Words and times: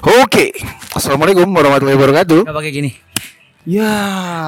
Oke, 0.00 0.56
assalamualaikum 0.90 1.44
warahmatullahi 1.46 1.92
wabarakatuh. 1.94 2.40
Gak 2.42 2.56
pakai 2.56 2.72
gini. 2.72 2.90
Ya, 3.68 3.92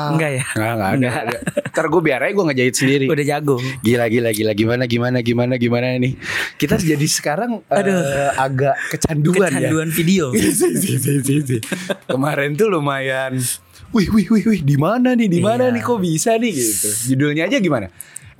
Enggak 0.09 0.31
ya? 0.33 0.45
Enggak, 0.57 0.73
enggak, 0.73 0.91
Enggak. 0.97 1.13
enggak. 1.23 1.43
Ntar 1.69 1.87
gue 1.87 2.01
biar 2.03 2.21
aja 2.23 2.33
gue 2.33 2.45
ngejahit 2.49 2.75
sendiri. 2.75 3.05
Udah 3.07 3.27
jago. 3.27 3.57
Gila, 3.85 4.05
gila, 4.09 4.31
gila. 4.33 4.53
Gimana, 4.57 4.85
gimana, 4.89 5.19
gimana, 5.21 5.55
gimana 5.57 5.87
nih? 5.95 6.17
Kita 6.57 6.81
jadi 6.81 7.05
sekarang 7.05 7.61
Aduh. 7.63 7.93
eh, 7.93 8.33
agak 8.35 8.75
kecanduan, 8.89 9.53
Kecanduan 9.53 9.89
ya. 9.89 9.95
video. 9.95 10.25
Si, 10.33 10.97
si. 11.21 11.57
Kemarin 12.09 12.57
tuh 12.57 12.73
lumayan. 12.73 13.37
Wih, 13.93 14.09
wih, 14.09 14.27
wih, 14.33 14.45
wih. 14.49 14.61
Di 14.65 14.81
mana 14.81 15.13
nih? 15.13 15.29
Di 15.29 15.41
mana 15.45 15.69
Iya. 15.69 15.75
nih? 15.77 15.83
Kok 15.85 15.99
bisa 16.01 16.41
nih 16.41 16.49
gitu? 16.51 16.89
Judulnya 17.13 17.45
aja 17.45 17.61
gimana? 17.61 17.93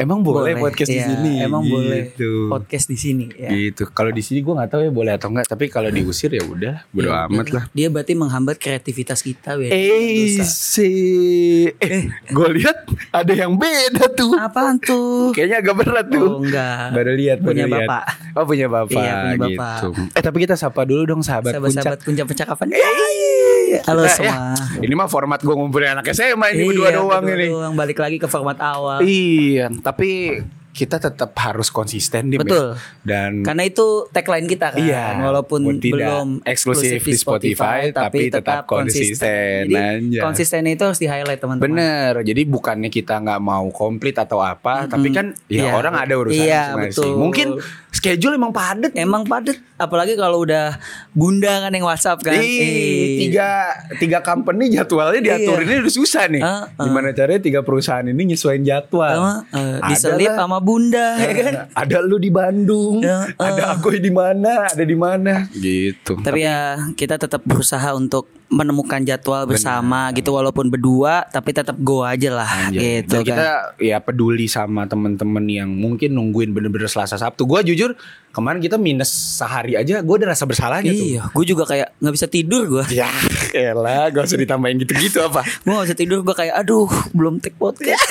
Emang 0.03 0.19
boleh, 0.21 0.53
podcast 0.55 0.89
di 0.89 0.99
Iya, 0.99 1.07
sini? 1.09 1.33
Emang 1.39 1.63
boleh 1.63 2.11
Gitu. 2.11 2.51
podcast 2.51 2.87
di 2.87 2.97
sini 2.97 3.27
ya. 3.33 3.49
Gitu. 3.49 3.87
Kalau 3.89 4.11
di 4.11 4.19
sini 4.19 4.39
gue 4.39 4.51
nggak 4.51 4.69
tahu 4.69 4.83
ya 4.83 4.91
boleh 4.91 5.13
atau 5.13 5.29
enggak. 5.29 5.47
Tapi 5.47 5.65
kalau 5.69 5.89
diusir 5.89 6.29
ya 6.29 6.43
udah, 6.43 6.83
bodo 6.89 7.09
Iya, 7.09 7.27
amat 7.27 7.47
iya. 7.47 7.55
lah. 7.55 7.65
Dia 7.71 7.87
berarti 7.89 8.13
menghambat 8.13 8.57
kreativitas 8.57 9.21
kita. 9.21 9.55
Eh, 9.63 10.43
si 10.43 10.91
eh, 11.73 12.03
gue 12.27 12.49
lihat 12.53 12.77
ada 13.11 13.33
yang 13.33 13.55
beda 13.55 14.11
tuh. 14.11 14.35
Apaan 14.35 14.77
tuh? 14.77 15.31
Kayaknya 15.31 15.57
agak 15.61 15.75
berat 15.79 16.07
tuh. 16.09 16.27
Oh 16.29 16.39
enggak. 16.41 16.91
Baru 16.91 17.13
lihat, 17.13 17.39
baru 17.39 17.49
Punya 17.53 17.67
lihat. 17.67 17.87
bapak. 17.87 18.05
Oh 18.33 18.45
punya 18.45 18.67
bapak, 18.67 18.99
Iya, 18.99 19.15
punya 19.15 19.37
bapak. 19.39 19.77
gitu. 19.79 19.89
Eh 20.11 20.23
tapi 20.23 20.37
kita 20.41 20.55
sapa 20.55 20.83
dulu 20.83 21.03
dong 21.07 21.23
sahabat, 21.23 21.55
Sahabat-sahabat 21.55 21.99
puncak. 22.03 22.27
percakapan. 22.27 22.67
Eh, 22.73 22.81
Halo 23.83 24.03
kita, 24.03 24.15
semua. 24.15 24.37
ya, 24.53 24.55
ini 24.81 24.93
mah 24.93 25.07
format 25.07 25.39
gue 25.39 25.51
ngumpulin 25.51 25.93
anak 25.93 26.11
SMA 26.11 26.47
ini 26.51 26.59
Iya, 26.59 26.69
berdua 26.69 26.89
doang 26.93 27.25
ini. 27.27 27.47
doang. 27.49 27.73
Balik 27.73 27.99
lagi 27.99 28.17
ke 28.17 28.27
format 28.27 28.59
awal. 28.59 29.01
Iya, 29.01 29.73
tapi 29.79 30.41
kita 30.73 30.97
tetap 30.97 31.37
harus 31.37 31.69
konsisten 31.69 32.33
di 32.33 32.41
Betul. 32.41 32.81
Dan 33.05 33.45
Karena 33.45 33.63
itu 33.63 34.09
tagline 34.09 34.49
kita 34.49 34.73
kan. 34.73 34.81
Iya, 34.81 35.21
Walaupun 35.21 35.69
tidak 35.77 36.09
belum 36.09 36.29
eksklusif 36.43 36.97
di 36.99 37.13
Spotify, 37.13 37.93
tapi 37.93 38.33
tetap 38.33 38.65
konsisten. 38.65 39.69
Jadi 39.69 39.77
Anjay. 39.77 40.23
konsistennya 40.25 40.73
itu 40.73 40.83
harus 40.83 40.97
di 40.97 41.05
highlight 41.05 41.39
teman-teman. 41.39 41.69
Bener, 41.69 42.13
jadi 42.25 42.43
bukannya 42.43 42.89
kita 42.89 43.21
nggak 43.21 43.37
mau 43.39 43.69
komplit 43.69 44.17
atau 44.17 44.41
apa, 44.41 44.89
tapi 44.89 45.13
kan 45.13 45.37
ya 45.47 45.69
Iya. 45.69 45.77
orang 45.77 45.95
ada 45.95 46.15
urusan 46.17 46.41
Iya, 46.41 46.63
masing-masing. 46.73 46.89
betul. 46.89 47.13
Mungkin 47.21 47.47
schedule 47.93 48.35
emang 48.35 48.51
padet. 48.51 48.93
Emang 48.95 49.23
padet, 49.23 49.61
apalagi 49.77 50.17
kalau 50.17 50.41
udah 50.41 50.81
bunda 51.13 51.61
kan 51.61 51.71
yang 51.71 51.85
WhatsApp 51.85 52.25
kan. 52.25 52.33
Ih, 52.33 53.29
tiga 53.29 53.77
tiga 54.01 54.19
company 54.21 54.73
jadwalnya 54.73 55.21
Iya. 55.37 55.61
ini 55.61 55.85
udah 55.85 55.93
susah 55.93 56.33
nih. 56.33 56.41
Ah, 56.41 56.65
ah. 56.73 56.85
Gimana 56.89 57.13
caranya 57.13 57.45
tiga 57.45 57.61
perusahaan 57.61 58.03
ini 58.03 58.33
nyesuaiin 58.33 58.65
jadwal? 58.65 59.45
eh, 59.53 59.77
Ada 59.79 59.89
diselip 59.93 60.33
sama 60.33 60.62
bunda 60.63 61.19
ya 61.19 61.33
kan. 61.35 61.55
Ada 61.75 61.99
lu 62.07 62.17
di 62.23 62.31
Bandung, 62.31 63.03
Ya, 63.03 63.27
ah. 63.37 63.53
ada 63.53 63.63
aku 63.77 63.93
di 63.99 64.13
mana, 64.15 64.71
ada 64.71 64.85
di 64.87 64.97
mana. 64.97 65.51
Gitu. 65.51 66.23
Tapi 66.23 66.41
ya 66.47 66.91
kita 66.95 67.19
tetap 67.19 67.43
berusaha 67.43 67.93
untuk 67.93 68.31
menemukan 68.53 69.01
jadwal 69.01 69.49
bersama 69.49 70.13
gitu 70.13 70.37
walaupun 70.37 70.69
berdua 70.69 71.25
tapi 71.27 71.57
tetap 71.57 71.75
go 71.81 72.05
aja 72.05 72.29
lah 72.29 72.69
Anjay. 72.69 73.01
Dan 73.01 73.25
gitu 73.25 73.33
kita 73.33 73.47
kan. 73.73 73.81
ya 73.81 73.97
peduli 73.99 74.45
sama 74.45 74.85
temen-temen 74.85 75.41
yang 75.49 75.71
mungkin 75.73 76.13
nungguin 76.13 76.53
bener-bener 76.53 76.87
Selasa 76.87 77.17
Sabtu. 77.17 77.49
Gue 77.49 77.65
jujur 77.65 77.97
kemarin 78.31 78.61
kita 78.61 78.77
minus 78.77 79.09
sehari 79.09 79.73
aja, 79.75 80.05
gue 80.05 80.15
udah 80.15 80.29
rasa 80.29 80.45
bersalahnya 80.45 80.93
tuh. 80.93 81.07
Iya, 81.17 81.23
gue 81.33 81.45
juga 81.49 81.65
kayak 81.65 81.97
nggak 81.97 82.15
bisa 82.15 82.27
tidur 82.29 82.63
gue. 82.69 82.85
Ya 82.93 83.09
elah 83.53 84.09
gak 84.09 84.25
usah 84.25 84.41
ditambahin 84.41 84.81
gitu-gitu 84.81 85.21
apa 85.21 85.45
Gue 85.45 85.73
gak 85.73 85.87
bisa 85.93 85.97
tidur 85.97 86.21
gue 86.21 86.33
kayak 86.33 86.55
aduh 86.57 86.89
belum 87.13 87.41
take 87.41 87.57
podcast. 87.57 88.05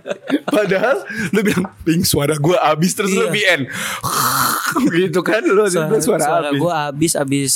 Padahal 0.52 1.04
lu 1.32 1.40
bilang 1.40 1.68
Ping 1.82 2.00
suara 2.02 2.36
gue 2.36 2.56
abis 2.56 2.92
Terus 2.92 3.12
lu 3.12 3.28
Iya. 3.28 3.32
BN 3.32 3.60
Gitu 4.96 5.20
kan 5.20 5.44
Lu 5.44 5.64
suara, 5.68 5.96
suara, 6.00 6.20
suara, 6.24 6.48
abis 6.48 6.60
gue 6.60 6.72
habis 6.72 7.12
habis 7.16 7.52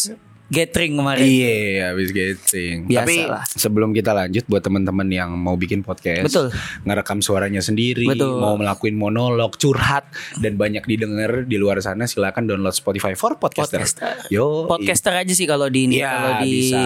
gathering 0.47 0.95
kemarin. 0.95 1.23
Iya 1.23 1.91
abis 1.91 2.11
getting 2.11 2.87
Biasa 2.87 3.03
Tapi 3.03 3.17
lah. 3.27 3.43
sebelum 3.49 3.91
kita 3.91 4.11
lanjut 4.11 4.47
Buat 4.47 4.63
teman-teman 4.63 5.09
yang 5.09 5.31
mau 5.33 5.55
bikin 5.55 5.83
podcast 5.83 6.23
Betul. 6.23 6.55
Ngerekam 6.83 7.19
suaranya 7.19 7.59
sendiri 7.59 8.07
Betul. 8.07 8.39
Mau 8.39 8.55
melakukan 8.55 8.95
monolog 8.95 9.55
Curhat 9.55 10.06
Dan 10.37 10.55
banyak 10.55 10.87
didengar 10.87 11.43
di 11.43 11.56
luar 11.56 11.79
sana 11.79 12.06
Silakan 12.06 12.47
download 12.47 12.71
Spotify 12.73 13.12
for 13.12 13.35
podcaster, 13.35 13.83
Podcaster. 13.83 14.29
Yo 14.29 14.67
Podcaster 14.67 15.15
aja 15.17 15.33
sih 15.33 15.45
kalau 15.45 15.67
di 15.67 15.85
ini 15.85 15.99
Iya, 15.99 16.11
kalau 16.12 16.33
di 16.41 16.53
bisa. 16.71 16.83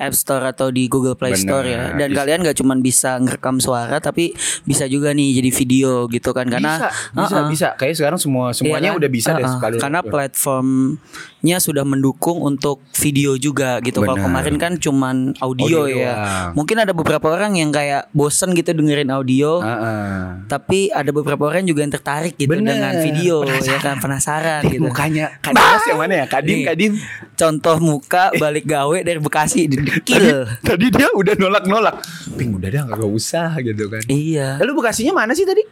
App 0.00 0.14
Store 0.14 0.44
atau 0.48 0.68
di 0.68 0.86
Google 0.86 1.14
Play 1.14 1.30
Bener, 1.32 1.46
Store 1.46 1.66
ya. 1.66 1.82
Dan 1.94 2.10
bisa. 2.10 2.18
kalian 2.18 2.38
gak 2.42 2.58
cuman 2.58 2.78
bisa 2.80 3.10
ngerekam 3.18 3.56
suara 3.56 3.96
tapi 3.98 4.34
bisa 4.62 4.84
juga 4.84 5.14
nih 5.14 5.38
jadi 5.38 5.50
video 5.52 5.90
gitu 6.06 6.30
kan 6.32 6.48
karena 6.48 6.74
Bisa 6.74 6.88
Bisa 7.14 7.36
Uh-uh. 7.38 7.46
bisa 7.46 7.68
Kayak 7.76 7.94
sekarang 7.96 8.18
semua 8.18 8.50
Semuanya 8.50 8.82
Iya 8.82 8.90
kan? 8.90 8.98
udah 8.98 9.10
bisa 9.10 9.28
deh 9.30 9.40
Uh-uh. 9.40 9.54
sekali 9.54 9.76
Karena 9.78 10.00
platformnya 10.02 11.56
sudah 11.60 11.84
mendukung 11.84 12.40
untuk 12.40 12.79
video 12.90 13.38
juga 13.38 13.78
gitu. 13.80 14.02
Kalau 14.02 14.18
kemarin 14.18 14.56
kan 14.60 14.72
cuman 14.76 15.32
audio, 15.38 15.64
Audio 15.64 15.80
ya. 15.88 15.94
doang. 15.94 16.50
Mungkin 16.58 16.76
ada 16.82 16.92
beberapa 16.92 17.32
orang 17.32 17.56
yang 17.56 17.70
kayak 17.70 18.10
bosen 18.10 18.52
gitu 18.52 18.74
dengerin 18.74 19.08
audio. 19.08 19.62
Heeh. 19.62 20.44
Tapi 20.50 20.90
ada 20.90 21.08
beberapa 21.14 21.48
orang 21.48 21.64
juga 21.64 21.86
yang 21.86 21.94
tertarik 21.94 22.34
gitu 22.36 22.50
Bener. 22.50 22.76
dengan 22.76 22.94
video 23.00 23.46
ya 23.46 23.56
Penasaran. 23.56 23.80
kan 23.80 23.96
penasaran 24.02 24.60
gitu. 24.68 24.82
Mukanya 24.84 25.26
Kadimas 25.40 25.82
yang 25.86 26.00
mana 26.02 26.14
ya 26.20 26.26
Kadim 26.26 26.56
Nih. 26.60 26.66
Kadim 26.66 26.92
Contoh 27.38 27.76
muka 27.80 28.34
balik 28.36 28.68
gawe 28.68 28.98
dari 29.00 29.20
Bekasi 29.22 29.70
di 29.70 29.76
tadi, 29.80 30.28
tadi 30.60 30.86
dia 30.92 31.08
udah 31.14 31.34
nolak-nolak. 31.40 31.96
Ping 32.36 32.58
udah 32.58 32.68
dah 32.68 32.82
gak 32.90 33.10
usah 33.10 33.56
gitu 33.64 33.88
kan. 33.88 34.02
Iya. 34.10 34.60
Lalu 34.60 34.82
Bekasinya 34.82 35.14
mana 35.16 35.32
sih 35.32 35.48
tadi? 35.48 35.62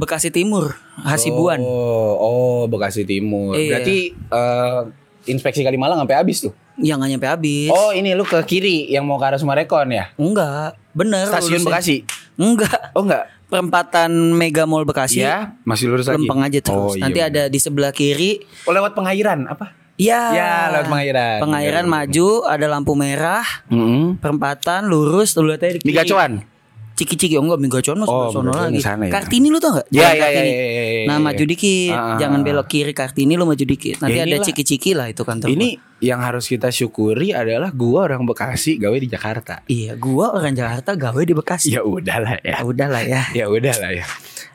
Bekasi 0.00 0.32
Timur, 0.32 0.72
Hasibuan. 1.04 1.60
Oh, 1.60 2.12
oh 2.16 2.60
Bekasi 2.64 3.04
Timur. 3.04 3.52
Iya. 3.52 3.76
Berarti 3.76 3.98
eh, 4.12 4.80
inspeksi 5.26 5.62
Kalimalang 5.62 5.98
sampai 6.02 6.16
habis 6.18 6.42
tuh. 6.42 6.52
Yang 6.78 6.96
nggak 6.98 7.10
nyampe 7.16 7.28
habis. 7.28 7.70
Oh, 7.70 7.90
ini 7.92 8.14
lu 8.14 8.24
ke 8.24 8.38
kiri 8.46 8.90
yang 8.90 9.04
mau 9.04 9.20
ke 9.20 9.26
arah 9.26 9.38
Sumarekon 9.38 9.90
ya? 9.92 10.10
Enggak, 10.16 10.78
bener. 10.94 11.28
Stasiun 11.28 11.62
lurusnya. 11.62 11.68
Bekasi. 11.70 11.96
Enggak. 12.36 12.78
Oh 12.94 13.02
enggak. 13.04 13.24
Perempatan 13.46 14.10
Mega 14.34 14.66
Mall 14.66 14.82
Bekasi. 14.82 15.22
Ya, 15.22 15.54
masih 15.62 15.86
lurus 15.86 16.10
lagi. 16.10 16.26
Lempeng 16.26 16.42
aja 16.42 16.58
terus. 16.58 16.92
Oh, 16.92 16.98
iya 16.98 17.02
Nanti 17.06 17.20
ada 17.22 17.42
di 17.46 17.58
sebelah 17.62 17.94
kiri. 17.94 18.42
Oh, 18.66 18.74
lewat 18.74 18.98
pengairan 18.98 19.46
apa? 19.46 19.70
Ya. 19.96 20.34
Ya, 20.34 20.52
lewat 20.74 20.90
pengairan. 20.90 21.38
Pengairan 21.40 21.84
Bener, 21.88 21.94
maju, 21.94 22.28
ada 22.44 22.66
lampu 22.68 22.92
merah, 22.98 23.46
Heeh. 23.70 24.18
perempatan 24.20 24.90
lurus, 24.90 25.32
lu 25.38 25.48
lihat 25.48 25.62
aja 25.62 25.78
di 25.78 25.80
kiri. 25.80 25.88
Migacuan. 25.94 26.55
Ciki-ciki 26.96 27.36
oh 27.36 27.44
enggak 27.44 27.60
Migacuan 27.60 27.96
mas 27.96 28.08
Oh, 28.08 28.32
sono 28.32 28.50
lagi. 28.50 28.80
sana 28.80 29.04
ya? 29.04 29.12
Kartini 29.12 29.46
lu 29.46 29.56
tau 29.56 29.76
gak? 29.76 29.86
Ya, 29.88 30.08
Jalan 30.08 30.12
ya, 30.12 30.16
ya, 30.16 30.24
Kartini. 30.26 30.48
ya, 30.48 30.56
ya, 30.56 30.84
ya, 30.86 31.02
Nah 31.04 31.14
ya. 31.14 31.20
maju 31.20 31.44
dikit, 31.44 31.92
Ah. 31.92 32.16
jangan 32.16 32.40
belok 32.40 32.66
kiri 32.66 32.92
Kartini 32.92 33.32
lu 33.34 33.44
maju 33.44 33.60
dikit. 33.62 33.96
Nanti 33.98 34.16
Ya, 34.16 34.24
ada 34.24 34.36
ciki-ciki 34.40 34.90
lah 34.92 35.06
itu 35.06 35.20
kantor. 35.20 35.46
Ini 35.46 35.68
yang 35.98 36.20
harus 36.20 36.44
kita 36.44 36.68
syukuri 36.68 37.30
adalah 37.30 37.68
gua 37.70 38.04
orang 38.06 38.24
Bekasi 38.24 38.76
gawe 38.76 38.92
di 38.94 39.06
Jakarta. 39.06 39.60
Iya, 39.66 39.92
gua 39.94 40.32
orang 40.32 40.52
Jakarta 40.52 40.92
gawe 40.92 41.20
di 41.20 41.32
Bekasi. 41.32 41.68
Ya 41.70 41.80
udahlah 41.80 42.40
ya. 42.40 42.56
Ya 42.56 42.60
udahlah 42.62 43.02
ya. 43.02 43.22
ya 43.30 43.44
udah 43.46 43.74
lah 43.76 43.92
ya 43.92 44.06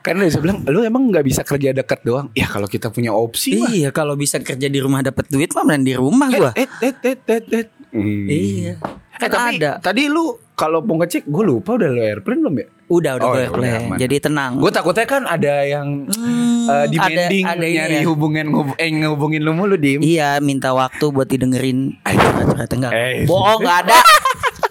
karena 0.02 0.26
dia 0.26 0.34
bilang 0.36 0.66
lu 0.66 0.82
emang 0.82 1.04
nggak 1.08 1.22
bisa 1.22 1.42
kerja 1.42 1.72
deket 1.72 2.02
doang 2.02 2.34
ya 2.34 2.50
kalau 2.50 2.66
kita 2.66 2.90
punya 2.90 3.14
opsi 3.14 3.54
mah 3.56 3.70
Iya, 3.70 3.90
kalau 3.92 4.18
bisa 4.18 4.42
kerja 4.42 4.66
di 4.66 4.82
rumah 4.82 5.00
dapat 5.00 5.30
duit 5.30 5.54
mah 5.54 5.62
mending 5.64 5.86
di 5.86 5.94
rumah 5.94 6.26
gua. 6.28 6.52
eh 6.56 6.66
eh 6.82 6.90
eh 7.04 7.18
eh 7.22 7.42
eh 7.54 7.66
Hmm. 7.92 8.24
Iya. 8.26 8.80
Eh, 9.14 9.20
Kan 9.20 9.30
tapi 9.30 9.60
ada. 9.60 9.78
tadi 9.78 10.08
lu 10.08 10.32
kalau 10.62 10.80
mau 10.80 10.96
ngecek 10.96 11.26
gue 11.26 11.44
lupa 11.44 11.74
udah 11.74 11.90
lo 11.90 12.00
airplane 12.00 12.40
belum 12.40 12.56
ya 12.56 12.68
Udah, 12.88 13.12
udah 13.16 13.24
Oh, 13.24 13.32
gue 13.32 13.40
ya, 13.40 13.50
udah, 13.50 13.72
aman. 13.82 13.98
Jadi 13.98 14.16
tenang. 14.20 14.52
gue 14.58 14.68
takutnya 14.70 15.06
kan 15.06 15.24
ada 15.24 15.64
yang 15.64 15.88
Hmm, 16.06 16.68
eh, 16.68 16.86
demanding 16.88 17.46
ada- 17.46 17.56
ada 17.56 17.66
nyari 17.66 17.98
ya. 17.98 18.04
hubungan 18.06 18.46
ngub- 18.46 18.76
eh 18.76 18.90
ngehubungin 18.92 19.40
lu 19.40 19.52
mulu 19.52 19.76
dim 19.76 20.04
Iya, 20.04 20.38
minta 20.38 20.70
waktu 20.72 21.06
buat 21.08 21.24
didengerin. 21.26 21.96
Curhat 22.04 22.68
enggak. 22.70 22.92
Eh. 22.92 23.24
Bohong 23.24 23.60
enggak 23.60 23.88
ada. 23.88 23.98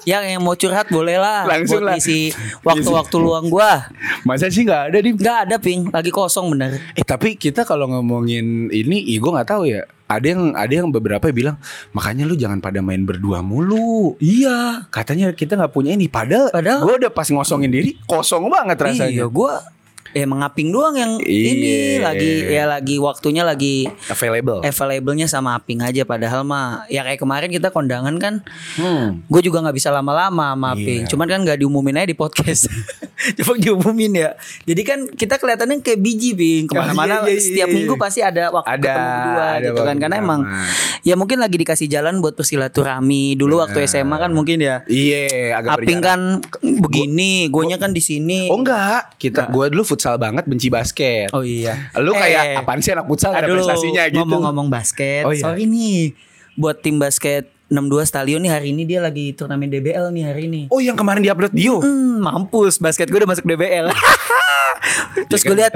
yang 0.02 0.24
yang 0.26 0.40
mau 0.40 0.52
curhat 0.52 0.88
boleh 0.88 1.16
lah 1.16 1.44
Langsung 1.44 1.80
buat 1.80 1.86
lah. 1.86 1.94
ngisi 1.94 2.32
waktu-waktu 2.60 3.16
luang 3.16 3.48
gua. 3.48 3.88
masa 4.22 4.48
sih 4.48 4.64
nggak 4.64 4.82
ada 4.86 4.98
dim 4.98 5.12
Enggak 5.14 5.38
ada, 5.44 5.56
Ping. 5.56 5.88
Lagi 5.88 6.08
kosong 6.10 6.46
bener. 6.50 6.76
eh 6.92 7.02
tapi 7.02 7.34
kita 7.34 7.64
kalau 7.64 7.84
ngomongin 7.86 8.68
ini 8.70 9.00
ih 9.06 9.16
gue 9.16 9.30
nggak 9.30 9.48
tahu 9.50 9.64
ya 9.66 9.84
ada 10.10 10.26
yang 10.26 10.42
ada 10.58 10.72
yang 10.74 10.90
beberapa 10.90 11.22
yang 11.30 11.36
bilang 11.38 11.56
makanya 11.94 12.26
lu 12.26 12.34
jangan 12.34 12.58
pada 12.58 12.82
main 12.82 13.06
berdua 13.06 13.38
mulu 13.40 14.18
Iya. 14.18 14.90
katanya 14.90 15.30
kita 15.30 15.54
nggak 15.54 15.70
punya 15.70 15.94
ini 15.94 16.10
padahal, 16.10 16.50
Padahal- 16.50 16.82
gue 16.82 16.94
udah 17.06 17.12
pas 17.14 17.30
ngosongin 17.30 17.70
diri 17.70 17.94
kosong 18.04 18.50
banget 18.50 18.74
rasanya 18.76 19.22
Iya, 19.22 19.26
gua 19.30 19.62
ya 20.10 20.26
mengaping 20.26 20.70
doang 20.70 20.94
yang 20.94 21.12
Iya. 21.22 21.48
ini 21.54 21.72
lagi 21.98 22.32
ya 22.46 22.64
lagi 22.66 22.96
waktunya 22.98 23.42
lagi 23.42 23.86
available. 24.08 24.60
Available-nya 24.60 25.26
sama 25.26 25.54
Aping 25.54 25.80
aja. 25.80 26.02
Padahal 26.02 26.42
mah 26.42 26.84
ya 26.90 27.06
kayak 27.06 27.20
kemarin 27.20 27.48
kita 27.48 27.70
kondangan 27.70 28.16
kan 28.18 28.42
hmm. 28.74 29.26
gue 29.26 29.40
juga 29.40 29.62
nggak 29.62 29.76
bisa 29.76 29.90
lama-lama 29.90 30.54
sama 30.54 30.74
Aping. 30.74 31.06
Iya. 31.06 31.10
cuman 31.10 31.26
kan 31.26 31.38
nggak 31.42 31.58
diumumin 31.60 31.96
aja 31.96 32.08
di 32.08 32.16
podcast. 32.16 32.66
Coba 33.36 33.52
diumumin 33.54 34.12
ya. 34.16 34.30
Jadi 34.64 34.82
kan 34.82 34.98
kita 35.12 35.36
kelihatannya 35.36 35.84
kayak 35.84 36.00
biji 36.00 36.32
Ping 36.32 36.64
ke 36.64 36.72
mana-mana 36.72 37.20
Oh, 37.20 37.28
iya, 37.28 37.36
iya, 37.36 37.36
iya, 37.36 37.42
setiap 37.42 37.68
iya. 37.68 37.76
minggu 37.76 37.94
pasti 38.00 38.20
ada 38.24 38.48
waktu 38.48 38.70
Ada, 38.70 38.80
ketemu 38.80 39.30
ada 39.36 39.58
gitu 39.60 39.82
kan. 39.84 39.96
karena 40.00 40.16
emang 40.16 40.40
ya 41.02 41.14
mungkin 41.14 41.36
lagi 41.36 41.56
dikasih 41.60 41.86
jalan 41.86 42.18
buat 42.18 42.32
bersilaturahmi. 42.32 43.36
Dulu 43.36 43.60
waktu 43.60 43.84
SMA 43.84 44.16
kan 44.16 44.32
mungkin 44.32 44.58
ya 44.58 44.82
Iya, 44.86 45.54
agak 45.54 45.84
Aping 45.84 46.00
berjarak. 46.00 46.08
kan 46.08 46.20
begini, 46.80 47.52
guanya 47.52 47.76
kan 47.76 47.92
di 47.92 48.00
sini. 48.00 48.48
Oh 48.48 48.56
enggak, 48.56 49.20
kita 49.20 49.52
gua 49.52 49.68
dulu 49.68 49.84
futsal 50.00 50.16
banget 50.16 50.48
benci 50.48 50.72
basket. 50.72 51.28
Oh 51.36 51.44
iya. 51.44 51.92
Lu 52.00 52.16
kayak 52.16 52.56
Eh, 52.56 52.56
apaan 52.56 52.80
sih 52.80 52.96
anak 52.96 53.04
futsal 53.04 53.36
gak 53.36 53.44
ada 53.44 53.52
aduh, 53.52 53.56
prestasinya 53.60 54.08
gitu. 54.08 54.24
Ngomong-ngomong 54.24 54.72
basket. 54.72 55.28
Oh 55.28 55.36
iya. 55.36 55.44
Sorry 55.44 55.68
nih. 55.68 56.16
buat 56.56 56.80
tim 56.80 56.96
basket 56.96 57.52
62 57.70 58.02
Stalion 58.02 58.42
nih 58.42 58.50
hari 58.50 58.74
ini 58.74 58.82
dia 58.82 58.98
lagi 58.98 59.30
turnamen 59.30 59.70
DBL 59.70 60.10
nih 60.10 60.24
hari 60.26 60.50
ini. 60.50 60.62
Oh 60.74 60.82
yang 60.82 60.98
kemarin 60.98 61.22
di-upload 61.22 61.54
Dio. 61.54 61.78
Hmm, 61.78 62.18
mampus 62.18 62.82
basket 62.82 63.06
gue 63.06 63.18
udah 63.22 63.30
masuk 63.30 63.46
DBL. 63.46 63.86
terus 65.30 65.44
Ya 65.44 65.48
gue 65.52 65.56
lihat 65.60 65.72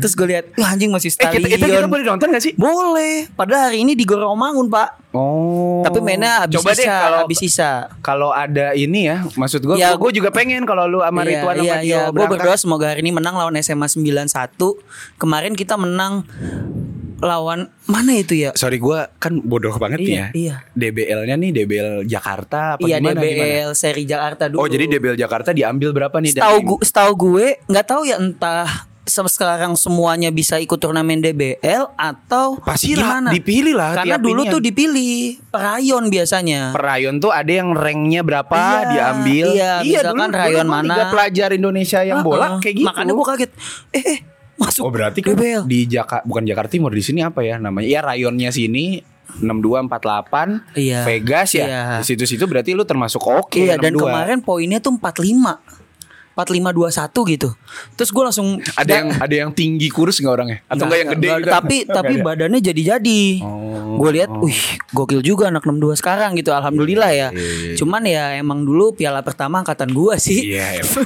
terus 0.00 0.14
gue 0.16 0.26
lihat 0.26 0.44
wah 0.56 0.72
anjing 0.74 0.90
masih 0.90 1.12
Eh 1.12 1.14
Stalion. 1.14 1.46
kita, 1.46 1.46
kita, 1.54 1.66
kita 1.68 1.86
boleh 1.86 2.04
nonton 2.10 2.26
gak 2.34 2.42
sih? 2.42 2.52
Boleh. 2.58 3.30
Padahal 3.38 3.70
hari 3.70 3.86
ini 3.86 3.94
di 3.94 4.02
Goromangun, 4.02 4.66
Pak. 4.66 5.14
Oh. 5.14 5.80
Tapi 5.86 6.02
mainnya 6.02 6.44
habis 6.44 6.58
Coba 6.58 6.74
deh 6.74 6.84
sisa, 6.84 6.98
kalau 7.00 7.18
habis 7.22 7.38
sisa. 7.38 7.70
kalau 8.02 8.30
ada 8.34 8.76
ini 8.76 9.08
ya, 9.08 9.24
maksud 9.38 9.62
gue, 9.64 9.76
Ya, 9.80 9.96
gue 9.96 10.10
juga 10.10 10.28
pengen 10.34 10.66
kalau 10.68 10.84
lu 10.84 11.00
sama 11.00 11.22
Iya, 11.24 11.40
Ridwan 11.40 11.54
sama 11.54 11.64
iya, 11.64 11.76
Dio 11.78 11.88
iya. 11.88 12.00
Gue 12.10 12.12
berangkat. 12.18 12.32
berdoa 12.34 12.56
semoga 12.58 12.86
hari 12.90 13.00
ini 13.06 13.12
menang 13.14 13.34
lawan 13.38 13.54
SMA 13.62 13.86
91. 13.86 14.26
Kemarin 15.16 15.52
kita 15.54 15.78
menang 15.78 16.26
lawan 17.18 17.60
mana 17.84 18.12
itu 18.14 18.34
ya? 18.38 18.50
Sorry 18.52 18.76
gue 18.76 18.98
kan 19.16 19.38
bodoh 19.40 19.74
banget 19.74 19.98
nih 19.98 20.08
Iya, 20.08 20.18
ya. 20.18 20.28
iya. 20.32 20.56
DBL-nya 20.72 21.34
nih 21.36 21.50
DBL 21.52 21.90
Jakarta 22.04 22.74
apa 22.74 22.82
Iya 22.82 22.98
gimana, 22.98 23.18
DBL 23.18 23.34
gimana? 23.64 23.74
seri 23.74 24.02
Jakarta 24.02 24.42
dulu. 24.46 24.58
Oh 24.58 24.66
jadi 24.66 24.84
DBL 24.88 25.16
Jakarta 25.16 25.50
diambil 25.50 25.90
berapa 25.92 26.16
nih? 26.16 26.32
Setahu 26.32 26.56
tim? 26.56 26.66
gue, 26.68 26.78
setahu 26.80 27.12
gue 27.16 27.46
nggak 27.64 27.86
tahu 27.86 28.02
ya 28.04 28.16
entah 28.16 28.68
se- 29.02 29.24
sekarang 29.26 29.72
semuanya 29.72 30.28
bisa 30.28 30.56
ikut 30.56 30.76
turnamen 30.76 31.18
DBL 31.18 31.90
atau 31.92 32.60
Pasti 32.60 32.92
gimana? 32.92 33.32
dipilih 33.32 33.72
lah 33.72 33.96
Karena 33.96 34.14
tiap 34.14 34.22
dulu 34.22 34.40
tuh 34.46 34.60
dipilih 34.60 35.16
rayon 35.50 36.06
biasanya. 36.06 36.70
Per 36.70 36.82
rayon 36.82 37.16
tuh 37.16 37.32
ada 37.32 37.48
yang 37.48 37.72
ranknya 37.72 38.20
berapa 38.20 38.52
Iya, 38.52 38.80
diambil. 38.86 39.46
iya, 39.50 39.72
misalkan 39.80 40.28
rayon 40.30 40.60
gua 40.62 40.74
mana. 40.76 40.92
Liga 40.92 41.04
pelajar 41.08 41.48
Indonesia 41.50 42.00
yang 42.00 42.20
bola 42.20 42.46
Heeh. 42.46 42.60
kayak 42.60 42.74
gitu. 42.76 42.86
Makanya 42.86 43.12
gue 43.12 43.26
kaget. 43.26 43.50
Eh, 43.90 44.04
eh 44.06 44.18
masuk 44.58 44.82
Oh 44.82 44.90
berarti 44.90 45.20
kan 45.20 45.32
DBL. 45.32 45.62
di 45.64 45.86
Jakarta 45.86 46.22
bukan 46.22 46.42
Jakarta 46.42 46.70
Timur 46.70 46.90
di 46.90 47.00
sini 47.00 47.22
apa 47.22 47.40
ya 47.40 47.56
namanya? 47.56 47.86
Ya 47.86 48.00
rayonnya 48.00 48.50
sini 48.50 49.00
6248 49.38 50.74
Iya. 50.74 51.00
Vegas 51.04 51.48
ya. 51.52 51.64
Iya. 51.64 51.82
Di 51.96 52.06
situ-situ 52.06 52.44
berarti 52.44 52.72
lu 52.72 52.82
termasuk 52.82 53.22
oke 53.22 53.60
Iya 53.60 53.76
dan 53.76 53.92
62. 53.92 54.02
kemarin 54.02 54.38
poinnya 54.40 54.78
tuh 54.78 54.94
45 54.94 55.62
4521 56.34 57.34
gitu. 57.34 57.50
Terus 57.94 58.10
gue 58.10 58.22
langsung 58.22 58.48
ada 58.72 58.92
yang 58.94 59.08
ada 59.12 59.34
yang 59.36 59.50
tinggi 59.50 59.90
kurus 59.90 60.18
nggak 60.18 60.30
orangnya? 60.32 60.58
Atau 60.66 60.86
nggak 60.86 60.98
yang 60.98 61.10
gede? 61.12 61.26
nggak 61.26 61.34
ada. 61.34 61.42
gitu? 61.42 61.50
Tapi 61.52 61.76
tapi 61.84 62.14
ada. 62.14 62.24
badannya 62.24 62.60
jadi-jadi. 62.62 63.22
Oh. 63.42 63.98
Gue 63.98 64.10
lihat, 64.14 64.30
wih, 64.38 64.62
gokil 64.88 65.18
juga 65.18 65.50
anak 65.50 65.66
62 65.66 65.98
sekarang 65.98 66.38
gitu. 66.38 66.54
Alhamdulillah 66.54 67.10
ya. 67.10 67.28
Iya, 67.28 67.34
iya. 67.34 67.74
Cuman 67.74 68.02
ya 68.06 68.38
emang 68.38 68.62
dulu 68.62 68.94
piala 68.94 69.26
pertama 69.26 69.58
angkatan 69.58 69.90
gua 69.90 70.14
sih. 70.16 70.54
Iya, 70.54 70.66
emang. 70.78 71.02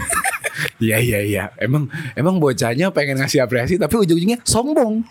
Iya, 0.79 0.97
iya, 0.97 1.21
iya. 1.21 1.45
Emang, 1.57 1.87
emang 2.13 2.37
bocahnya 2.37 2.91
pengen 2.91 3.19
ngasih 3.19 3.41
apresiasi, 3.41 3.77
tapi 3.77 3.95
ujung-ujungnya 3.97 4.41
sombong. 4.43 5.03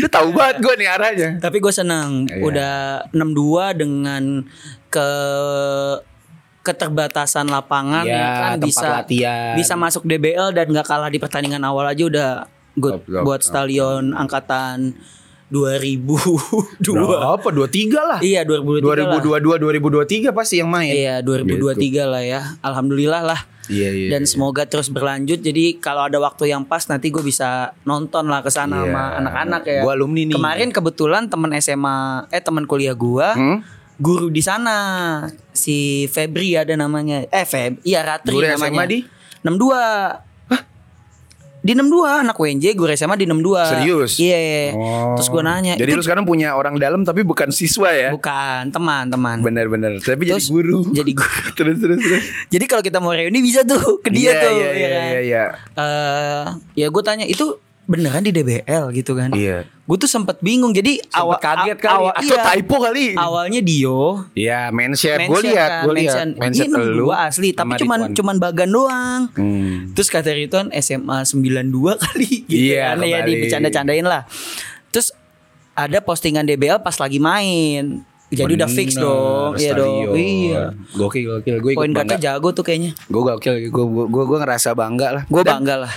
Udah 0.00 0.10
tahu 0.10 0.28
banget 0.30 0.56
gue 0.60 0.74
nih 0.76 0.88
arahnya. 0.88 1.28
Tapi 1.38 1.56
gue 1.58 1.70
seneng 1.70 2.26
Iya. 2.26 2.42
udah 2.42 2.74
62 3.10 3.70
dengan 3.72 4.22
ke 4.86 5.08
keterbatasan 6.60 7.48
lapangan 7.48 8.04
Iya, 8.04 8.14
ya 8.14 8.28
kan 8.36 8.56
bisa 8.60 8.88
latihan. 9.00 9.56
bisa 9.56 9.74
masuk 9.74 10.04
DBL 10.04 10.52
dan 10.52 10.68
nggak 10.68 10.84
kalah 10.84 11.08
di 11.08 11.16
pertandingan 11.16 11.64
awal 11.64 11.88
aja 11.88 12.04
udah 12.04 12.30
good 12.76 13.00
Top, 13.00 13.08
top, 13.08 13.22
buat 13.24 13.40
top. 13.40 13.48
stadion 13.48 14.12
angkatan 14.12 14.92
2002. 15.50 16.78
Berapa? 16.94 17.48
23 17.48 17.90
lah. 17.98 18.20
Iya 18.20 18.46
2023 18.46 19.08
lah. 19.08 19.18
2022 19.18 20.30
2023 20.30 20.30
pasti 20.30 20.60
yang 20.60 20.70
main. 20.70 20.92
Iya 20.92 21.24
2023 21.24 22.06
lah 22.06 22.22
ya. 22.22 22.40
Alhamdulillah 22.60 23.22
lah. 23.24 23.40
Iya, 23.70 23.88
iya. 23.88 24.08
Dan 24.10 24.22
iya. 24.22 24.28
semoga 24.28 24.66
terus 24.66 24.90
berlanjut. 24.90 25.38
Jadi 25.38 25.78
kalau 25.78 26.04
ada 26.04 26.18
waktu 26.18 26.50
yang 26.50 26.62
pas 26.62 26.82
nanti 26.84 27.08
gue 27.08 27.22
bisa 27.22 27.70
nonton 27.82 28.26
lah 28.26 28.42
ke 28.42 28.50
sana 28.50 28.82
Iya. 28.82 28.84
sama 28.84 29.02
anak-anak 29.16 29.62
ya. 29.64 29.80
Gua 29.80 29.94
alumni 29.94 30.22
nih. 30.26 30.34
Kemarin 30.34 30.68
kebetulan 30.68 31.22
teman 31.26 31.54
SMA 31.56 31.96
eh 32.28 32.42
teman 32.42 32.66
kuliah 32.66 32.92
gua 32.92 33.32
Hmm? 33.32 33.62
guru 33.96 34.26
di 34.26 34.40
sana 34.40 34.76
si 35.52 36.08
Febri 36.08 36.56
ada 36.56 36.72
namanya. 36.72 37.22
Eh 37.28 37.44
Feb, 37.44 37.78
iya 37.82 38.00
Ratri 38.00 38.32
Guru 38.32 38.48
namanya. 38.48 38.80
SMA 38.80 38.84
di? 38.86 38.98
62. 39.40 40.29
Di 41.60 41.76
62 41.76 42.24
anak 42.24 42.36
WNJ 42.36 42.72
guru 42.72 42.88
SMA 42.90 43.14
di 43.14 43.28
62. 43.28 43.68
Serius? 43.68 44.12
Iya. 44.16 44.72
Oh. 44.72 45.12
Terus 45.12 45.28
gue 45.28 45.42
nanya, 45.42 45.74
Jadi 45.76 45.92
lu 45.92 46.00
sekarang 46.00 46.24
punya 46.24 46.56
orang 46.56 46.80
dalam 46.80 47.04
tapi 47.04 47.20
bukan 47.20 47.52
siswa 47.52 47.92
ya? 47.92 48.10
bukan 48.10 48.72
teman-teman. 48.72 49.44
Bener-bener. 49.44 50.00
Tapi 50.00 50.24
Terus 50.24 50.48
jadi 50.48 50.52
guru. 50.52 50.78
Jadi 50.88 51.12
guru. 51.12 51.40
terus 51.58 51.76
terus 51.76 51.98
terus. 51.98 52.22
Jadi 52.48 52.64
kalau 52.64 52.80
kita 52.80 52.98
mau 52.98 53.12
reuni 53.12 53.40
bisa 53.40 53.60
tuh 53.62 54.00
ke 54.00 54.08
dia 54.08 54.32
Iya, 54.32 54.40
tuh. 54.40 54.50
Iya 54.50 54.64
ya 54.64 54.72
iya 54.72 54.88
kan? 54.88 55.04
iya 55.06 55.20
iya. 55.20 55.44
Eh, 55.76 56.44
ya 56.76 56.86
gue 56.88 57.02
tanya 57.04 57.24
itu 57.24 57.44
beneran 57.90 58.22
di 58.22 58.30
DBL 58.30 58.94
gitu 58.94 59.18
kan? 59.18 59.34
Iya. 59.34 59.66
Gue 59.82 59.98
tuh 59.98 60.06
sempet 60.06 60.38
bingung. 60.38 60.70
Jadi 60.70 61.02
Sempet 61.02 61.42
kaget 61.42 61.74
a- 61.74 61.82
kali 61.82 61.98
awal- 62.06 62.14
atau 62.14 62.36
iya. 62.38 62.42
typo 62.46 62.76
kali. 62.78 63.04
Awalnya 63.12 63.60
Dio. 63.60 64.00
Iya, 64.32 64.70
mention. 64.70 65.18
Gue 65.26 65.40
lihat, 65.42 65.68
kan, 65.68 65.82
gue 65.82 65.94
lihat. 65.98 66.38
mention. 66.38 66.68
Lu 66.70 67.10
62 67.10 67.26
asli, 67.26 67.48
tapi 67.50 67.74
cuman 67.76 67.98
Ridwan. 68.06 68.14
cuman 68.14 68.36
bagan 68.38 68.70
doang. 68.70 69.20
Hmm. 69.34 69.90
Terus 69.90 70.06
kata 70.06 70.30
Ridwan 70.30 70.70
SMA 70.72 71.18
92 71.26 71.98
kali 72.06 72.46
gitu 72.46 72.54
Iya, 72.70 72.94
kan 72.94 73.02
ya 73.02 73.18
kembali. 73.18 73.26
dibicanda-candain 73.28 74.06
lah. 74.06 74.22
Terus 74.88 75.10
ada 75.74 75.98
postingan 75.98 76.46
DBL 76.46 76.78
pas 76.78 76.94
lagi 76.94 77.18
main. 77.18 78.06
Jadi 78.30 78.52
udah 78.54 78.70
fix 78.70 78.94
Bener, 78.94 79.02
dong. 79.02 79.50
Iya 79.58 79.72
dong. 79.74 80.14
Iya. 80.14 80.62
Gokil 80.94 81.22
gokil. 81.26 81.54
Gue 81.58 81.70
ikut 81.74 81.82
Poin 81.82 82.18
jago 82.22 82.48
tuh 82.54 82.62
kayaknya. 82.62 82.94
Gue 83.10 83.22
gokil. 83.26 83.54
Gue 83.66 83.84
gue 84.06 84.24
gue 84.24 84.38
ngerasa 84.38 84.70
bangga 84.70 85.08
lah. 85.10 85.22
Gue 85.26 85.42
bangga 85.42 85.82
lah. 85.82 85.92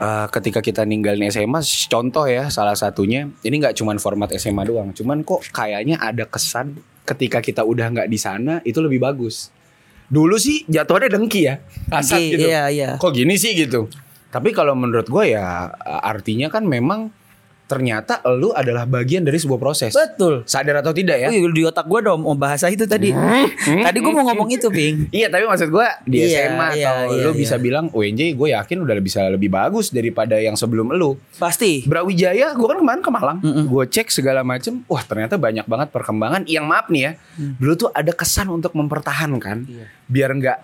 Eh, 0.00 0.26
ketika 0.30 0.60
kita 0.64 0.82
ninggalin 0.86 1.28
SMA, 1.30 1.60
contoh 1.90 2.24
ya 2.26 2.48
salah 2.48 2.74
satunya. 2.74 3.28
Ini 3.42 3.54
nggak 3.60 3.74
cuman 3.78 3.96
format 3.98 4.30
SMA 4.34 4.64
doang. 4.66 4.90
Cuman 4.96 5.22
kok 5.22 5.44
kayaknya 5.50 6.00
ada 6.00 6.26
kesan 6.26 6.78
ketika 7.04 7.44
kita 7.44 7.62
udah 7.62 7.92
nggak 7.92 8.08
di 8.08 8.18
sana 8.18 8.64
itu 8.64 8.80
lebih 8.80 9.02
bagus. 9.02 9.52
Dulu 10.08 10.36
sih 10.36 10.64
jatuhnya 10.68 11.08
dengki 11.12 11.40
ya. 11.48 11.60
Kasar 11.92 12.20
gitu. 12.20 12.48
iya, 12.48 12.68
iya. 12.72 12.90
Kok 12.96 13.12
gini 13.12 13.36
sih 13.36 13.52
gitu. 13.56 13.88
Tapi 14.34 14.50
kalau 14.50 14.74
menurut 14.74 15.06
gue 15.06 15.30
ya 15.30 15.70
artinya 16.02 16.50
kan 16.50 16.66
memang 16.66 17.14
ternyata 17.64 18.20
lu 18.30 18.52
adalah 18.52 18.84
bagian 18.84 19.24
dari 19.24 19.36
sebuah 19.36 19.56
proses. 19.56 19.90
Betul. 19.90 20.44
Sadar 20.44 20.78
atau 20.78 20.92
tidak 20.92 21.16
ya? 21.16 21.28
Wih, 21.28 21.48
di 21.48 21.64
otak 21.64 21.84
gue 21.84 22.00
dong 22.00 22.20
mau 22.20 22.36
bahasa 22.36 22.68
itu 22.68 22.84
tadi. 22.84 23.08
tadi 23.64 23.98
gue 23.98 24.12
mau 24.12 24.20
ngomong 24.22 24.48
itu, 24.50 24.68
Bing. 24.68 25.08
Iya 25.16 25.28
tapi 25.28 25.44
maksud 25.44 25.68
gue 25.68 25.86
di 26.04 26.18
Iya, 26.20 26.52
SMA 26.52 26.68
iya, 26.76 26.88
atau 26.92 27.16
iya, 27.16 27.24
lu 27.24 27.30
iya. 27.32 27.40
bisa 27.40 27.56
bilang 27.56 27.88
UNJ 27.88 28.36
gue 28.36 28.48
yakin 28.52 28.76
udah 28.78 28.94
bisa 28.98 29.20
lebih 29.26 29.48
bagus 29.48 29.88
daripada 29.88 30.36
yang 30.36 30.54
sebelum 30.54 30.92
lu. 30.92 31.16
Pasti. 31.34 31.88
Brawijaya 31.88 32.52
gue 32.52 32.66
kan 32.66 32.78
kemarin 32.78 33.00
ke 33.00 33.10
Malang, 33.10 33.38
Mm-mm. 33.40 33.64
gue 33.66 33.84
cek 33.86 34.08
segala 34.08 34.44
macem, 34.44 34.84
wah 34.84 35.00
ternyata 35.00 35.34
banyak 35.34 35.64
banget 35.64 35.88
perkembangan. 35.88 36.44
Yang 36.44 36.64
maaf 36.64 36.86
nih 36.88 37.02
ya, 37.02 37.12
dulu 37.56 37.72
tuh 37.78 37.90
ada 37.90 38.12
kesan 38.12 38.48
untuk 38.48 38.76
mempertahankan 38.76 39.64
Iya. 39.64 39.86
biar 40.04 40.30
nggak 40.34 40.58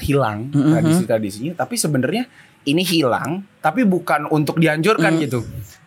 hilang 0.00 0.50
Mm-mm. 0.50 0.74
tradisi-tradisinya. 0.74 1.52
Tapi 1.54 1.74
sebenarnya 1.76 2.26
ini 2.62 2.82
hilang, 2.82 3.42
tapi 3.58 3.82
bukan 3.82 4.26
untuk 4.28 4.56
dihancurkan 4.56 5.18
Mm. 5.18 5.20
gitu. 5.22 5.40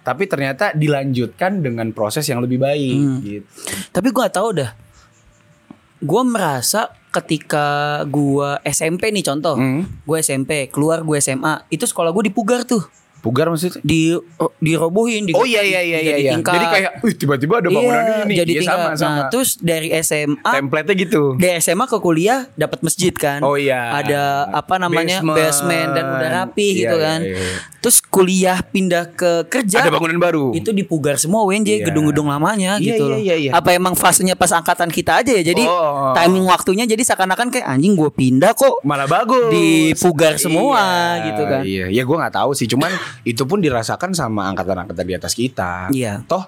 Tapi 0.06 0.30
ternyata 0.30 0.70
dilanjutkan 0.78 1.66
dengan 1.66 1.90
proses 1.90 2.30
yang 2.30 2.46
lebih 2.46 2.62
baik. 2.62 2.96
Mm. 3.02 3.18
Gitu. 3.26 3.48
Tapi 3.90 4.08
gue 4.14 4.22
gak 4.22 4.38
tahu 4.38 4.50
dah. 4.62 4.72
Gue 6.06 6.22
merasa 6.22 6.94
ketika 7.10 8.00
gue 8.06 8.62
SMP 8.68 9.10
nih 9.10 9.26
contoh. 9.26 9.58
Hmm. 9.58 9.88
Gue 10.04 10.22
SMP, 10.22 10.70
keluar 10.70 11.02
gue 11.02 11.18
SMA. 11.18 11.66
Itu 11.74 11.90
sekolah 11.90 12.14
gue 12.14 12.30
dipugar 12.30 12.68
tuh. 12.68 12.86
Pugar 13.26 13.50
maksudnya? 13.50 13.82
Di 13.82 14.14
oh, 14.14 14.52
dirobohin. 14.60 15.26
Di, 15.26 15.34
Oh 15.34 15.42
iya 15.42 15.60
iya 15.60 15.82
iya 15.82 15.98
iya. 15.98 16.00
jadi 16.06 16.22
iya. 16.22 16.32
tingkat. 16.32 16.54
Jadi 16.54 16.66
kayak, 16.70 16.92
wih 17.02 17.14
tiba-tiba 17.16 17.54
ada 17.58 17.70
bangunan 17.70 17.98
Iya, 18.00 18.16
ini. 18.22 18.34
Jadi 18.36 18.52
Iya, 18.52 18.62
tingkat. 18.62 18.78
sama 18.78 18.90
sama. 18.94 19.10
Nah, 19.10 19.24
terus 19.28 19.50
dari 19.58 19.90
SMA 19.98 20.52
Template-nya 20.54 20.96
gitu. 20.96 21.24
dari 21.36 21.58
SMA 21.58 21.86
ke 21.86 21.98
kuliah 21.98 22.46
dapat 22.54 22.80
masjid 22.80 23.10
kan. 23.12 23.42
Oh 23.42 23.58
iya. 23.58 23.98
Ada 23.98 24.22
apa 24.54 24.78
namanya 24.78 25.20
Basement. 25.20 25.34
basement, 25.36 25.90
dan 25.92 26.06
udah 26.08 26.30
rapi 26.38 26.68
Iya, 26.68 26.78
gitu 26.80 26.96
iya, 26.96 27.04
kan. 27.04 27.20
iya, 27.20 27.34
iya. 27.36 27.58
Terus 27.78 27.98
kuliah 28.02 28.58
pindah 28.64 29.06
ke 29.12 29.32
kerja. 29.46 29.78
Ada 29.80 29.92
bangunan 29.92 30.18
baru. 30.18 30.46
Itu 30.52 30.70
dipugar 30.70 31.18
semua 31.18 31.42
WNJ 31.44 31.70
Iya. 31.76 31.86
gedung-gedung 31.86 32.26
lamanya 32.26 32.78
Iya, 32.78 32.86
gitu 32.92 33.06
iya, 33.12 33.18
iya, 33.18 33.36
iya. 33.40 33.52
Apa 33.52 33.72
emang 33.72 33.94
fasenya 33.94 34.34
pas 34.34 34.50
angkatan 34.52 34.90
kita 34.90 35.18
aja 35.18 35.32
ya. 35.32 35.44
Jadi 35.44 35.64
Oh. 35.64 36.14
timing 36.14 36.46
waktunya 36.46 36.84
jadi 36.84 37.02
seakan-akan 37.04 37.50
kayak 37.50 37.66
anjing 37.68 37.94
gue 37.94 38.10
pindah 38.10 38.54
kok. 38.54 38.82
malah 38.82 39.06
bagus 39.06 39.50
Dipugar 39.50 40.36
semua 40.36 40.82
Iya, 41.16 41.26
gitu 41.26 41.44
kan. 41.44 41.62
iya 41.64 41.86
ya 41.88 42.02
gue 42.02 42.16
nggak 42.16 42.36
tahu 42.36 42.52
sih 42.52 42.66
cuman 42.66 42.92
itu 43.24 43.46
pun 43.46 43.58
dirasakan 43.58 44.12
sama 44.12 44.50
angkatan-angkatan 44.50 45.06
di 45.06 45.14
atas 45.14 45.32
kita 45.32 45.88
Iya. 45.90 46.26
toh 46.26 46.44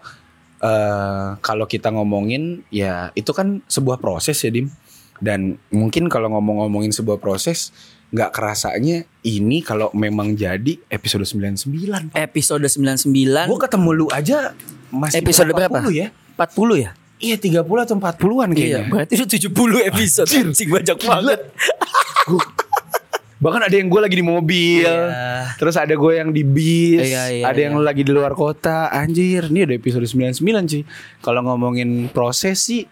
eh 0.57 1.27
kalau 1.39 1.63
kita 1.63 1.87
ngomongin 1.87 2.65
ya 2.67 3.13
itu 3.13 3.29
kan 3.29 3.61
sebuah 3.63 3.97
proses 3.97 4.35
ya 4.37 4.49
dim 4.49 4.73
dan 5.17 5.61
mungkin 5.69 6.09
kalau 6.09 6.29
ngomong-ngomongin 6.29 6.89
sebuah 6.89 7.17
proses 7.17 7.69
nggak 8.07 8.31
kerasanya 8.31 9.03
ini 9.21 9.61
kalau 9.61 9.91
memang 9.91 10.33
jadi 10.33 10.79
episode 10.87 11.23
99 11.23 12.15
Episode 12.15 12.65
99 12.65 13.13
gue 13.45 13.59
ketemu 13.59 13.89
lu 13.93 14.05
aja 14.09 14.55
masih 14.89 15.19
episode 15.19 15.51
berapa? 15.51 15.83
40 15.83 15.93
ya 15.93 16.07
40 16.39 16.73
ya? 16.79 16.91
iya 17.17 17.35
30 17.35 17.61
atau 17.61 17.95
40-an 17.95 18.49
kayaknya 18.49 18.65
Iya, 18.65 18.81
berarti 18.87 19.13
udah 19.17 19.29
70 19.29 19.89
episode. 19.89 20.29
Anjing 20.31 20.69
banyak 20.69 20.97
banget. 21.01 21.39
Bahkan 23.37 23.61
ada 23.69 23.75
yang 23.77 23.85
gue 23.85 24.01
lagi 24.01 24.17
di 24.17 24.25
mobil, 24.25 24.81
Iya. 24.89 25.53
terus 25.61 25.77
ada 25.77 25.93
gue 25.93 26.13
yang 26.17 26.33
di 26.33 26.41
bis, 26.41 27.05
Iya, 27.05 27.23
iya, 27.29 27.43
ada 27.45 27.59
yang 27.61 27.77
iya. 27.77 27.85
lagi 27.85 28.01
di 28.01 28.09
luar 28.09 28.33
kota. 28.33 28.89
Anjir, 28.89 29.53
ini 29.53 29.61
ada 29.61 29.77
episode 29.77 30.09
99 30.09 30.41
sih. 30.65 30.81
Kalau 31.21 31.45
ngomongin 31.45 32.09
proses 32.09 32.65
sih, 32.65 32.89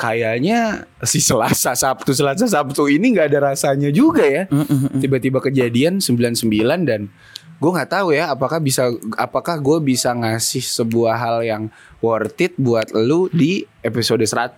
kayaknya 0.00 0.88
si 1.04 1.20
Selasa 1.20 1.76
Sabtu 1.76 2.16
Selasa 2.16 2.48
Sabtu 2.48 2.88
ini 2.88 3.12
nggak 3.12 3.28
ada 3.36 3.52
rasanya 3.52 3.92
juga 3.92 4.24
ya. 4.24 4.48
Tiba-tiba 4.96 5.44
kejadian 5.44 6.00
99 6.00 6.88
dan 6.88 7.12
gue 7.60 7.68
nggak 7.70 7.92
tahu 7.92 8.16
ya 8.16 8.32
apakah 8.32 8.56
bisa 8.56 8.88
apakah 9.20 9.60
gue 9.60 9.76
bisa 9.84 10.16
ngasih 10.16 10.64
sebuah 10.64 11.12
hal 11.20 11.36
yang 11.44 11.62
worth 12.00 12.40
it 12.40 12.56
buat 12.56 12.88
lu 12.96 13.28
di 13.28 13.68
episode 13.84 14.24
100. 14.24 14.56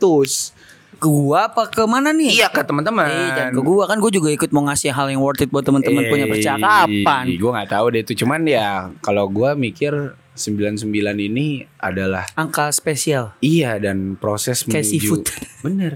Gua 1.02 1.50
apa 1.50 1.66
ke 1.66 1.82
mana 1.82 2.14
nih? 2.14 2.38
Iya 2.38 2.46
ke 2.46 2.62
teman-teman. 2.62 3.10
Eh, 3.10 3.30
jangan 3.34 3.52
ke 3.58 3.62
gua 3.66 3.84
kan 3.90 3.98
gua 3.98 4.10
juga 4.14 4.30
ikut 4.30 4.54
mau 4.54 4.62
ngasih 4.70 4.94
hal 4.94 5.10
yang 5.10 5.18
worth 5.18 5.42
it 5.42 5.50
buat 5.50 5.66
teman-teman 5.66 6.06
punya 6.06 6.30
percakapan. 6.30 7.24
Gue 7.26 7.50
nggak 7.50 7.70
tahu 7.74 7.86
deh 7.90 8.00
itu 8.06 8.22
cuman 8.22 8.46
ya 8.46 8.94
kalau 9.02 9.26
gue 9.26 9.50
mikir 9.58 10.14
99 10.38 10.86
ini 11.18 11.66
adalah 11.76 12.30
Angka 12.38 12.70
spesial. 12.70 13.34
Iya 13.42 13.82
dan 13.82 14.14
proses 14.14 14.62
Kayak 14.62 14.86
menuju 14.86 14.90
seafood. 15.02 15.22
bener 15.66 15.92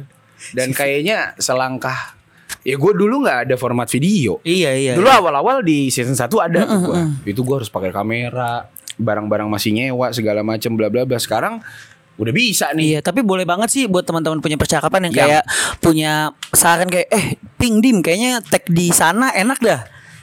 dan 0.52 0.70
kayaknya 0.70 1.32
selangkah 1.40 2.14
ya 2.60 2.76
gue 2.76 2.92
dulu 2.92 3.24
nggak 3.24 3.48
ada 3.48 3.54
format 3.56 3.88
video 3.88 4.38
Iya 4.44 4.70
iya. 4.74 4.92
dulu 4.94 5.08
awal-awal 5.08 5.62
di 5.62 5.88
season 5.88 6.14
1 6.14 6.28
ada 6.28 6.60
tuh 6.66 6.80
gua. 6.82 7.02
itu 7.24 7.40
gue 7.40 7.56
harus 7.62 7.70
pakai 7.72 7.90
kamera 7.90 8.68
barang-barang 8.96 9.48
masih 9.48 9.70
nyewa 9.72 10.10
segala 10.12 10.40
macem 10.42 10.74
bla 10.74 10.90
bla 10.90 11.06
bla 11.06 11.16
sekarang 11.16 11.62
udah 12.16 12.32
bisa 12.32 12.72
nih 12.72 12.96
Iya, 12.96 13.00
tapi 13.00 13.20
boleh 13.20 13.44
banget 13.44 13.68
sih 13.68 13.84
buat 13.84 14.02
teman-teman 14.02 14.40
punya 14.40 14.56
percakapan 14.56 15.08
yang 15.08 15.14
Yang- 15.14 15.20
kayak 15.28 15.44
punya 15.78 16.12
saran 16.50 16.88
kayak 16.88 17.08
eh 17.08 17.26
ping 17.56 17.80
dim 17.80 18.00
kayaknya 18.00 18.40
tag 18.40 18.64
di 18.66 18.88
sana 18.90 19.32
enak 19.32 19.60
dah. 19.60 19.80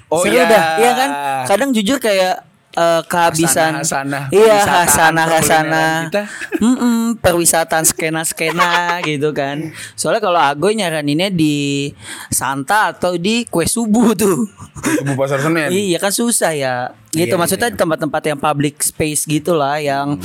Oh, 0.10 0.22
Seru 0.22 0.38
iya. 0.38 0.46
dah. 0.46 0.66
Iya 0.78 0.92
kan? 0.94 1.10
Kadang 1.46 1.70
jujur 1.70 1.98
kayak 1.98 2.46
eh, 2.74 3.02
kehabisan 3.06 3.86
iya 4.30 4.66
hasana 4.66 5.24
hasana 5.30 5.30
perkulineran 5.30 6.10
kita. 6.10 6.24
Mm-mm, 6.66 6.98
perwisataan 7.22 7.86
skena 7.86 8.26
skena 8.26 8.70
gitu 9.06 9.30
kan 9.30 9.70
soalnya 9.94 10.18
kalau 10.18 10.42
Agoy 10.42 10.74
nyaraninnya 10.74 11.30
di 11.30 11.94
Santa 12.30 12.90
atau 12.90 13.14
di 13.14 13.46
kue 13.46 13.70
subuh 13.70 14.14
tuh 14.22 14.50
Kubu 14.74 15.14
pasar 15.14 15.46
senen 15.46 15.70
Iya 15.70 16.02
kan 16.02 16.10
susah 16.10 16.58
ya. 16.58 16.76
Gitu 17.14 17.30
Iya, 17.30 17.38
maksudnya 17.38 17.70
iya. 17.70 17.78
tempat-tempat 17.78 18.22
yang 18.26 18.40
public 18.42 18.82
space 18.82 19.30
gitulah 19.30 19.78
yang 19.78 20.18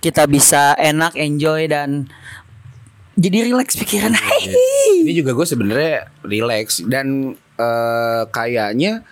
kita 0.00 0.24
bisa 0.26 0.74
enak 0.80 1.12
enjoy 1.16 1.68
dan 1.68 2.08
jadi 3.20 3.52
relax 3.52 3.76
pikiran. 3.76 4.16
ini 5.04 5.12
juga 5.12 5.36
gue 5.36 5.46
sebenarnya 5.46 6.08
relax 6.24 6.80
dan 6.88 7.36
eh, 7.60 8.22
kayaknya 8.32 9.04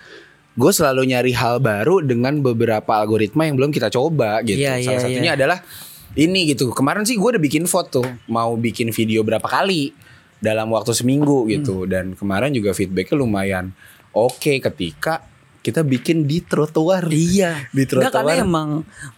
gue 0.59 0.71
selalu 0.75 1.13
nyari 1.13 1.31
hal 1.31 1.61
baru 1.61 2.03
dengan 2.03 2.41
beberapa 2.43 2.99
algoritma 2.99 3.45
yang 3.47 3.55
belum 3.55 3.71
kita 3.71 3.87
coba 3.93 4.41
gitu. 4.43 4.59
Iya, 4.59 4.81
Salah 4.81 4.97
iya, 4.97 4.99
satunya 4.99 5.31
iya. 5.31 5.37
adalah 5.39 5.59
ini 6.17 6.51
gitu. 6.51 6.73
Kemarin 6.73 7.05
sih 7.05 7.15
gue 7.15 7.29
udah 7.37 7.43
bikin 7.43 7.69
foto, 7.69 8.01
mau 8.27 8.57
bikin 8.57 8.89
video 8.89 9.21
berapa 9.21 9.45
kali 9.45 9.93
dalam 10.41 10.73
waktu 10.73 10.91
seminggu 10.91 11.45
gitu. 11.47 11.85
Dan 11.85 12.17
kemarin 12.17 12.51
juga 12.51 12.73
feedbacknya 12.73 13.15
lumayan 13.15 13.71
oke 14.11 14.57
ketika 14.59 15.23
kita 15.61 15.85
bikin 15.85 16.25
di 16.25 16.41
trotoar. 16.41 17.07
Iya. 17.07 17.69
Di 17.69 17.85
Enggak 17.85 18.11
karena 18.11 18.33
trotoar. 18.35 18.47
emang 18.47 18.69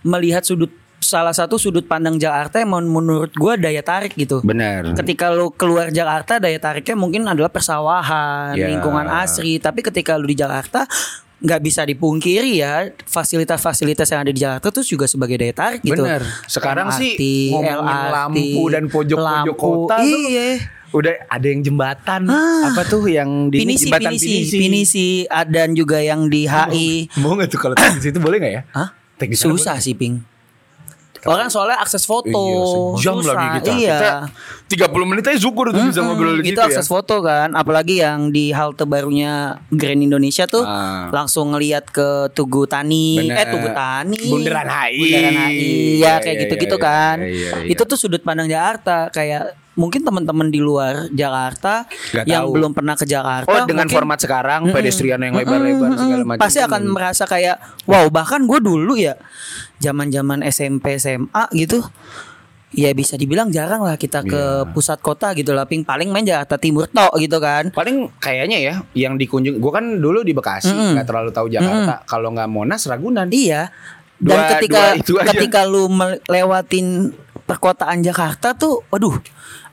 melihat 0.03 0.43
sudut 0.43 0.80
salah 1.01 1.34
satu 1.34 1.58
sudut 1.58 1.84
pandang 1.84 2.15
Jakarta 2.15 2.62
yang 2.62 2.70
menurut 2.86 3.34
gua 3.34 3.58
daya 3.58 3.81
tarik 3.81 4.13
gitu. 4.13 4.39
Benar. 4.41 4.93
Ketika 4.96 5.34
lu 5.34 5.50
keluar 5.50 5.89
Jakarta 5.89 6.38
daya 6.38 6.55
tariknya 6.55 6.96
mungkin 6.96 7.25
adalah 7.25 7.50
persawahan, 7.50 8.53
Ya. 8.53 8.70
lingkungan 8.70 9.10
asri. 9.10 9.58
Tapi 9.58 9.81
ketika 9.81 10.15
lu 10.15 10.29
di 10.29 10.38
Jakarta 10.38 10.86
nggak 11.41 11.58
bisa 11.60 11.81
dipungkiri 11.81 12.62
ya 12.62 12.93
fasilitas-fasilitas 13.01 14.05
yang 14.08 14.22
ada 14.22 14.29
di 14.29 14.38
Jakarta 14.39 14.70
tuh 14.70 14.86
juga 14.86 15.10
sebagai 15.10 15.41
daya 15.41 15.51
tarik 15.51 15.81
gitu. 15.81 16.05
Bener. 16.05 16.22
Sekarang 16.46 16.93
sih 16.93 17.17
ngomongin 17.50 17.81
LRT, 17.81 18.13
lampu 18.13 18.63
dan 18.70 18.84
pojok-pojok 18.86 19.58
kota 19.58 19.96
tuh 19.98 20.05
Iya. 20.05 20.50
Udah 20.91 21.15
ada 21.25 21.48
yang 21.48 21.63
jembatan 21.63 22.27
Ah. 22.27 22.67
apa 22.70 22.84
tuh 22.84 23.08
yang 23.08 23.48
di 23.48 23.63
Pinisi, 23.63 23.88
jembatan 23.88 24.12
pinisi, 24.12 24.60
pinisi, 24.60 25.08
ah, 25.31 25.48
dan 25.48 25.72
juga 25.72 25.98
yang 25.98 26.27
di 26.27 26.43
HI. 26.46 27.08
Mau 27.17 27.34
nggak 27.34 27.48
tuh 27.48 27.60
kalau 27.60 27.74
teknis 27.74 28.05
itu 28.05 28.20
boleh 28.20 28.38
nggak 28.38 28.53
ya? 28.53 28.62
Hah? 28.75 28.89
Susah 29.31 29.77
sih, 29.77 29.93
Ping. 29.93 30.20
Orang 31.23 31.47
soalnya 31.47 31.77
akses 31.77 32.01
foto. 32.01 32.33
Iya, 32.97 33.13
susah. 33.13 33.31
lagi 33.31 33.47
kita. 33.59 33.71
Iya. 33.71 33.99
Kita 34.65 34.87
30 34.87 35.05
menit 35.05 35.23
aja 35.23 35.37
syukur 35.37 35.69
tuh 35.69 35.83
bisa 35.83 36.01
ngobrol 36.01 36.39
di 36.39 36.49
itu 36.49 36.55
situ 36.55 36.61
akses 36.63 36.81
ya. 36.81 36.89
foto 36.89 37.19
kan, 37.19 37.51
apalagi 37.51 37.99
yang 37.99 38.29
di 38.29 38.49
halte 38.49 38.83
barunya 38.83 39.33
Grand 39.69 39.99
Indonesia 39.99 40.45
tuh 40.45 40.63
Ah. 40.63 41.11
langsung 41.11 41.51
ngelihat 41.51 41.85
ke 41.87 42.07
Tugu 42.31 42.65
Tani, 42.65 43.21
Bener. 43.21 43.37
eh 43.37 43.47
Tugu 43.47 43.69
Tani, 43.69 44.17
Bundaran 44.23 44.65
HI. 44.65 44.97
Bundaran 44.97 45.35
HI, 45.45 45.59
Iya, 45.93 45.99
ya 45.99 46.13
kayak 46.17 46.31
iya, 46.31 46.41
gitu-gitu 46.41 46.75
iya, 46.75 46.83
kan. 46.83 47.15
iya, 47.19 47.27
iya, 47.27 47.51
iya. 47.59 47.69
Itu 47.69 47.83
tuh 47.83 47.97
sudut 47.97 48.21
pandang 48.21 48.47
Jakarta, 48.47 49.09
kayak 49.09 49.43
mungkin 49.71 50.01
teman-teman 50.01 50.47
di 50.47 50.59
luar 50.59 51.07
Jakarta 51.09 51.87
Nggak 51.87 52.25
yang 52.25 52.43
tahu. 52.43 52.53
belum 52.53 52.71
pernah 52.71 52.95
ke 52.95 53.05
Jakarta, 53.05 53.47
Oh 53.47 53.63
dengan 53.63 53.85
mungkin- 53.85 53.95
format 53.95 54.19
sekarang 54.19 54.61
pedestrian 54.67 55.17
yang 55.17 55.31
lebar-lebar 55.33 55.87
Mm-mm, 55.87 55.95
segala 55.97 56.15
mm-mm. 56.17 56.27
macam. 56.27 56.41
Pasti 56.41 56.59
akan 56.59 56.81
merasa 56.87 57.23
kayak 57.23 57.55
wow, 57.85 58.05
bahkan 58.07 58.41
gue 58.41 58.59
dulu 58.59 58.93
ya 58.95 59.15
zaman-zaman 59.81 60.45
SMP 60.45 60.95
SMA 60.95 61.50
gitu. 61.51 61.81
Ya 62.71 62.88
bisa 62.91 63.19
dibilang 63.19 63.50
jarang 63.50 63.81
lah 63.81 64.00
kita 64.00 64.23
ke 64.23 64.31
Iya. 64.31 64.71
pusat 64.71 64.95
kota 64.97 65.33
gitu 65.33 65.51
lah. 65.51 65.65
Ping 65.65 65.83
paling 65.83 66.07
main 66.07 66.23
Jakarta 66.23 66.55
Timur 66.55 66.88
tok 66.88 67.17
gitu 67.17 67.35
kan. 67.38 67.67
paling 67.69 68.07
kayaknya 68.15 68.57
ya 68.57 68.73
yang 68.95 69.17
dikunjung 69.17 69.57
gue 69.57 69.71
kan 69.73 70.00
dulu 70.00 70.21
di 70.21 70.31
Bekasi 70.31 70.71
nggak 70.71 71.03
terlalu 71.03 71.29
tahu 71.29 71.50
Jakarta 71.50 72.00
kalau 72.05 72.31
nggak 72.31 72.47
Monas 72.47 72.85
Ragunan 72.85 73.27
Iya. 73.27 73.67
Dan 74.15 74.38
Dua- 74.38 74.50
ketika 74.55 74.79
dua 74.88 74.95
itu 74.95 75.13
aja. 75.17 75.27
ketika 75.27 75.59
lu 75.65 75.89
melewatin 75.89 77.09
perkotaan 77.43 78.00
Jakarta 78.00 78.53
tuh, 78.53 78.85
waduh, 78.88 79.17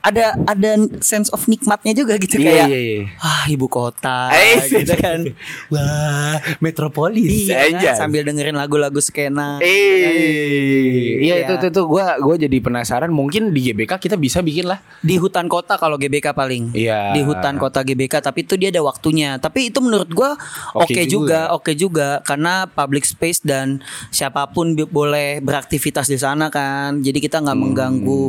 ada 0.08 0.24
ada 0.44 0.70
sense 0.98 1.28
of 1.28 1.44
nikmatnya 1.46 1.92
juga 1.92 2.16
gitu 2.16 2.36
Iya, 2.36 2.48
kayak 2.48 2.66
iya, 2.66 2.78
iya. 2.78 3.00
ah 3.18 3.44
ibu 3.46 3.66
kota 3.66 4.30
Eh, 4.30 4.56
gitu 4.66 4.94
kan. 4.94 5.20
wah 5.68 6.34
metropolis 6.58 7.46
Iya, 7.46 7.74
aja 7.74 7.90
kan? 7.92 7.96
sambil 8.00 8.22
dengerin 8.22 8.54
lagu-lagu 8.54 8.98
skena. 8.98 9.60
Eh, 9.60 11.18
iya 11.18 11.34
Iya. 11.36 11.44
itu 11.44 11.52
itu 11.58 11.68
tuh 11.70 11.84
gue 11.86 12.04
gue 12.18 12.36
jadi 12.40 12.56
penasaran 12.58 13.10
mungkin 13.10 13.50
di 13.50 13.60
GBK 13.62 13.98
kita 13.98 14.16
bisa 14.16 14.40
bikin 14.40 14.66
lah. 14.66 14.80
di 14.98 15.14
hutan 15.14 15.46
kota 15.46 15.74
kalau 15.74 15.94
GBK 15.94 16.32
paling 16.32 16.72
Iya. 16.72 17.12
di 17.12 17.22
hutan 17.22 17.54
kota 17.56 17.80
GBK 17.80 18.20
tapi 18.20 18.42
itu 18.42 18.54
dia 18.54 18.68
ada 18.68 18.80
waktunya 18.80 19.36
tapi 19.36 19.68
itu 19.68 19.78
menurut 19.78 20.08
gua 20.08 20.34
oke 20.74 20.88
Oke 20.88 21.04
juga 21.04 21.46
juga. 21.46 21.52
oke 21.52 21.72
juga 21.74 22.08
karena 22.20 22.66
public 22.66 23.04
space 23.04 23.40
dan 23.40 23.78
siapa 24.08 24.48
pun 24.48 24.72
boleh 24.74 25.38
beraktivitas 25.38 26.06
di 26.06 26.16
sana 26.16 26.48
kan 26.48 26.98
jadi 26.98 27.18
kita 27.18 27.38
nggak 27.38 27.58
mengganggu 27.58 28.22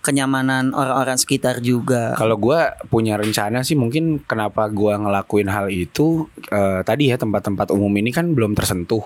kenyamanan 0.00 0.70
orang-orang 0.70 1.16
sekitar 1.24 1.58
juga. 1.58 2.12
Kalau 2.14 2.36
gue 2.36 2.60
punya 2.86 3.16
rencana 3.16 3.64
sih 3.64 3.72
mungkin 3.72 4.20
kenapa 4.20 4.68
gue 4.68 4.92
ngelakuin 4.92 5.48
hal 5.48 5.66
itu 5.66 6.28
eh, 6.46 6.84
tadi 6.84 7.08
ya 7.08 7.16
tempat-tempat 7.16 7.72
umum 7.72 7.88
ini 7.96 8.12
kan 8.12 8.30
belum 8.30 8.52
tersentuh. 8.52 9.02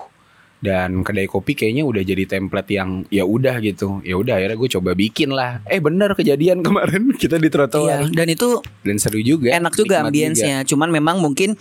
Dan 0.59 1.07
kedai 1.07 1.23
kopi 1.23 1.55
kayaknya 1.55 1.87
udah 1.87 2.03
jadi 2.03 2.27
template 2.27 2.75
yang 2.75 3.07
ya 3.07 3.23
udah 3.23 3.63
gitu. 3.63 4.03
Ya 4.03 4.19
udah 4.19 4.35
akhirnya 4.35 4.59
gue 4.59 4.69
coba 4.75 4.91
bikin 4.91 5.31
lah. 5.31 5.63
Eh 5.63 5.79
bener 5.79 6.11
kejadian 6.11 6.59
kemarin 6.67 7.15
kita 7.15 7.39
di 7.39 7.47
Iya, 7.47 7.53
trotoar 7.55 8.11
dan 8.11 8.27
itu 8.27 8.59
dan 8.83 8.99
seru 8.99 9.23
juga. 9.23 9.55
enak 9.55 9.71
juga 9.71 10.03
nikmat 10.03 10.11
ambience-nya. 10.11 10.67
Cuman 10.67 10.91
memang 10.91 11.23
mungkin 11.23 11.55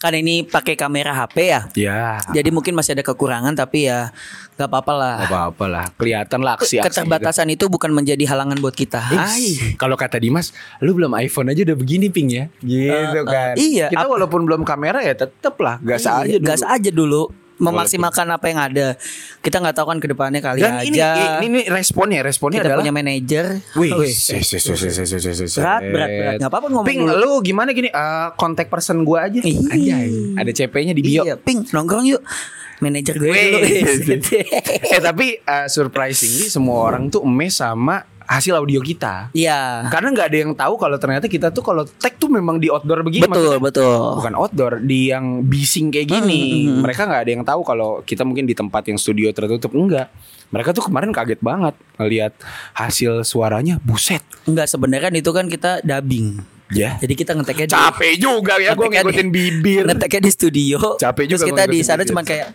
karena 0.00 0.16
ini 0.16 0.48
pakai 0.48 0.80
kamera 0.80 1.12
HP 1.12 1.36
ya 1.44 1.60
juga. 1.68 1.76
ya 1.76 2.00
jadi 2.32 2.48
mungkin 2.48 2.72
masih 2.72 2.96
ada 2.96 3.04
kekurangan 3.04 3.52
tapi 3.52 3.84
ya 3.84 4.08
nggak 4.56 4.68
apa-apa 4.68 4.92
lah 4.96 5.14
nggak 5.20 5.28
apa-apa 5.28 5.64
lah 5.68 5.84
kelihatan 5.94 6.40
lah 6.40 6.56
aksi 6.56 6.80
keterbatasan 6.80 7.52
itu 7.52 7.68
bukan 7.68 7.92
menjadi 7.92 8.24
halangan 8.24 8.56
buat 8.58 8.72
kita 8.72 8.96
Hai. 9.00 9.76
Kalau 9.76 9.96
kata 9.96 10.16
Dimas, 10.16 10.52
lu 10.80 10.96
belum 10.96 11.12
iPhone 11.16 11.52
aja 11.52 11.64
udah 11.64 11.76
begini 11.76 12.08
ping 12.08 12.28
ya, 12.28 12.44
gitu 12.60 13.20
kan? 13.24 13.54
iya, 13.56 13.88
Kita 13.88 14.06
walaupun 14.06 14.44
belum 14.44 14.62
kamera 14.64 15.00
ya 15.00 15.12
tetep 15.12 15.56
lah, 15.60 15.76
gas 15.80 16.04
aja 16.04 16.24
Iya, 16.24 16.38
dulu. 16.40 16.48
gas 16.48 16.62
aja 16.64 16.90
dulu 16.92 17.22
memaksimalkan 17.60 18.26
apa 18.26 18.46
yang 18.48 18.58
ada. 18.58 18.86
Kita 19.38 19.60
nggak 19.60 19.76
tahu 19.76 19.86
kan 19.86 19.98
ke 20.00 20.08
depannya 20.08 20.40
kali 20.40 20.60
Dan 20.60 20.80
ini, 20.82 20.96
aja. 20.96 21.38
ini 21.40 21.46
ini 21.46 21.60
responnya, 21.68 22.24
responnya 22.24 22.64
kita 22.64 22.72
adalah 22.72 22.80
punya 22.80 22.92
manajer. 22.92 23.60
Wih, 23.76 23.92
Berat, 25.60 25.82
berat, 25.84 26.08
berat. 26.10 26.34
Nggak 26.40 26.50
apa-apa 26.50 26.66
ngomong 26.72 26.86
Ping, 26.88 27.00
lu 27.04 27.32
gimana 27.40 27.70
gini? 27.70 27.88
eh, 27.92 28.28
kontak 28.34 28.72
person 28.72 29.04
gua 29.04 29.28
aja. 29.28 29.40
Anjay, 29.44 30.34
ada 30.34 30.50
CP-nya 30.50 30.96
di 30.96 31.02
bio. 31.04 31.22
Iya, 31.22 31.36
ping 31.36 31.68
nongkrong 31.68 32.06
yuk. 32.08 32.22
Manajer 32.80 33.20
gue 33.20 33.28
dulu. 33.28 33.60
Eh 34.88 35.00
tapi 35.04 35.36
eh, 35.36 35.66
surprisingly 35.68 36.48
semua 36.48 36.88
orang 36.88 37.12
tuh 37.12 37.20
emes 37.20 37.60
sama 37.60 38.00
hasil 38.30 38.54
audio 38.54 38.78
kita. 38.78 39.34
Iya. 39.34 39.90
Karena 39.90 40.14
nggak 40.14 40.28
ada 40.30 40.38
yang 40.38 40.52
tahu 40.54 40.78
kalau 40.78 40.94
ternyata 40.94 41.26
kita 41.26 41.50
tuh 41.50 41.60
kalau 41.60 41.82
tag 41.82 42.14
tuh 42.14 42.30
memang 42.30 42.56
di 42.56 42.70
outdoor 42.70 43.02
begini. 43.02 43.26
Betul, 43.26 43.58
maksudnya 43.58 43.60
betul. 43.60 43.98
bukan 44.16 44.34
outdoor 44.36 44.72
di 44.78 45.10
yang 45.10 45.42
bising 45.42 45.90
kayak 45.90 46.06
gini 46.08 46.40
mereka 46.70 47.04
nggak 47.04 47.20
ada 47.20 47.30
yang 47.32 47.42
tahu 47.42 47.60
kalau 47.60 47.90
kita 48.00 48.22
mungkin 48.22 48.46
di 48.46 48.54
tempat 48.54 48.86
yang 48.86 48.94
studio 48.96 49.26
tertutup 49.30 49.72
enggak 49.72 50.06
mereka 50.48 50.70
tuh 50.70 50.82
kemarin 50.82 51.10
kaget 51.10 51.38
banget 51.38 51.74
ngelihat 51.96 52.32
hasil 52.72 53.22
suaranya 53.22 53.78
buset 53.80 54.22
Enggak 54.44 54.66
sebenarnya 54.66 55.02
kan 55.04 55.14
itu 55.16 55.30
kan 55.30 55.46
kita 55.46 55.70
dubbing. 55.80 56.38
ya 56.70 56.94
Jadi 56.96 57.14
kita 57.16 57.34
ngeteknya 57.34 57.66
di 57.66 57.72
capek 57.72 58.12
juga 58.14 58.54
ya 58.56 58.70
gue 58.70 58.78
ngeteknya 58.78 58.94
di- 58.94 59.06
ngikutin 59.10 59.28
bibir 59.28 59.82
Ngeteknya 59.86 60.20
di 60.20 60.30
studio. 60.30 60.78
Capek 60.96 61.24
Terus 61.24 61.32
juga 61.32 61.44
kita 61.44 61.54
gua 61.56 61.66
di 61.66 61.70
ngikutin 61.72 61.88
sana 61.88 62.02
cuma 62.04 62.22
kayak 62.22 62.46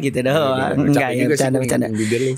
gitu 0.00 0.18
doang. 0.20 0.34
Capek 0.50 0.82
Enggak 0.82 1.06
ya 1.06 1.14
juga 1.14 1.14
sih 1.14 1.26
bercanda 1.30 1.56
bercanda. 1.58 1.86
ngikutin 1.86 1.94
bibir 1.96 2.20
lu. 2.20 2.34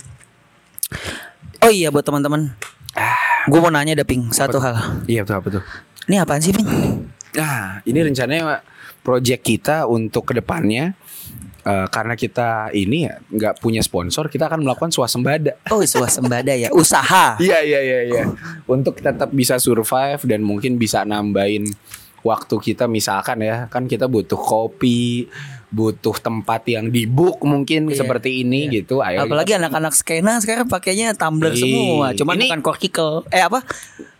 Oh 1.63 1.71
iya 1.71 1.95
buat 1.95 2.03
teman-teman. 2.03 2.51
ah 2.99 3.47
Gue 3.47 3.63
mau 3.63 3.71
nanya 3.71 3.95
ada 3.95 4.03
Ping 4.03 4.35
satu 4.35 4.59
hal. 4.59 5.07
Iya 5.07 5.23
betul 5.23 5.37
apa 5.39 5.49
tuh? 5.59 5.65
Ini 6.11 6.17
apaan 6.19 6.43
sih 6.43 6.51
Ping? 6.51 6.67
Nah, 7.39 7.79
ini 7.87 8.03
rencananya 8.03 8.67
project 9.07 9.43
kita 9.47 9.87
untuk 9.87 10.27
ke 10.27 10.43
depannya 10.43 10.99
eh, 11.63 11.87
karena 11.87 12.19
kita 12.19 12.75
ini 12.75 13.07
ya 13.07 13.15
nggak 13.31 13.63
punya 13.63 13.79
sponsor, 13.79 14.27
kita 14.27 14.51
akan 14.51 14.67
melakukan 14.67 14.91
swasembada. 14.91 15.55
Oh 15.71 15.87
swasembada 15.87 16.51
ya 16.51 16.75
Usaha 16.75 17.39
Iya 17.39 17.63
iya 17.63 17.81
iya 17.81 18.01
iya. 18.11 18.25
Untuk 18.67 18.99
tetap 18.99 19.31
bisa 19.31 19.63
survive 19.63 20.19
dan 20.27 20.43
mungkin 20.43 20.83
bisa 20.83 21.07
nambahin 21.07 21.71
waktu 22.27 22.55
kita 22.59 22.91
misalkan 22.91 23.39
ya, 23.43 23.71
kan 23.71 23.87
kita 23.87 24.11
butuh 24.11 24.39
kopi, 24.39 25.31
butuh 25.73 26.15
tempat 26.15 26.69
yang 26.69 26.87
di 26.87 27.09
book 27.09 27.41
mungkin 27.43 27.89
Iya, 27.89 28.05
seperti 28.05 28.45
ini 28.45 28.69
gitu. 28.71 29.01
Ayo 29.01 29.25
Apalagi 29.25 29.57
anak-anak 29.57 29.97
skena 29.97 30.37
sekarang 30.39 30.69
pakainya 30.69 31.17
tumbler 31.17 31.51
Iya. 31.51 31.65
semua 31.65 32.07
Cuman 32.13 32.37
Ini- 32.37 32.47
bukan 32.47 32.61
corkicle 32.63 33.15
Eh 33.27 33.41
apa? 33.41 33.65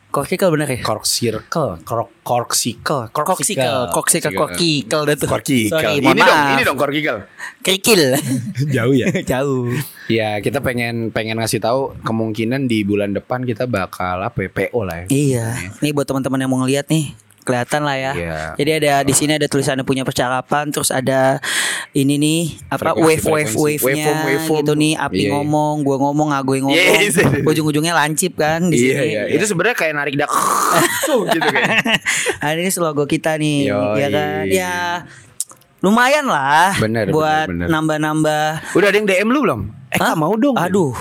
Corkicle 0.09 0.53
bener 0.53 0.69
ya? 0.69 0.85
cork 0.85 1.09
circle, 1.09 1.81
cork 1.81 2.13
cork 2.21 2.53
circle, 2.53 3.09
Corkicle 3.09 3.89
Corkicle 3.89 5.03
tuh 5.17 5.25
Corkicle. 5.25 5.81
Ini 6.05 6.21
dong, 6.21 6.41
ini 6.53 6.63
dong 6.63 6.77
corkicle. 6.77 7.19
Kerikil 7.61 8.21
Jauh 8.77 8.93
ya. 8.93 9.09
Jauh 9.33 9.73
Ya 10.09 10.37
kita 10.41 10.61
pengen 10.61 11.09
pengen 11.09 11.41
ngasih 11.41 11.65
tahu 11.65 11.97
kemungkinan 12.05 12.69
di 12.69 12.85
bulan 12.85 13.17
depan 13.17 13.41
kita 13.43 13.65
bakal 13.65 14.21
apa 14.21 14.37
ya, 14.39 14.51
PO 14.53 14.81
lah 14.83 14.97
ya. 15.01 15.07
Iya 15.09 15.47
Nih 15.81 15.97
buat 15.97 16.05
teman-teman 16.05 16.45
yang 16.45 16.51
mau 16.51 16.61
ngeliat 16.61 16.93
nih 16.93 17.17
kelihatan 17.43 17.83
lah 17.83 17.97
ya. 17.99 18.13
Iya. 18.15 18.39
Jadi 18.57 18.71
ada 18.83 18.93
di 19.03 19.15
sini 19.15 19.35
ada 19.37 19.47
tulisannya 19.47 19.83
punya 19.83 20.03
percakapan, 20.03 20.71
terus 20.71 20.89
ada 20.89 21.43
ini 21.93 22.17
nih 22.17 22.41
apa 22.71 22.95
wave 22.95 23.23
wave 23.27 23.53
wave 23.55 23.83
nya 23.93 24.35
gitu 24.39 24.73
nih. 24.75 24.95
Api 24.97 25.15
Iya, 25.19 25.29
iya. 25.29 25.33
ngomong, 25.37 25.75
gua 25.83 25.97
ngomong, 26.01 26.29
Agoy 26.33 26.59
ngomong. 26.63 26.79
Yes. 26.79 27.19
Ujung-ujungnya 27.43 27.93
lancip 27.93 28.39
kan 28.39 28.71
di 28.71 28.79
Iya 28.79 28.95
sini. 28.97 29.07
iya. 29.13 29.23
Itu 29.31 29.45
sebenarnya 29.45 29.77
kayak 29.77 29.95
narik 29.99 30.15
dak 30.17 30.31
gitu 31.35 31.49
kan. 31.51 31.69
Nah, 32.43 32.49
ini 32.55 32.71
logo 32.81 33.05
kita 33.05 33.37
nih, 33.37 33.69
Yoi. 33.71 34.01
ya 34.01 34.09
kan? 34.09 34.43
Ya 34.49 34.75
lumayan 35.83 36.31
lah 36.31 36.79
Bener, 36.79 37.11
buat 37.11 37.51
nambah-nambah. 37.51 38.75
Udah 38.79 38.87
ada 38.87 38.97
yang 38.97 39.07
DM 39.07 39.29
lu 39.35 39.43
belum? 39.43 39.61
Eh 39.93 40.15
mau 40.15 40.33
dong. 40.39 40.55
Aduh, 40.57 40.95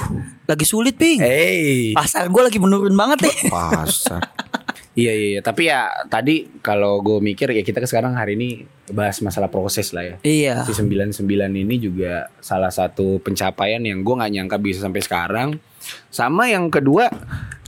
lagi 0.50 0.66
sulit 0.66 0.98
ping. 0.98 1.22
Hey. 1.22 1.94
Pasar 1.96 2.28
gue 2.28 2.42
lagi 2.42 2.58
menurun 2.58 2.92
banget 2.98 3.30
nih. 3.30 3.48
Pasar. 3.48 4.20
iya 4.98 5.14
iya, 5.16 5.28
iya. 5.38 5.42
tapi 5.42 5.72
ya 5.72 5.88
tadi 6.12 6.60
kalau 6.60 7.00
gue 7.00 7.24
mikir 7.24 7.52
ya 7.52 7.64
kita 7.64 7.84
sekarang 7.88 8.16
hari 8.16 8.36
ini 8.36 8.50
bahas 8.92 9.24
masalah 9.24 9.48
proses 9.48 9.96
lah 9.96 10.04
ya. 10.04 10.16
iya. 10.22 10.56
Si 10.68 10.76
99 10.76 11.24
ini 11.48 11.76
juga 11.80 12.28
salah 12.44 12.70
satu 12.70 13.24
pencapaian 13.24 13.80
yang 13.80 14.04
gue 14.04 14.16
nggak 14.20 14.32
nyangka 14.36 14.58
bisa 14.60 14.84
sampai 14.84 15.02
sekarang. 15.02 15.50
Sama 16.12 16.46
yang 16.52 16.70
kedua, 16.70 17.10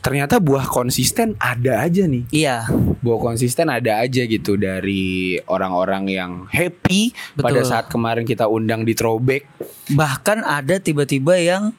ternyata 0.03 0.38
buah 0.38 0.68
konsisten 0.68 1.39
ada 1.39 1.82
aja 1.82 2.06
nih. 2.06 2.27
Iya. 2.30 2.68
Buah 3.00 3.20
konsisten 3.24 3.72
ada 3.72 4.03
aja 4.03 4.27
gitu 4.27 4.60
dari 4.60 5.39
orang-orang 5.48 6.12
yang 6.12 6.32
happy 6.51 7.15
pada 7.39 7.63
Betul. 7.63 7.72
saat 7.72 7.86
kemarin 7.88 8.27
kita 8.27 8.46
undang 8.51 8.84
di 8.84 8.94
throwback. 8.94 9.48
Bahkan 9.96 10.44
ada 10.44 10.77
tiba-tiba 10.77 11.39
yang 11.39 11.72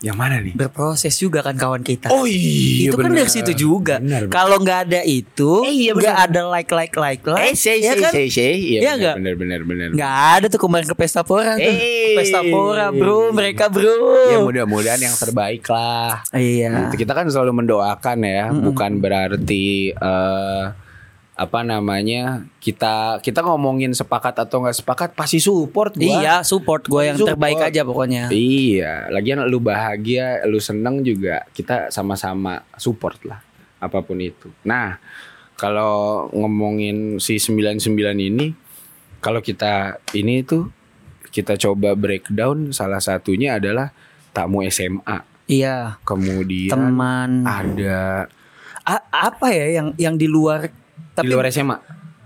Yang 0.00 0.16
mana 0.16 0.40
nih? 0.40 0.56
berproses 0.56 1.12
juga 1.14 1.44
kan 1.44 1.52
kawan 1.52 1.84
kita. 1.84 2.08
Oh 2.08 2.24
iya 2.24 2.88
itu 2.88 2.96
kan 2.96 3.12
bener. 3.12 3.24
dari 3.24 3.30
situ 3.30 3.52
juga. 3.52 4.00
Kalau 4.26 4.56
nggak 4.56 4.88
ada 4.88 5.00
itu, 5.04 5.60
Eh, 5.62 5.74
iya, 5.76 5.92
nggak 5.92 6.18
ada 6.26 6.40
like 6.48 6.72
like 6.72 6.96
like 6.96 7.20
like. 7.20 7.44
Eh, 7.44 7.54
say, 7.54 7.78
ya 7.78 7.92
say, 7.92 8.00
kan? 8.00 8.12
say, 8.12 8.26
say. 8.26 8.52
Iya, 8.56 8.78
Iya 8.80 8.90
bener, 8.90 8.96
nggak? 8.96 9.14
bener, 9.20 9.34
bener, 9.36 9.60
bener. 9.62 9.88
Nggak 9.92 10.14
ada 10.34 10.46
tuh 10.48 10.56
kemarin 10.58 10.86
ke 10.86 10.96
pesta 10.96 11.20
pora 11.20 11.52
tuh. 11.54 11.68
Eh. 11.68 12.16
Pesta 12.16 12.40
pora 12.42 12.88
bro, 12.88 13.28
mereka 13.30 13.68
bro. 13.68 13.92
Ya 14.28 14.40
mudah-mudahan 14.40 14.98
yang 14.98 15.12
terbaik 15.14 15.68
lah. 15.68 16.24
Iya. 16.32 16.88
Kita 16.90 17.12
kan 17.12 17.28
selalu 17.28 17.60
mendoakan 17.60 18.18
ya, 18.20 18.48
bukan 18.50 18.98
berarti 18.98 19.92
eh 19.92 20.64
apa 21.40 21.64
namanya 21.64 22.44
kita 22.60 23.16
kita 23.24 23.40
ngomongin 23.40 23.96
sepakat 23.96 24.44
atau 24.44 24.60
nggak 24.60 24.76
sepakat 24.76 25.08
pasti 25.16 25.40
support 25.40 25.96
gua. 25.96 26.04
Iya, 26.20 26.34
support 26.44 26.84
gue 26.84 27.02
yang 27.08 27.16
Support. 27.16 27.32
terbaik 27.32 27.60
aja 27.64 27.80
pokoknya. 27.80 28.28
Iya, 28.28 29.08
lagian 29.08 29.40
lu 29.48 29.56
bahagia, 29.56 30.44
lu 30.44 30.60
seneng 30.60 31.00
juga 31.00 31.48
kita 31.56 31.88
sama-sama 31.88 32.60
support 32.76 33.16
lah 33.24 33.40
apa 33.80 34.04
pun 34.04 34.20
itu. 34.20 34.52
Nah, 34.68 35.00
kalau 35.56 36.28
ngomongin 36.36 37.16
si 37.16 37.40
99 37.40 37.88
ini 38.20 38.52
kalau 39.24 39.40
kita 39.40 39.96
ini 40.12 40.44
tuh 40.44 40.68
kita 41.32 41.56
coba 41.56 41.96
breakdown 41.96 42.76
salah 42.76 43.00
satunya 43.00 43.56
adalah 43.56 43.96
tamu 44.36 44.60
SMA. 44.68 45.24
Iya. 45.48 45.96
Kemudian 46.04 46.76
Teman. 46.76 47.48
ada 47.48 48.28
A- 48.84 49.08
apa 49.32 49.48
ya 49.52 49.80
yang 49.80 49.88
yang 49.96 50.20
di 50.20 50.28
luar 50.28 50.68
tapi 51.20 51.26
di 51.26 51.32
luar 51.32 51.46
SMA. 51.48 51.76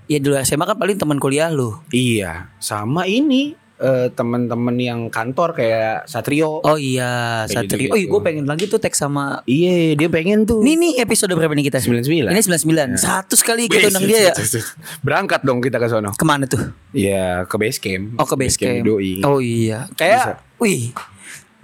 ya 0.05 0.19
di 0.19 0.27
luar 0.27 0.43
SMA 0.43 0.65
kan 0.65 0.77
paling 0.77 0.95
teman 0.95 1.17
kuliah 1.17 1.49
lu. 1.49 1.75
Iya, 1.89 2.53
sama 2.57 3.05
ini 3.05 3.53
eh, 3.75 4.07
teman-teman 4.09 4.77
yang 4.77 5.01
kantor 5.09 5.53
kayak 5.53 6.05
Satrio. 6.05 6.61
Oh 6.61 6.77
iya, 6.77 7.43
Kayak 7.43 7.51
Satrio. 7.51 7.65
gitu-gitu. 7.67 7.91
Oh 7.91 7.99
iya, 7.99 8.07
gue 8.07 8.21
pengen 8.23 8.45
lagi 8.45 8.65
tuh 8.65 8.77
teks 8.77 8.97
sama 8.97 9.43
Iya, 9.45 9.97
dia 9.97 10.09
pengen 10.09 10.45
tuh. 10.45 10.61
Ini 10.61 10.73
nih 10.75 10.93
episode 11.01 11.33
berapa 11.33 11.51
nih 11.51 11.67
kita? 11.67 11.81
99. 11.81 12.29
Ini 12.29 12.41
99. 12.41 12.95
Satu 12.97 13.35
sekali 13.35 13.67
kita 13.67 13.91
undang 13.91 14.05
dia 14.05 14.29
ya. 14.29 14.35
Berangkat 15.07 15.43
dong 15.43 15.59
kita 15.59 15.77
ke 15.77 15.89
sono. 15.89 16.13
Ke 16.13 16.23
mana 16.23 16.45
tuh? 16.45 16.63
Ya 16.93 17.43
ke 17.45 17.57
base 17.57 17.81
camp. 17.81 18.15
Oh 18.17 18.25
ke 18.25 18.37
base 18.37 18.55
camp. 18.55 18.85
Doi. 18.85 19.21
Oh 19.21 19.43
iya. 19.43 19.91
Kayak, 19.95 20.39
wih, 20.57 20.95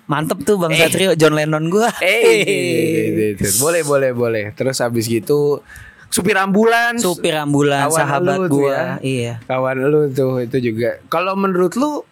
mantep 0.04 0.42
tuh 0.42 0.56
Bang 0.56 0.72
Eh. 0.72 0.80
Satrio, 0.80 1.14
John 1.14 1.32
Lennon 1.32 1.68
gua. 1.68 1.88
Eh, 2.02 3.38
boleh 3.62 3.82
boleh 3.82 4.10
boleh. 4.10 4.44
Terus 4.52 4.80
habis 4.80 5.06
gitu 5.06 5.62
supir 6.10 6.34
ambulans. 6.34 6.98
Supir 6.98 7.32
ambulans, 7.32 7.88
Kawan 7.88 7.96
sahabat 7.96 8.36
lu 8.36 8.44
tuh 8.44 8.60
gua. 8.60 8.74
ya. 8.74 8.86
Iya. 9.00 9.34
Kawan 9.42 9.76
lu 9.80 10.00
tuh 10.10 10.42
itu 10.42 10.56
juga. 10.60 10.98
Kalau 11.06 11.32
menurut 11.34 11.72
lu 11.74 12.02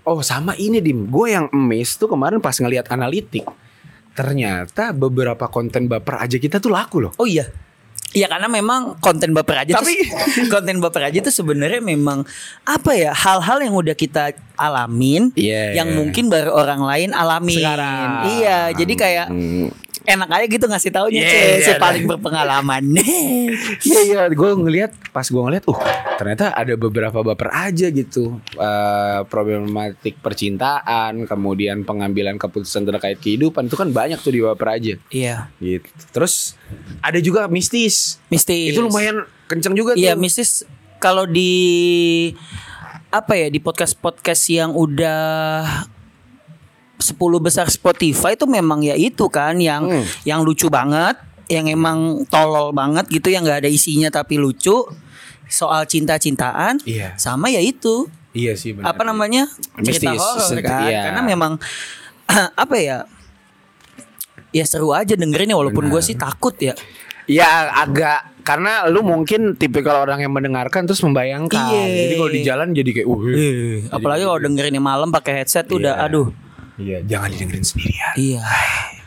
Oh 0.00 0.20
sama 0.20 0.56
ini 0.56 0.80
Dim 0.80 1.06
Gue 1.06 1.28
yang 1.30 1.48
emis 1.50 1.94
tuh 1.94 2.08
kemarin 2.08 2.40
pas 2.40 2.56
ngelihat 2.56 2.88
analitik 2.88 3.44
Ternyata 4.10 4.90
beberapa 4.90 5.46
konten 5.46 5.86
baper 5.86 6.18
aja 6.18 6.34
kita 6.34 6.56
tuh 6.56 6.68
laku 6.68 7.00
loh 7.00 7.12
Oh 7.16 7.24
iya. 7.24 7.46
Iya 8.10 8.26
karena 8.26 8.50
memang 8.50 8.98
konten 8.98 9.30
baper 9.30 9.62
aja 9.62 9.76
Tapi- 9.76 10.02
tuh, 10.02 10.50
konten 10.56 10.80
baper 10.80 11.04
aja 11.04 11.20
tuh 11.20 11.30
sebenarnya 11.30 11.78
memang 11.78 12.26
apa 12.64 12.90
ya 12.90 13.12
hal-hal 13.12 13.62
yang 13.62 13.70
udah 13.70 13.92
kita 13.92 14.34
alamin 14.56 15.30
Iya. 15.36 15.78
yang 15.78 15.94
mungkin 15.94 16.26
baru 16.26 16.50
orang 16.50 16.82
lain 16.82 17.10
alamin. 17.12 17.60
Sekarang. 17.62 18.08
Iya, 18.34 18.58
jadi 18.74 18.92
kayak 18.96 19.26
Hmm. 19.30 19.68
Enak 20.10 20.28
aja 20.28 20.46
gitu 20.46 20.66
ngasih 20.66 20.90
taunya 20.90 21.20
Iya, 21.20 21.30
Cek, 21.30 21.42
iya, 21.42 21.56
si 21.60 21.70
iya. 21.70 21.78
paling 21.78 22.04
berpengalaman. 22.06 22.82
Iya 23.80 24.00
iya, 24.04 24.20
gue 24.28 24.50
ngelihat 24.52 24.92
pas 25.10 25.24
gue 25.24 25.38
ngelihat, 25.38 25.64
uh 25.66 25.80
ternyata 26.16 26.52
ada 26.52 26.76
beberapa 26.76 27.24
baper 27.24 27.48
aja 27.48 27.88
gitu, 27.88 28.36
Eh, 28.52 29.20
problematik 29.26 30.20
percintaan, 30.20 31.24
kemudian 31.24 31.82
pengambilan 31.82 32.36
keputusan 32.36 32.84
terkait 32.84 33.16
kehidupan 33.16 33.66
itu 33.66 33.74
kan 33.74 33.88
banyak 33.88 34.18
tuh 34.18 34.30
di 34.30 34.40
baper 34.40 34.68
aja, 34.70 34.94
iya, 35.08 35.48
gitu. 35.58 35.88
Terus 36.12 36.54
ada 37.00 37.18
juga 37.18 37.48
mistis, 37.48 38.20
mistis. 38.28 38.70
itu 38.70 38.80
lumayan 38.80 39.24
kenceng 39.46 39.72
juga 39.72 39.96
Iya, 39.96 40.14
tuh. 40.14 40.20
mistis 40.20 40.50
kalau 40.98 41.24
di 41.24 41.52
apa 43.10 43.34
ya 43.34 43.48
di 43.48 43.58
podcast-podcast 43.58 44.42
yang 44.48 44.70
udah 44.70 45.66
10 47.00 47.16
besar 47.40 47.66
Spotify 47.66 48.36
itu 48.36 48.44
memang 48.44 48.80
ya 48.80 48.94
itu 48.94 49.26
kan 49.26 49.56
yang 49.56 49.88
Hmm. 49.88 50.04
yang 50.22 50.40
lucu 50.44 50.68
banget, 50.68 51.16
yang 51.48 51.66
emang 51.66 52.22
tolol 52.28 52.70
banget 52.70 53.08
gitu 53.08 53.28
yang 53.28 53.42
nggak 53.42 53.66
ada 53.66 53.70
isinya 53.70 54.06
tapi 54.08 54.38
lucu 54.38 54.86
soal 55.50 55.82
cinta-cintaan 55.82 56.78
Iya. 56.86 57.18
sama 57.18 57.50
ya 57.50 57.58
itu 57.58 58.06
Iya 58.30 58.54
sih 58.54 58.70
benar. 58.70 58.94
apa 58.94 59.02
namanya 59.02 59.50
cerita 59.82 60.14
horor 60.14 60.62
kan 60.62 60.86
iya. 60.86 61.10
karena 61.10 61.22
memang 61.26 61.58
apa 62.62 62.76
ya 62.78 63.02
ya 64.50 64.62
seru 64.62 64.94
aja 64.94 65.14
dengerinnya 65.14 65.58
walaupun 65.58 65.90
gue 65.90 65.98
sih 65.98 66.14
takut 66.14 66.54
ya 66.56 66.74
Ya 67.30 67.70
agak 67.70 68.42
karena 68.42 68.90
lu 68.90 69.06
mungkin 69.06 69.54
tipikal 69.54 70.02
orang 70.02 70.18
yang 70.18 70.34
mendengarkan 70.34 70.82
terus 70.82 70.98
membayangkan. 70.98 71.70
Iya. 71.70 72.10
Jadi 72.10 72.14
kalau 72.18 72.30
di 72.32 72.40
jalan 72.42 72.68
jadi 72.74 72.90
kayak, 72.90 73.06
uh, 73.06 73.22
apalagi 73.94 74.26
kalau 74.26 74.40
dengerinnya 74.42 74.82
malam 74.82 75.14
pakai 75.14 75.38
headset 75.38 75.70
tuh 75.70 75.78
udah 75.78 75.94
Iya. 75.94 76.06
aduh 76.10 76.26
iya 76.80 76.98
jangan 77.04 77.28
didengerin 77.30 77.64
sendirian. 77.64 78.12
Iya. 78.16 78.42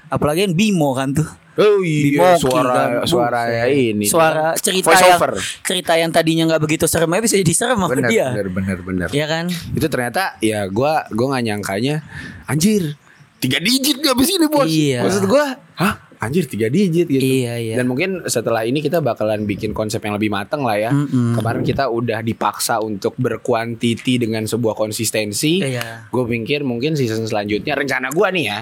Apalagi 0.08 0.46
yang 0.46 0.54
Bimo 0.54 0.94
kan 0.94 1.10
tuh. 1.12 1.26
Oh 1.54 1.86
iya, 1.86 2.18
Bimoki 2.18 2.50
suara 2.50 2.74
kan. 2.74 2.90
suara 3.06 3.42
ya 3.46 3.66
ini. 3.70 4.06
Suara 4.10 4.58
cerita 4.58 4.90
Voice 4.90 5.06
yang 5.06 5.18
over. 5.22 5.34
cerita 5.62 5.94
yang 5.94 6.10
tadinya 6.10 6.44
nggak 6.50 6.62
begitu 6.66 6.90
serem 6.90 7.10
aja 7.14 7.22
bisa 7.22 7.38
jadi 7.38 7.54
serem 7.54 7.78
sama 7.78 7.94
Bener, 7.94 8.10
dia. 8.10 8.34
bener, 8.34 8.50
bener, 8.50 8.78
bener. 8.82 9.08
Iya 9.14 9.26
kan? 9.30 9.46
Itu 9.74 9.86
ternyata 9.86 10.34
ya 10.42 10.66
gua 10.66 11.06
gua 11.14 11.38
nggak 11.38 11.44
nyangkanya 11.54 12.02
anjir 12.50 12.98
tiga 13.38 13.62
digit 13.62 14.02
gak 14.02 14.18
abis 14.18 14.30
ini 14.34 14.48
bos. 14.50 14.66
Iya. 14.66 15.06
Maksud 15.06 15.26
gua, 15.30 15.46
hah 15.78 15.94
anjir 16.24 16.48
tiga 16.48 16.72
digit 16.72 17.06
gitu. 17.06 17.20
Iya, 17.20 17.60
iya. 17.60 17.76
Dan 17.76 17.92
mungkin 17.92 18.24
setelah 18.26 18.64
ini 18.64 18.80
kita 18.80 19.04
bakalan 19.04 19.44
bikin 19.44 19.76
konsep 19.76 20.00
yang 20.00 20.16
lebih 20.16 20.32
mateng 20.32 20.64
lah 20.64 20.80
ya. 20.80 20.92
Mm-mm. 20.96 21.36
Kemarin 21.36 21.62
kita 21.62 21.92
udah 21.92 22.24
dipaksa 22.24 22.80
untuk 22.80 23.14
berkuantiti 23.20 24.16
dengan 24.18 24.48
sebuah 24.48 24.74
konsistensi. 24.74 25.60
Iya. 25.60 26.08
Gue 26.08 26.24
pikir 26.24 26.64
mungkin 26.64 26.96
season 26.96 27.28
selanjutnya 27.28 27.76
rencana 27.76 28.08
gua 28.10 28.32
nih 28.32 28.46
ya. 28.48 28.62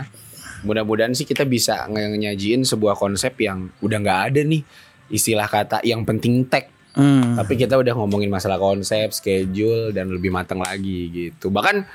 mudah-mudahan 0.62 1.18
sih 1.18 1.26
kita 1.26 1.42
bisa 1.42 1.90
nyajiin 1.90 2.62
sebuah 2.62 2.94
konsep 2.94 3.34
yang 3.42 3.74
udah 3.82 3.98
nggak 3.98 4.20
ada 4.30 4.42
nih 4.46 4.62
istilah 5.10 5.50
kata 5.50 5.82
yang 5.82 6.06
penting 6.06 6.46
tag 6.46 6.70
Hmm. 6.92 7.40
tapi 7.40 7.56
kita 7.56 7.80
udah 7.80 7.96
ngomongin 7.96 8.28
masalah 8.28 8.60
konsep 8.60 9.16
schedule 9.16 9.96
dan 9.96 10.12
lebih 10.12 10.28
matang 10.28 10.60
lagi 10.60 11.08
gitu 11.08 11.48
bahkan 11.48 11.88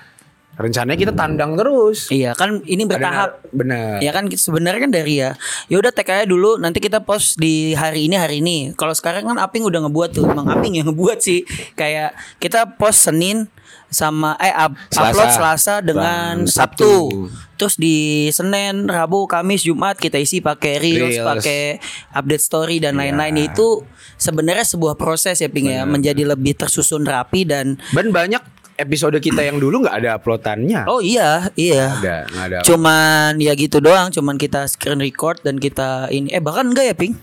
rencananya 0.57 0.97
kita 0.97 1.12
tandang 1.12 1.53
terus 1.55 2.09
Iya 2.09 2.33
kan 2.33 2.64
ini 2.64 2.88
bertahap. 2.88 3.45
Ada- 3.45 3.53
bener 3.53 4.01
Ya 4.01 4.11
kan 4.11 4.25
sebenarnya 4.27 4.81
kan 4.88 4.92
dari 4.92 5.14
ya. 5.21 5.37
Ya 5.69 5.77
udah 5.77 5.92
aja 5.92 6.25
dulu 6.25 6.57
nanti 6.57 6.81
kita 6.81 7.05
post 7.05 7.37
di 7.37 7.73
hari 7.73 8.09
ini 8.09 8.16
hari 8.16 8.40
ini. 8.40 8.73
Kalau 8.73 8.92
sekarang 8.92 9.29
kan 9.29 9.37
Aping 9.37 9.64
udah 9.64 9.85
ngebuat 9.85 10.16
tuh. 10.16 10.25
Emang 10.25 10.49
Aping 10.49 10.81
yang 10.81 10.88
ngebuat 10.88 11.21
sih. 11.21 11.45
Kayak 11.73 12.16
kita 12.40 12.77
post 12.77 13.05
Senin 13.05 13.53
sama 13.87 14.35
eh 14.37 14.51
up- 14.51 14.75
Selasa. 14.90 15.11
upload 15.12 15.31
Selasa 15.31 15.75
dengan 15.79 16.42
Dan 16.42 16.49
Sabtu. 16.49 16.90
Sabtu. 17.07 17.29
Terus 17.57 17.75
di 17.77 17.97
Senin, 18.29 18.85
Rabu, 18.85 19.25
Kamis, 19.25 19.64
Jumat 19.64 19.97
kita 19.97 20.21
isi 20.21 20.45
pakai 20.45 20.77
reels, 20.77 21.16
Reels. 21.16 21.25
pakai 21.25 21.81
update 22.12 22.42
story 22.42 22.77
dan 22.79 22.97
Iya. 22.97 23.12
lain-lain 23.12 23.49
itu 23.49 23.81
sebenarnya 24.16 24.64
sebuah 24.66 24.97
proses 24.97 25.40
ya 25.40 25.49
Ping 25.49 25.69
ya 25.69 25.85
menjadi 25.85 26.25
lebih 26.27 26.53
tersusun 26.53 27.05
rapi 27.05 27.45
dan 27.45 27.81
dan 27.92 28.07
banyak 28.11 28.42
episode 28.77 29.17
kita 29.19 29.41
yang 29.43 29.57
dulu 29.57 29.85
nggak 29.85 29.97
ada 30.05 30.11
uploadannya 30.21 30.85
oh 30.87 31.01
iya 31.01 31.49
iya 31.57 31.97
ada 31.97 32.17
nggak 32.29 32.47
ada 32.53 32.59
cuman 32.65 33.41
ya 33.41 33.53
gitu 33.57 33.81
doang 33.81 34.12
cuman 34.12 34.37
kita 34.37 34.69
screen 34.69 35.01
record 35.01 35.41
dan 35.43 35.57
kita 35.57 36.12
ini 36.12 36.31
eh 36.33 36.41
bahkan 36.41 36.69
enggak 36.69 36.93
ya 36.93 36.95
ping 36.97 37.17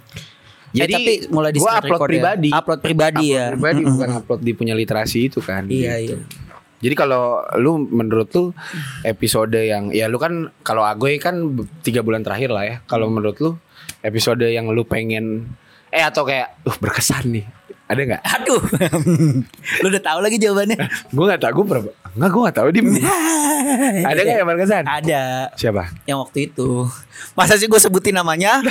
Jadi, 0.74 0.90
eh, 0.90 0.98
tapi 0.98 1.14
mulai 1.30 1.54
di 1.54 1.62
gua 1.62 1.78
screen 1.78 1.86
upload 1.86 1.94
record 1.94 2.10
ya. 2.10 2.14
pribadi. 2.18 2.50
upload 2.50 2.80
pribadi 2.82 3.26
ya 3.30 3.46
pribadi 3.54 3.82
bukan 3.86 4.10
upload 4.18 4.42
di 4.42 4.52
punya 4.58 4.74
literasi 4.74 5.20
itu 5.30 5.40
kan 5.40 5.70
iya 5.70 6.02
gitu. 6.02 6.18
iya 6.18 6.52
Jadi 6.84 7.00
kalau 7.00 7.40
lu 7.64 7.80
menurut 7.80 8.28
lu 8.36 8.52
episode 9.08 9.56
yang 9.56 9.96
ya 9.96 10.12
lu 10.12 10.20
kan 10.20 10.52
kalau 10.68 10.84
Agoy 10.84 11.16
kan 11.16 11.40
tiga 11.80 12.04
bulan 12.04 12.28
terakhir 12.28 12.52
lah 12.52 12.68
ya. 12.68 12.76
Kalau 12.92 13.08
menurut 13.08 13.40
lu 13.40 13.56
episode 14.04 14.44
yang 14.44 14.68
lu 14.68 14.84
pengen 14.84 15.48
eh 15.94 16.04
atau 16.04 16.28
kayak 16.28 16.60
uh 16.68 16.76
berkesan 16.84 17.40
nih 17.40 17.46
ada 17.86 18.02
nggak? 18.02 18.22
aduh 18.36 18.62
lu 19.80 19.88
udah 19.88 20.02
tahu 20.02 20.20
lagi 20.20 20.38
jawabannya 20.38 20.78
gue 21.10 21.26
nggak 21.26 21.42
tahu 21.42 21.52
gue 21.54 21.66
berapa? 21.68 21.90
Nggak 22.14 22.30
gue 22.30 22.42
nggak 22.42 22.56
tahu 22.56 22.68
di 22.70 22.80
ada 24.10 24.20
nggak 24.20 24.38
yang 24.38 24.50
berkesan? 24.50 24.84
ada 24.86 25.24
Siapa? 25.54 25.84
yang 26.06 26.18
waktu 26.20 26.48
itu 26.48 26.88
masa 27.34 27.56
sih 27.56 27.66
gue 27.66 27.78
sebutin 27.78 28.14
namanya 28.14 28.62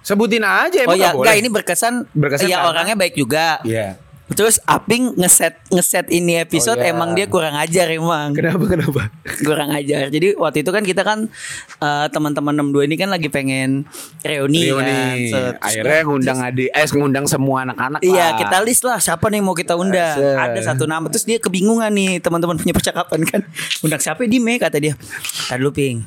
Sebutin 0.00 0.38
aja 0.40 0.86
oh 0.86 0.86
emang 0.86 0.94
ya 0.94 1.10
nggak 1.10 1.14
enggak 1.18 1.34
boleh? 1.34 1.42
ini 1.42 1.48
berkesan 1.50 1.94
Berkesan 2.10 2.46
ya 2.46 2.62
orangnya 2.62 2.94
baik 2.94 3.14
juga 3.14 3.58
Iya. 3.62 3.98
Terus 4.28 4.58
Aping 4.64 5.14
ngeset 5.14 5.54
ngeset 5.68 6.06
ini 6.08 6.34
episode 6.36 6.74
Oh, 6.74 6.82
iya. 6.82 6.90
emang 6.90 7.12
dia 7.12 7.24
kurang 7.24 7.54
ajar 7.54 7.86
emang 7.88 8.32
Kenapa 8.32 8.66
kenapa? 8.66 9.02
kurang 9.38 9.70
ajar. 9.70 10.08
Jadi 10.08 10.34
waktu 10.34 10.60
itu 10.60 10.68
kan 10.68 10.82
kita 10.82 11.00
kan 11.00 11.30
eh, 11.78 12.06
teman-teman 12.08 12.50
62 12.52 12.84
ini 12.84 12.96
kan 12.96 13.08
lagi 13.08 13.28
pengen 13.28 13.86
reuni, 14.20 14.66
kan. 14.66 14.82
Reuni. 14.82 14.98
Set. 15.26 15.54
Terus 15.54 15.62
Akhirnya 15.62 16.00
ngundang 16.02 16.38
adik, 16.40 16.68
eh 16.68 16.86
ngundang 16.88 17.26
semua 17.26 17.62
anak-anak 17.62 18.00
Iya 18.00 18.12
lah. 18.26 18.30
kita 18.36 18.56
list 18.60 18.82
lah 18.82 18.98
siapa 18.98 19.26
nih 19.26 19.38
mau 19.38 19.52
kita 19.52 19.74
undang. 19.74 20.18
Ada 20.18 20.60
satu 20.66 20.84
nama 20.84 21.06
Terus 21.06 21.22
dia 21.22 21.38
kebingungan 21.38 21.88
nih 21.88 22.18
Teman-teman 22.18 22.56
punya 22.56 22.72
percakapan 22.72 23.20
kan 23.22 23.40
Undang 23.80 24.00
siapa 24.00 24.24
di 24.24 24.38
me 24.38 24.56
kata 24.56 24.76
dia 24.76 24.98
Tadi 25.46 25.56
dulu 25.56 25.70
ping 25.70 26.02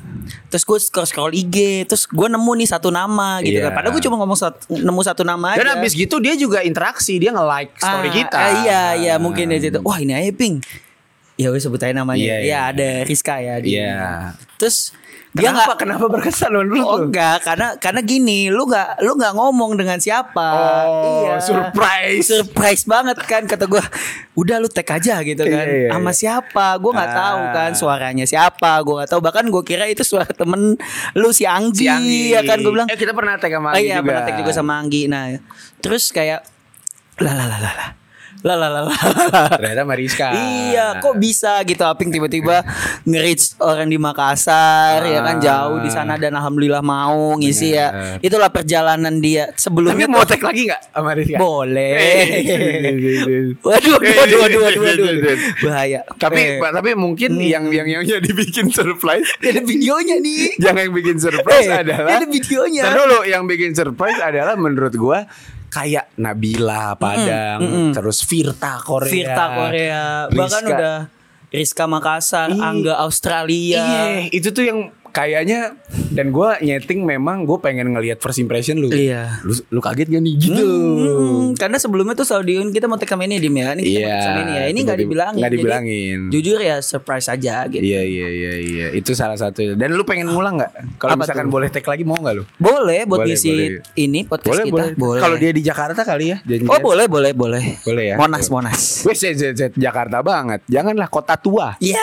Terus 0.46 0.62
gue 0.62 0.78
scroll-scroll 0.78 1.32
IG 1.32 1.56
Terus 1.86 2.04
gue 2.04 2.26
nemu 2.26 2.52
nih 2.54 2.68
satu 2.68 2.88
nama 2.88 3.40
gitu 3.40 3.56
Iya. 3.56 3.70
kan 3.70 3.72
Padahal 3.74 3.92
gue 3.92 4.02
cuma 4.02 4.16
ngomong 4.18 4.36
sat- 4.36 4.66
nemu 4.66 5.00
satu 5.00 5.22
nama 5.22 5.54
Dan 5.54 5.64
aja 5.64 5.78
abis 5.78 5.92
gitu 5.94 6.18
dia 6.18 6.34
juga 6.34 6.60
interaksi, 6.60 7.16
dia 7.16 7.30
nge-like 7.30 7.72
story 7.76 8.08
Ah, 8.08 8.09
kita. 8.12 8.36
ah, 8.36 8.50
Iya 8.58 8.82
iya 8.96 9.14
mungkin 9.16 9.46
dari 9.46 9.62
situ 9.62 9.78
Wah 9.80 9.96
ini 9.96 10.12
aja 10.12 10.30
ping 10.30 10.58
Ya 11.34 11.48
wes 11.48 11.62
sebut 11.62 11.78
aja 11.78 11.92
namanya 11.92 12.20
Iya, 12.20 12.36
Ya 12.36 12.42
iya. 12.42 12.58
ada 12.68 12.88
Rizka 13.02 13.38
ya 13.38 13.56
di- 13.58 13.74
Iya. 13.74 14.34
Terus 14.56 14.92
dia 15.30 15.46
Kenapa? 15.46 15.72
nggak 15.72 15.78
Kenapa 15.78 16.06
berkesan 16.10 16.50
menurut 16.50 16.82
Oh 16.82 16.98
lu? 16.98 17.06
enggak, 17.06 17.38
karena 17.40 17.78
karena 17.78 18.02
gini, 18.02 18.50
lu 18.50 18.66
nggak 18.66 18.98
lu 18.98 19.14
nggak 19.14 19.30
ngomong 19.32 19.78
dengan 19.78 19.94
siapa. 19.96 20.42
Oh, 20.82 21.38
surprise. 21.38 22.26
Surprise 22.26 22.82
banget 22.82 23.14
kan 23.22 23.46
kata 23.46 23.64
gua. 23.64 23.78
Udah 24.34 24.58
lu 24.58 24.66
tag 24.66 24.90
aja 24.90 25.22
gitu 25.22 25.38
kan. 25.40 25.64
Iya, 25.64 25.86
iya, 25.86 25.88
Sama 25.88 26.10
iya. 26.10 26.18
siapa? 26.18 26.74
Gua 26.76 26.90
nggak 26.92 27.08
Ah. 27.08 27.16
tahu 27.16 27.40
kan 27.52 27.70
suaranya 27.72 28.26
siapa. 28.26 28.82
Gua 28.82 28.94
nggak 28.98 29.08
tahu 29.08 29.20
bahkan 29.22 29.46
gua 29.46 29.62
kira 29.62 29.86
itu 29.86 30.02
suara 30.02 30.26
temen 30.26 30.74
lu 31.14 31.30
si 31.30 31.46
Anggi, 31.46 31.78
Si 31.78 31.86
Anggi. 31.86 32.34
ya 32.34 32.42
kan 32.42 32.58
gua 32.58 32.72
bilang. 32.74 32.88
Eh 32.90 32.98
kita 32.98 33.14
pernah 33.14 33.38
tag 33.38 33.54
sama 33.54 33.70
Oh 33.70 33.72
Anggi 33.72 33.86
iya, 33.86 33.96
juga. 33.96 34.06
pernah 34.10 34.22
tag 34.24 34.34
juga 34.36 34.50
sama 34.52 34.72
Anggi. 34.76 35.02
Nah, 35.06 35.24
terus 35.78 36.10
kayak 36.10 36.42
lah 37.18 37.32
lah 37.32 37.46
lah 37.46 37.60
lah 37.60 37.74
lah. 37.78 37.88
Lah 38.40 38.56
lah 38.56 38.70
lah 38.70 38.82
lah. 38.84 38.96
Ternyata 39.52 39.84
Mariska. 39.84 40.28
Iya, 40.32 40.98
kok 40.98 41.14
bisa 41.14 41.60
gitu 41.62 41.82
Aping 41.82 42.08
tiba-tiba 42.08 42.64
nge-reach 43.02 43.58
orang 43.58 43.86
di 43.86 43.96
Makassar 43.96 45.02
ya 45.02 45.20
kan 45.20 45.36
Ah. 45.36 45.42
jauh 45.42 45.76
di 45.78 45.88
sana 45.88 46.16
dan 46.16 46.32
alhamdulillah 46.32 46.80
mau 46.80 47.36
ngisi 47.36 47.72
ya. 47.72 48.16
Itulah 48.18 48.48
perjalanan 48.48 49.18
dia 49.18 49.48
Tapi 49.48 49.60
sebelumnya 49.60 50.06
mau 50.06 50.22
tuh- 50.22 50.32
tag 50.32 50.42
lagi 50.42 50.66
gak 50.66 50.80
sama 50.88 51.12
Rizka? 51.12 51.36
boleh. 51.36 51.92
Eh. 51.94 53.54
waduh, 53.60 53.92
waduh, 53.94 54.14
waduh, 54.16 54.38
waduh, 54.40 54.82
waduh, 54.82 55.04
waduh. 55.06 55.36
Bahaya. 55.60 56.00
Tapi 56.16 56.40
Eh, 56.40 56.60
tapi 56.62 56.90
mungkin 56.94 57.36
yang 57.36 57.68
yang 57.68 57.86
yang 57.86 58.02
yang 58.02 58.20
dibikin 58.20 58.68
surprise 58.68 59.28
ada 59.42 59.60
videonya 59.60 60.16
nih. 60.18 60.56
yang 60.58 60.76
yang 60.76 60.92
bikin 60.92 61.16
surprise 61.16 61.66
Eh, 61.66 61.76
adalah 61.76 62.16
ada 62.16 62.26
videonya. 62.26 62.82
Dulu 62.90 63.18
yang 63.24 63.44
bikin 63.44 63.72
surprise 63.72 64.16
adalah 64.18 64.56
menurut 64.56 64.94
gua 64.94 65.28
kayak 65.70 66.10
Nabila 66.18 66.98
Padang, 66.98 67.94
terus 67.94 68.26
Virta 68.26 68.82
Korea. 68.82 69.10
Virta 69.10 69.44
Korea, 69.54 70.04
bahkan 70.28 70.62
udah 70.66 70.96
Rizka 71.50 71.90
Makassar, 71.90 72.54
Ih. 72.54 72.62
Angga 72.62 72.94
Australia. 73.02 73.82
Iya, 73.82 74.30
itu 74.30 74.54
tuh 74.54 74.64
yang 74.66 74.94
kayaknya 75.10 75.74
dan 76.10 76.34
gua 76.34 76.58
nyeting 76.58 77.06
memang 77.06 77.46
gue 77.46 77.58
pengen 77.62 77.94
ngelihat 77.94 78.18
first 78.18 78.42
impression 78.42 78.78
lu. 78.78 78.90
Iya. 78.90 79.42
Lu, 79.46 79.54
lu 79.70 79.80
kaget 79.82 80.10
gak 80.10 80.22
nih 80.22 80.34
gitu? 80.38 80.66
Hmm, 80.66 81.54
karena 81.54 81.78
sebelumnya 81.78 82.14
tuh 82.18 82.26
selalu 82.26 82.44
diun 82.54 82.68
kita 82.74 82.86
mau 82.90 82.98
sama 82.98 83.26
ini 83.26 83.38
dim 83.38 83.54
ya. 83.54 83.74
Ini 83.74 83.82
kita 83.82 84.08
mau 84.10 84.22
sama 84.22 84.40
ini 84.42 84.52
ya. 84.52 84.64
Ini 84.70 84.78
nggak 84.86 84.98
dibilangin. 84.98 85.38
Nggak 85.38 85.50
Jadi, 85.50 85.58
dibilangin. 85.62 86.18
jujur 86.30 86.58
ya 86.58 86.76
surprise 86.82 87.26
aja 87.30 87.66
gitu. 87.66 87.82
Iya 87.82 88.02
iya 88.06 88.28
iya 88.30 88.52
iya 88.58 88.86
itu 88.94 89.14
salah 89.14 89.38
satu. 89.38 89.74
Dan 89.74 89.94
lu 89.94 90.02
pengen 90.02 90.30
ngulang 90.30 90.58
nggak? 90.58 90.98
Kalau 90.98 91.14
misalkan 91.18 91.46
tuh? 91.46 91.54
boleh 91.54 91.68
tag 91.70 91.86
lagi 91.86 92.04
mau 92.06 92.18
nggak 92.18 92.34
lu? 92.34 92.44
Boleh 92.58 93.00
buat 93.06 93.22
Boleh, 93.22 93.34
ngisi 93.34 93.50
boleh. 93.50 93.68
ini 93.98 94.20
podcast 94.26 94.60
kita. 94.66 94.84
Boleh. 94.94 95.20
Kalau 95.22 95.36
dia 95.38 95.50
di 95.50 95.62
Jakarta 95.62 96.00
kali 96.02 96.24
ya. 96.34 96.36
Oh 96.70 96.78
boleh 96.78 97.06
boleh 97.06 97.32
boleh. 97.34 97.64
Boleh 97.82 98.04
ya? 98.14 98.16
Monas 98.18 98.46
Monas. 98.50 99.06
Wes 99.06 99.22
Jakarta 99.74 100.22
banget. 100.22 100.62
Janganlah 100.70 101.08
kota 101.10 101.34
tua. 101.38 101.74
Ya 101.82 101.98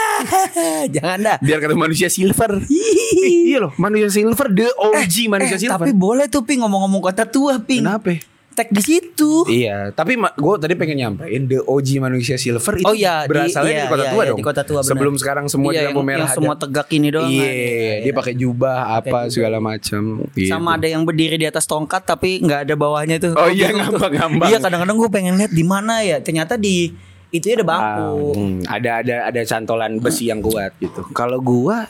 jangan 0.96 1.20
dah. 1.24 1.38
Biar 1.44 1.60
kata 1.64 1.76
manusia 1.76 2.08
silver. 2.12 2.60
Eh, 2.98 3.30
iya 3.48 3.58
loh, 3.60 3.72
manusia 3.76 4.10
silver 4.10 4.48
the 4.50 4.68
OG 4.72 5.16
manusia 5.28 5.56
Eh, 5.56 5.62
silver. 5.62 5.78
tapi 5.80 5.92
boleh 5.92 6.26
tuh 6.26 6.42
ping 6.42 6.60
ngomong-ngomong 6.60 7.02
kota 7.04 7.24
tua 7.24 7.58
ping. 7.58 7.82
Kenapa? 7.82 8.18
Tag 8.52 8.74
di 8.74 8.82
situ. 8.82 9.46
Iya, 9.46 9.94
tapi 9.94 10.18
gue 10.18 10.54
tadi 10.58 10.74
pengen 10.74 10.98
nyampein 10.98 11.46
the 11.46 11.62
OG 11.62 12.02
manusia 12.02 12.36
silver 12.36 12.74
itu 12.76 12.84
Oh 12.84 12.92
iya, 12.92 13.22
di- 13.22 13.30
berasalnya 13.30 13.70
iya, 13.72 13.84
di 13.84 13.88
kota 13.88 14.02
iya, 14.02 14.10
tua 14.10 14.18
iya, 14.18 14.28
dong. 14.28 14.34
di 14.34 14.44
kota 14.44 14.62
tua, 14.64 14.80
benar. 14.80 14.90
Sebelum 14.90 15.14
sekarang 15.16 15.46
semua 15.46 15.70
Iya, 15.70 15.78
di 15.78 15.86
lampu 15.88 16.02
merah 16.02 16.26
yang 16.26 16.34
semua 16.34 16.56
tegak 16.58 16.90
ini 16.90 17.08
doang 17.08 17.30
Iya, 17.30 17.38
kan. 17.40 17.54
Iya, 17.54 17.94
dia 18.02 18.14
pakai 18.16 18.34
jubah 18.34 18.78
apa 18.92 19.06
jubah. 19.06 19.22
segala 19.30 19.58
macam. 19.62 20.02
Gitu. 20.34 20.50
Sama 20.50 20.74
ada 20.74 20.88
yang 20.88 21.06
berdiri 21.06 21.38
di 21.38 21.46
atas 21.46 21.64
tongkat 21.64 22.02
tapi 22.02 22.42
nggak 22.42 22.66
ada 22.66 22.74
bawahnya 22.74 23.16
tuh. 23.20 23.38
Oh 23.38 23.46
iya, 23.46 23.70
bingung 23.70 23.78
tuh. 23.84 24.02
ngambang-ngambang. 24.02 24.50
Iya 24.50 24.58
kadang-kadang 24.58 24.96
gue 24.98 25.10
pengen 25.12 25.34
lihat 25.38 25.54
di 25.54 25.62
mana 25.62 25.94
ya. 26.02 26.18
Ternyata 26.18 26.58
di 26.58 26.98
itu 27.30 27.46
ada 27.52 27.62
bangku. 27.62 28.34
Hmm, 28.34 28.58
ada 28.66 29.06
ada 29.06 29.16
ada 29.28 29.42
cantolan 29.44 30.02
besi 30.02 30.26
yang 30.26 30.42
kuat 30.42 30.74
gitu. 30.80 31.06
Kalau 31.12 31.38
gua, 31.38 31.86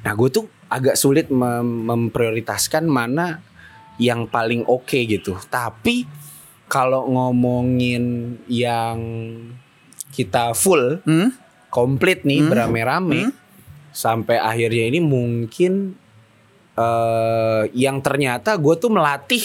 nah 0.00 0.12
gue 0.12 0.28
tuh 0.28 0.44
agak 0.66 0.94
sulit 0.94 1.28
mem- 1.28 1.84
memprioritaskan 1.84 2.84
mana 2.84 3.40
yang 3.96 4.24
paling 4.24 4.64
oke 4.64 4.96
gitu. 5.04 5.36
Tapi 5.46 6.08
kalau 6.66 7.04
ngomongin 7.06 8.02
yang 8.46 8.98
kita 10.10 10.52
full, 10.52 11.00
Hmm? 11.02 11.32
komplit 11.68 12.20
nih 12.22 12.40
berame-rame 12.42 13.32
sampai 13.88 14.36
akhirnya 14.36 14.88
ini 14.88 15.00
mungkin 15.00 15.96
eh 16.72 17.62
yang 17.72 18.00
ternyata 18.00 18.56
gue 18.56 18.74
tuh 18.76 18.88
melatih 18.88 19.44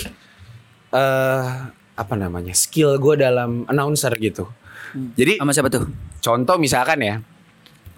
eh 0.90 1.48
apa 1.94 2.14
namanya 2.16 2.54
skill 2.54 2.96
gue 2.96 3.16
dalam 3.18 3.64
announcer 3.66 4.16
gitu. 4.16 4.48
Jadi 5.16 5.36
Sama 5.36 5.52
siapa 5.52 5.68
tuh? 5.68 5.84
contoh 6.18 6.56
misalkan 6.56 7.00
ya, 7.00 7.16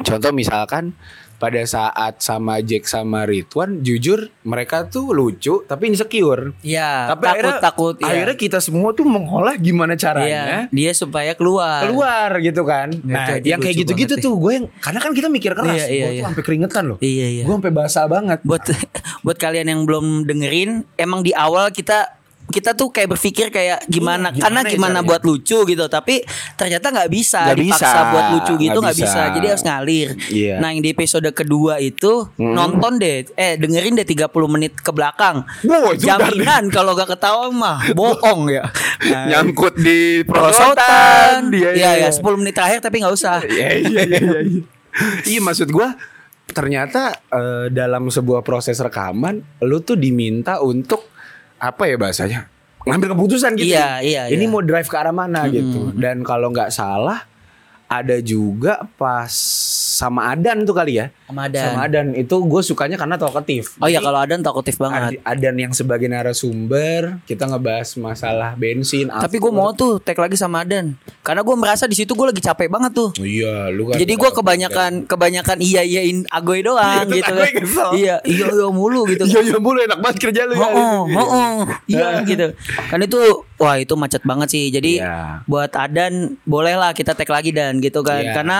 contoh 0.01 0.29
misalkan 0.29 0.97
pada 1.39 1.63
saat 1.63 2.19
sama 2.19 2.59
Jack 2.59 2.85
sama 2.85 3.23
Ridwan, 3.23 3.79
jujur 3.79 4.27
mereka 4.43 4.85
tuh 4.85 5.15
lucu 5.15 5.63
tapi 5.63 5.89
insecure. 5.89 6.51
Iya, 6.59 7.15
Tapi 7.15 7.23
takut 7.23 7.31
akhirnya, 7.31 7.57
takut 7.63 7.95
ya. 7.97 8.05
akhirnya 8.11 8.35
kita 8.35 8.59
semua 8.59 8.91
tuh 8.91 9.07
mengolah 9.07 9.55
gimana 9.55 9.95
Iya, 9.95 10.03
caranya 10.03 10.43
dia 10.69 10.91
supaya 10.91 11.31
keluar. 11.33 11.87
keluar 11.87 12.29
gitu 12.43 12.61
kan. 12.67 12.91
Nah, 13.01 13.39
yang 13.39 13.63
kayak 13.63 13.87
gitu-gitu 13.87 14.19
tuh 14.19 14.35
gue 14.35 14.51
yang 14.59 14.65
karena 14.83 14.99
kan 14.99 15.11
kita 15.15 15.31
mikir 15.31 15.55
keras, 15.55 15.79
Iya, 15.79 15.87
iya, 15.87 15.87
gue 15.87 16.11
tuh 16.11 16.15
iya. 16.19 16.23
sampai 16.27 16.43
keringetan 16.43 16.83
loh. 16.85 16.97
Iya, 16.99 17.27
iya. 17.39 17.43
Gue 17.47 17.55
sampai 17.55 17.73
basah 17.73 18.05
banget. 18.11 18.39
Buat 18.43 18.63
buat 19.25 19.37
kalian 19.39 19.67
yang 19.71 19.81
belum 19.87 20.27
dengerin, 20.27 20.83
emang 20.99 21.23
di 21.23 21.31
awal 21.31 21.71
kita 21.71 22.18
kita 22.49 22.73
tuh 22.73 22.89
kayak 22.89 23.13
berpikir 23.13 23.47
kayak 23.47 23.85
gimana, 23.85 24.29
Iya, 24.29 24.41
karena 24.41 24.59
gimana 24.59 24.67
ya 24.67 24.73
gimana 24.73 24.91
caranya? 24.95 25.07
buat 25.07 25.21
lucu 25.23 25.57
gitu, 25.63 25.85
tapi 25.85 26.15
ternyata 26.53 26.87
nggak 26.89 27.09
bisa 27.09 27.41
Nggak 27.45 27.57
dipaksa 27.57 27.85
bisa, 27.85 28.01
buat 28.09 28.25
lucu 28.33 28.53
gitu 28.57 28.79
nggak 28.79 28.97
bisa. 28.97 29.05
bisa. 29.05 29.21
jadi 29.31 29.45
harus 29.47 29.63
ngalir. 29.63 30.09
Iya. 30.27 30.55
Nah 30.57 30.67
yang 30.69 30.81
di 30.81 30.89
episode 30.89 31.29
kedua 31.29 31.77
itu 31.77 32.11
nonton 32.35 32.97
deh, 32.97 33.29
eh 33.33 33.53
dengerin 33.55 33.93
deh 33.95 34.07
30 34.07 34.25
menit 34.49 34.73
ke 34.75 34.89
belakang. 34.89 35.45
Wow, 35.61 35.93
Jaminan 35.93 36.67
kalau 36.69 36.93
gak 36.93 37.09
ketawa 37.09 37.47
mah 37.49 37.77
bohong 37.93 38.49
ya. 38.49 38.65
Nah, 38.99 39.31
Nyangkut 39.31 39.79
di 39.79 40.21
prosotan. 40.23 41.47
prosotan. 41.47 41.55
Iya 41.55 41.71
Iya, 41.71 41.91
ya, 42.03 42.09
10 42.11 42.35
menit 42.35 42.51
terakhir 42.51 42.79
tapi 42.79 42.99
nggak 42.99 43.15
usah. 43.15 43.39
Iya 43.41 43.69
iya 43.77 44.01
iya 44.03 44.19
iya. 44.19 44.39
iya. 44.43 44.61
Iya 45.23 45.39
maksud 45.39 45.69
gua 45.69 45.95
ternyata 46.45 47.13
eh, 47.29 47.65
dalam 47.69 48.09
sebuah 48.09 48.41
proses 48.41 48.75
rekaman 48.75 49.39
lu 49.61 49.79
tuh 49.79 49.95
diminta 49.95 50.59
untuk 50.59 51.05
apa 51.59 51.83
ya 51.85 51.95
bahasanya? 51.99 52.41
ngambil 52.89 53.13
keputusan 53.13 53.53
gitu. 53.59 53.75
Iya, 53.75 54.01
iya, 54.01 54.21
Ini 54.31 54.45
iya. 54.47 54.51
mau 54.51 54.65
drive 54.65 54.89
ke 54.89 54.97
arah 54.97 55.13
mana 55.13 55.45
gitu. 55.51 55.93
Dan 55.93 56.25
kalau 56.25 56.49
nggak 56.49 56.73
salah 56.73 57.28
ada 57.89 58.21
juga 58.21 58.85
pas 59.01 59.33
sama 59.99 60.29
Adan 60.29 60.61
tuh 60.61 60.77
kali 60.77 61.01
ya. 61.01 61.09
Sama 61.25 61.49
Adan. 61.49 61.63
Sama 61.65 61.79
Adan 61.89 62.07
itu 62.13 62.35
gue 62.37 62.61
sukanya 62.61 62.95
karena 62.95 63.17
talkative. 63.17 63.73
Oh 63.81 63.89
iya 63.89 63.97
kalau 63.97 64.21
Adan 64.21 64.45
talkative 64.45 64.77
banget. 64.77 65.17
Ad- 65.17 65.25
Adan 65.25 65.55
yang 65.57 65.73
sebagai 65.73 66.05
narasumber 66.05 67.17
kita 67.25 67.49
ngebahas 67.49 67.97
masalah 67.97 68.53
bensin. 68.53 69.09
Tapi 69.09 69.41
gue 69.41 69.49
mau 69.49 69.73
tuh 69.73 69.97
tag 69.97 70.15
lagi 70.15 70.37
sama 70.37 70.61
Adan. 70.61 70.93
Karena 71.25 71.41
gue 71.41 71.55
merasa 71.57 71.89
di 71.89 71.97
situ 71.97 72.13
gue 72.13 72.29
lagi 72.29 72.39
capek 72.39 72.69
banget 72.69 72.93
tuh. 72.93 73.09
Oh 73.17 73.25
iya, 73.25 73.73
lu 73.73 73.89
kan. 73.89 73.97
Jadi 73.97 74.13
gue 74.13 74.31
kebanyakan 74.31 74.91
kebanyakan 75.09 75.57
iya 75.59 75.81
iyain 75.81 76.29
agoy 76.29 76.61
doang 76.61 77.09
gitu 77.17 77.25
Agoy 77.25 77.49
kan. 77.51 77.61
kesel. 77.65 77.89
Iya, 77.97 78.15
iya 78.23 78.45
iya 78.53 78.67
mulu 78.69 79.09
gitu. 79.09 79.25
Iya 79.25 79.39
iya 79.43 79.57
mulu 79.57 79.81
enak 79.81 79.97
banget 79.97 80.17
kerja 80.29 80.45
lu 80.45 80.53
ya. 80.53 80.61
Oh, 80.61 81.09
oh, 81.09 81.27
oh, 81.27 81.59
iya 81.89 82.21
gitu. 82.21 82.53
Kan 82.87 83.01
itu 83.01 83.48
wah 83.59 83.75
itu 83.77 83.93
macet 83.99 84.23
banget 84.23 84.47
sih. 84.49 84.71
Jadi 84.71 85.03
Iya. 85.03 85.43
buat 85.45 85.69
Adan 85.75 86.39
bolehlah 86.47 86.95
kita 86.95 87.13
tag 87.13 87.29
lagi 87.29 87.51
dan 87.51 87.77
gitu 87.83 88.01
kan. 88.01 88.23
Iya. 88.23 88.33
Karena 88.33 88.57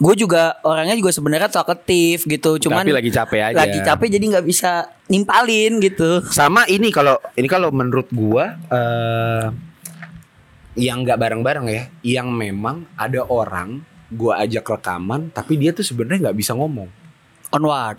gue 0.00 0.14
juga 0.16 0.56
orangnya 0.64 0.96
juga 0.96 1.12
sebenarnya 1.12 1.52
talkative 1.52 2.24
gitu. 2.24 2.56
Cuman 2.56 2.84
Tapi 2.84 2.96
lagi 2.96 3.10
capek 3.12 3.40
aja. 3.52 3.56
Lagi 3.56 3.78
capek 3.84 4.08
jadi 4.08 4.24
nggak 4.36 4.46
bisa 4.46 4.88
nimpalin 5.08 5.80
gitu. 5.80 6.24
Sama 6.28 6.64
ini 6.68 6.88
kalau 6.88 7.20
ini 7.36 7.48
kalau 7.48 7.68
menurut 7.72 8.08
gua 8.12 8.56
eh 8.72 9.44
yang 10.78 11.02
nggak 11.02 11.18
bareng-bareng 11.18 11.66
ya, 11.66 11.82
yang 12.06 12.30
memang 12.30 12.86
ada 12.94 13.26
orang 13.26 13.82
gua 14.08 14.40
ajak 14.42 14.64
rekaman 14.64 15.28
tapi 15.34 15.58
dia 15.58 15.74
tuh 15.74 15.84
sebenarnya 15.84 16.30
nggak 16.30 16.38
bisa 16.38 16.56
ngomong. 16.56 16.88
Onward. 17.50 17.98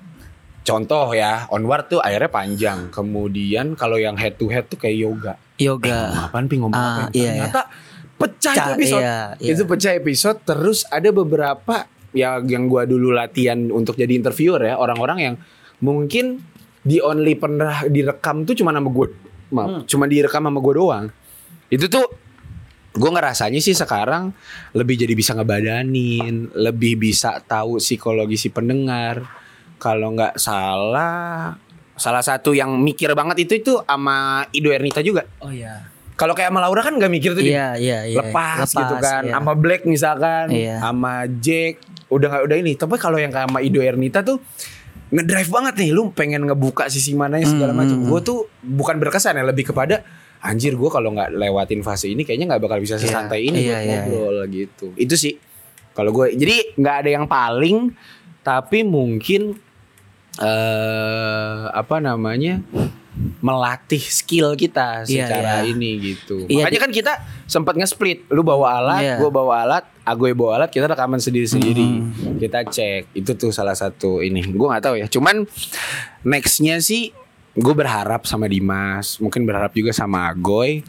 Contoh 0.61 1.09
ya, 1.17 1.49
onward 1.49 1.89
tuh 1.89 1.99
akhirnya 2.01 2.29
panjang. 2.29 2.93
Kemudian 2.93 3.73
kalau 3.73 3.97
yang 3.97 4.13
head 4.17 4.37
to 4.37 4.45
head 4.49 4.65
tuh 4.69 4.77
kayak 4.77 4.97
yoga. 5.05 5.33
Yoga. 5.61 6.27
Apaan 6.27 6.45
pi 6.45 6.57
ngomong 6.57 6.73
Ah, 6.73 7.05
apa? 7.05 7.13
iya, 7.13 7.47
Ternyata 7.47 7.61
pecah 8.15 8.53
itu 8.53 8.59
Ca- 8.59 8.73
episode. 8.75 9.01
iya, 9.01 9.17
iya. 9.37 9.49
Itu 9.51 9.63
pecah 9.63 9.93
episode 9.93 10.37
terus 10.41 10.83
ada 10.85 11.09
beberapa 11.09 11.85
ya 12.11 12.37
yang 12.39 12.65
gua 12.65 12.83
dulu 12.83 13.09
latihan 13.09 13.69
untuk 13.69 13.95
jadi 13.95 14.11
interviewer 14.11 14.61
ya, 14.63 14.75
orang-orang 14.75 15.17
yang 15.21 15.35
mungkin 15.79 16.43
di 16.79 16.97
only 16.97 17.33
pernah 17.33 17.85
direkam 17.85 18.41
tuh 18.41 18.53
cuma 18.53 18.69
nama 18.69 18.85
gue 18.85 19.07
Hmm. 19.07 19.53
maaf, 19.53 19.71
cuma 19.85 20.05
direkam 20.05 20.41
sama 20.41 20.57
gue 20.57 20.73
doang. 20.73 21.05
Itu 21.67 21.85
tuh 21.87 22.07
gue 22.91 23.09
ngerasanya 23.09 23.57
sih 23.57 23.71
sekarang 23.71 24.35
lebih 24.71 24.97
jadi 24.97 25.13
bisa 25.13 25.31
ngebadanin, 25.31 26.51
lebih 26.53 26.97
bisa 26.97 27.39
tahu 27.41 27.77
psikologi 27.77 28.35
si 28.35 28.47
pendengar. 28.47 29.23
Kalau 29.77 30.11
nggak 30.11 30.35
salah, 30.35 31.55
salah 32.01 32.25
satu 32.25 32.51
yang 32.51 32.73
mikir 32.75 33.13
banget 33.13 33.45
itu 33.45 33.53
itu 33.55 33.73
sama 33.85 34.49
Ido 34.49 34.73
Ernita 34.73 34.99
juga. 34.99 35.29
Oh 35.37 35.53
iya. 35.53 35.85
Kalau 36.17 36.33
kayak 36.33 36.49
sama 36.49 36.61
Laura 36.61 36.81
kan 36.81 36.97
nggak 36.97 37.09
mikir 37.09 37.31
tuh 37.33 37.41
dia. 37.41 37.53
Iya, 37.53 37.67
iya, 37.77 37.99
iya. 38.09 38.17
lepas, 38.19 38.65
gitu 38.67 38.95
kan. 38.97 39.21
iya. 39.25 39.33
Sama 39.37 39.53
Black 39.53 39.85
misalkan, 39.85 40.49
Iya. 40.49 40.77
sama 40.77 41.25
Jack 41.37 41.81
udah 42.09 42.27
nggak 42.29 42.43
udah 42.45 42.57
ini. 42.57 42.73
Tapi 42.73 42.95
kalau 42.97 43.17
yang 43.17 43.29
kayak 43.29 43.49
sama 43.49 43.61
Ido 43.61 43.81
Ernita 43.81 44.21
tuh 44.21 44.37
ngedrive 45.09 45.49
banget 45.49 45.73
nih. 45.81 45.89
Lu 45.91 46.09
pengen 46.09 46.45
ngebuka 46.45 46.89
sisi 46.89 47.13
mananya 47.13 47.45
segala 47.45 47.73
Hmm, 47.73 47.79
macam. 47.85 47.97
Gue 48.05 48.19
tuh 48.21 48.39
bukan 48.61 48.97
berkesan 48.97 49.37
ya 49.37 49.45
lebih 49.45 49.69
kepada 49.69 50.01
anjir 50.41 50.73
gue 50.73 50.89
kalau 50.89 51.13
nggak 51.13 51.37
lewatin 51.37 51.81
fase 51.81 52.09
ini 52.09 52.25
kayaknya 52.25 52.57
nggak 52.57 52.61
bakal 52.65 52.81
bisa 52.81 52.97
sesantai 52.97 53.45
ini 53.45 53.61
Iya, 53.61 53.77
buat 53.77 53.81
iya, 53.85 53.99
ngobrol 54.09 54.37
gitu. 54.49 54.85
Itu 54.97 55.13
sih 55.13 55.37
kalau 55.93 56.09
gue 56.11 56.33
jadi 56.33 56.77
nggak 56.77 56.95
ada 57.01 57.09
yang 57.13 57.25
paling 57.25 57.93
tapi 58.41 58.81
mungkin 58.81 59.53
eh 60.39 61.59
apa 61.75 61.99
namanya 61.99 62.63
melatih 63.41 63.99
skill 63.99 64.55
kita 64.55 65.03
Iya, 65.03 65.27
secara 65.27 65.53
iya. 65.61 65.71
ini 65.73 65.91
gitu. 65.99 66.47
Iya, 66.47 66.63
Makanya 66.65 66.79
kan 66.79 66.91
kita 66.93 67.13
sempat 67.45 67.75
nge-split. 67.75 68.29
Lu 68.31 68.41
bawa 68.41 68.79
alat, 68.79 69.03
Iya. 69.03 69.15
gue 69.19 69.29
bawa 69.33 69.67
alat, 69.67 69.83
Agoy 70.07 70.31
bawa 70.33 70.61
alat, 70.61 70.69
kita 70.71 70.87
rekaman 70.89 71.19
sendiri-sendiri. 71.21 71.85
Mm-hmm. 72.01 72.37
Kita 72.39 72.59
cek. 72.65 73.11
Itu 73.13 73.35
tuh 73.35 73.51
salah 73.51 73.75
satu 73.75 74.23
ini. 74.23 74.41
Gue 74.45 74.67
nggak 74.69 74.83
tahu 74.83 74.95
ya. 74.97 75.05
Cuman 75.11 75.45
nextnya 76.23 76.79
sih 76.79 77.11
gue 77.51 77.73
berharap 77.75 78.23
sama 78.23 78.47
Dimas, 78.47 79.19
mungkin 79.19 79.43
berharap 79.43 79.75
juga 79.75 79.91
sama 79.91 80.31
Agoy. 80.31 80.81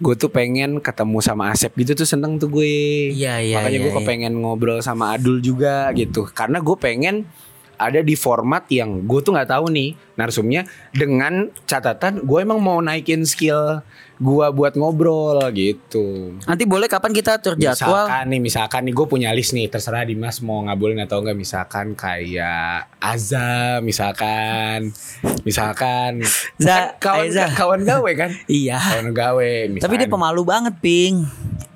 Gue 0.00 0.14
tuh 0.18 0.32
pengen 0.32 0.82
ketemu 0.82 1.18
sama 1.22 1.54
Asep 1.54 1.70
gitu 1.78 1.94
tuh 1.94 2.08
seneng 2.08 2.40
tuh 2.40 2.50
gue. 2.50 3.12
Iya, 3.14 3.38
iya, 3.44 3.60
Makanya 3.60 3.78
iya, 3.78 3.84
gue 3.84 3.92
iya. 3.92 3.98
kepengen 4.00 4.34
ngobrol 4.40 4.80
sama 4.80 5.14
Adul 5.14 5.38
juga 5.38 5.92
gitu. 5.94 6.26
Karena 6.26 6.58
gue 6.58 6.76
pengen 6.80 7.28
ada 7.76 8.00
di 8.00 8.14
format 8.14 8.64
yang 8.70 9.04
gue 9.04 9.20
tuh 9.20 9.34
nggak 9.34 9.50
tahu 9.50 9.68
nih 9.70 9.92
narsumnya 10.14 10.62
dengan 10.94 11.50
catatan 11.66 12.22
gue 12.22 12.38
emang 12.38 12.62
mau 12.62 12.78
naikin 12.78 13.26
skill 13.26 13.82
gue 14.14 14.46
buat 14.54 14.78
ngobrol 14.78 15.42
gitu. 15.50 16.38
Nanti 16.46 16.62
boleh 16.70 16.86
kapan 16.86 17.10
kita 17.10 17.42
atur 17.42 17.58
jadwal? 17.58 18.06
Misalkan 18.06 18.24
nih, 18.30 18.40
misalkan 18.40 18.80
nih 18.86 18.94
gue 18.94 19.06
punya 19.10 19.34
list 19.34 19.50
nih, 19.58 19.66
terserah 19.66 20.06
Dimas 20.06 20.38
mau 20.38 20.62
ngabulin 20.62 21.02
atau 21.02 21.18
enggak. 21.18 21.34
Misalkan 21.34 21.98
kayak 21.98 22.94
Aza, 23.02 23.82
misalkan, 23.82 24.94
misalkan, 25.42 26.22
Za, 26.62 26.94
kan 26.94 27.02
kawan 27.02 27.26
Aiza. 27.26 27.44
kawan 27.58 27.80
gawe 27.82 28.10
kan, 28.14 28.30
Iya. 28.46 28.78
kawan 28.78 29.10
gawe. 29.10 29.52
Misalkan. 29.74 29.82
Tapi 29.82 29.94
dia 29.98 30.06
pemalu 30.08 30.42
banget, 30.46 30.74
Ping. 30.78 31.26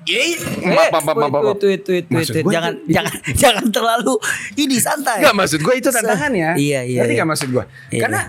Eh, 0.09 0.33
maaf. 0.65 0.89
itu, 1.55 1.67
itu, 1.69 1.91
itu, 2.01 2.09
Maksud 2.09 2.33
itu, 2.33 2.41
gua 2.41 2.53
jangan, 2.57 2.73
itu- 2.73 2.89
jangan, 2.89 3.13
jangan 3.45 3.65
terlalu 3.69 4.13
ini 4.57 4.77
santai. 4.81 5.21
Enggak 5.21 5.35
maksud 5.37 5.59
gue 5.61 5.73
itu 5.77 5.89
tantangannya. 5.93 6.49
Iya, 6.57 6.79
iya, 6.81 6.99
Ngerti 7.05 7.13
iya. 7.13 7.19
nggak 7.21 7.29
maksud 7.29 7.49
gue? 7.53 7.65
Iya. 7.93 8.01
Karena 8.01 8.21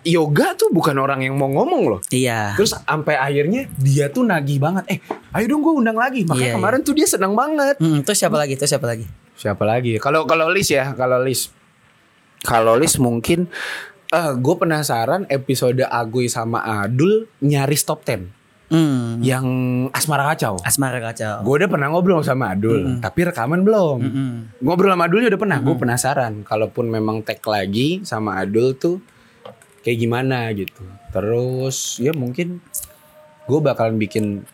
yoga 0.00 0.56
tuh 0.56 0.72
bukan 0.72 0.96
orang 0.96 1.20
yang 1.22 1.38
mau 1.38 1.46
ngomong 1.46 1.82
loh. 1.86 2.00
Iya. 2.10 2.56
Terus 2.56 2.74
sampai 2.74 3.14
akhirnya 3.14 3.70
dia 3.78 4.10
tuh 4.10 4.26
nagih 4.26 4.58
banget. 4.58 4.84
Eh, 4.90 4.98
ayo 5.30 5.44
dong 5.46 5.62
gue 5.62 5.74
undang 5.76 5.96
lagi. 5.96 6.26
Makanya 6.26 6.42
Iya, 6.42 6.54
kemarin 6.58 6.80
tuh 6.82 6.94
dia 6.96 7.06
senang 7.06 7.38
banget. 7.38 7.76
Hmm, 7.78 8.00
terus 8.02 8.18
siapa 8.18 8.34
lagi? 8.34 8.58
Terus 8.58 8.70
siapa 8.74 8.86
lagi? 8.88 9.06
Siapa 9.38 9.62
lagi? 9.62 9.96
Kalau 10.02 10.26
kalau 10.26 10.50
list 10.50 10.74
ya, 10.74 10.92
kalau 10.98 11.22
list. 11.22 11.54
Kalau 12.40 12.74
list 12.74 12.96
mungkin 12.98 13.52
eh 14.10 14.30
gue 14.34 14.54
penasaran 14.58 15.28
episode 15.30 15.86
Agoy 15.86 16.26
sama 16.26 16.58
Adul 16.82 17.30
nyaris 17.38 17.86
top 17.86 18.02
10 18.02 18.39
Hmm. 18.70 19.18
yang 19.18 19.46
Asmara 19.90 20.30
Kacau. 20.30 20.62
Asmara 20.62 21.02
kacau. 21.02 21.42
Gue 21.42 21.58
udah 21.58 21.66
pernah 21.66 21.90
ngobrol 21.90 22.22
sama 22.22 22.54
Adul, 22.54 23.02
tapi 23.02 23.26
rekaman 23.26 23.66
belum. 23.66 23.98
Mm-mm. 23.98 24.32
Ngobrol 24.62 24.94
sama 24.94 25.10
Adul 25.10 25.26
udah 25.26 25.40
pernah. 25.42 25.58
Gue 25.58 25.74
penasaran, 25.74 26.46
kalaupun 26.46 26.86
memang 26.86 27.26
tag 27.26 27.42
lagi 27.42 28.06
sama 28.06 28.38
Adul 28.38 28.78
tuh 28.78 29.02
kayak 29.82 29.98
gimana 29.98 30.54
gitu. 30.54 30.86
Terus 31.10 31.98
ya 31.98 32.14
mungkin 32.14 32.62
gue 33.50 33.58
bakalan 33.58 33.98
bikin 33.98 34.46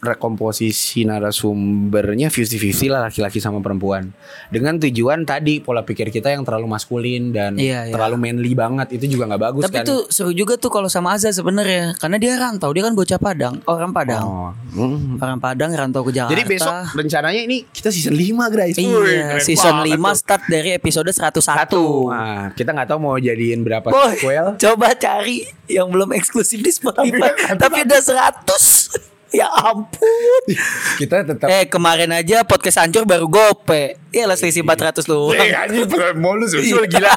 rekomposisi 0.00 1.04
narasumbernya 1.04 2.28
50-50 2.28 2.88
lah 2.88 3.00
laki-laki 3.04 3.36
sama 3.36 3.60
perempuan. 3.60 4.08
Dengan 4.48 4.76
tujuan 4.76 5.22
tadi 5.22 5.60
pola 5.60 5.80
pikir 5.80 6.08
kita 6.08 6.32
yang 6.32 6.42
terlalu 6.42 6.66
maskulin 6.66 7.30
dan 7.30 7.54
Iya, 7.54 7.86
iya. 7.86 7.92
terlalu 7.92 8.16
manly 8.16 8.52
banget 8.52 8.96
itu 8.96 9.12
juga 9.12 9.28
nggak 9.28 9.42
bagus 9.42 9.62
Tapi 9.64 9.76
kan. 9.76 9.84
tuh 9.84 10.00
seru 10.08 10.32
juga 10.32 10.56
tuh 10.56 10.68
kalau 10.68 10.88
sama 10.88 11.12
Azza 11.12 11.28
sebenarnya, 11.30 11.94
karena 11.96 12.16
dia 12.16 12.32
rantau, 12.34 12.72
dia 12.72 12.82
kan 12.82 12.96
bocah 12.96 13.20
Padang, 13.20 13.60
orang 13.64 13.92
Padang. 13.92 14.24
Oh, 14.24 14.50
mm. 14.74 15.20
Orang 15.20 15.38
Padang 15.38 15.70
rantau 15.70 16.00
ke 16.02 16.10
Jakarta. 16.10 16.32
Jadi 16.32 16.42
besok 16.46 16.72
rencananya 16.94 17.40
ini 17.42 17.64
kita 17.66 17.88
season 17.88 18.16
5 18.16 18.48
guys. 18.50 18.76
Iya, 18.76 19.36
keren 19.36 19.44
season 19.44 19.74
banget 19.78 19.94
5 19.94 20.00
tuh. 20.00 20.16
start 20.16 20.42
dari 20.48 20.70
episode 20.72 21.08
101. 21.08 21.44
Satu. 21.44 21.84
Nah, 22.08 22.50
kita 22.52 22.72
nggak 22.72 22.88
tahu 22.88 22.98
mau 22.98 23.16
jadiin 23.16 23.60
berapa 23.60 23.84
Boy, 23.86 24.16
sequel. 24.16 24.56
coba 24.56 24.88
cari 24.94 25.44
yang 25.66 25.86
belum 25.86 26.10
eksklusif 26.12 26.58
di 26.58 26.72
Spotify. 26.72 27.30
Tapi- 27.52 27.60
Tapi 27.60 27.76
udah 27.84 28.00
100. 28.00 29.19
Ya 29.30 29.46
ampun. 29.46 30.42
Kita 30.98 31.22
tetap 31.22 31.46
Eh 31.46 31.70
kemarin 31.70 32.10
aja 32.10 32.42
podcast 32.42 32.82
hancur 32.82 33.06
baru 33.06 33.30
gope. 33.30 33.94
Ya 34.10 34.26
lah 34.26 34.34
selisih 34.34 34.66
400 34.66 35.06
lu. 35.06 35.30
Eh 35.30 35.54
anjing 35.54 35.86
mau 36.18 36.34
lu 36.34 36.50
susul 36.50 36.82
gila 36.90 37.14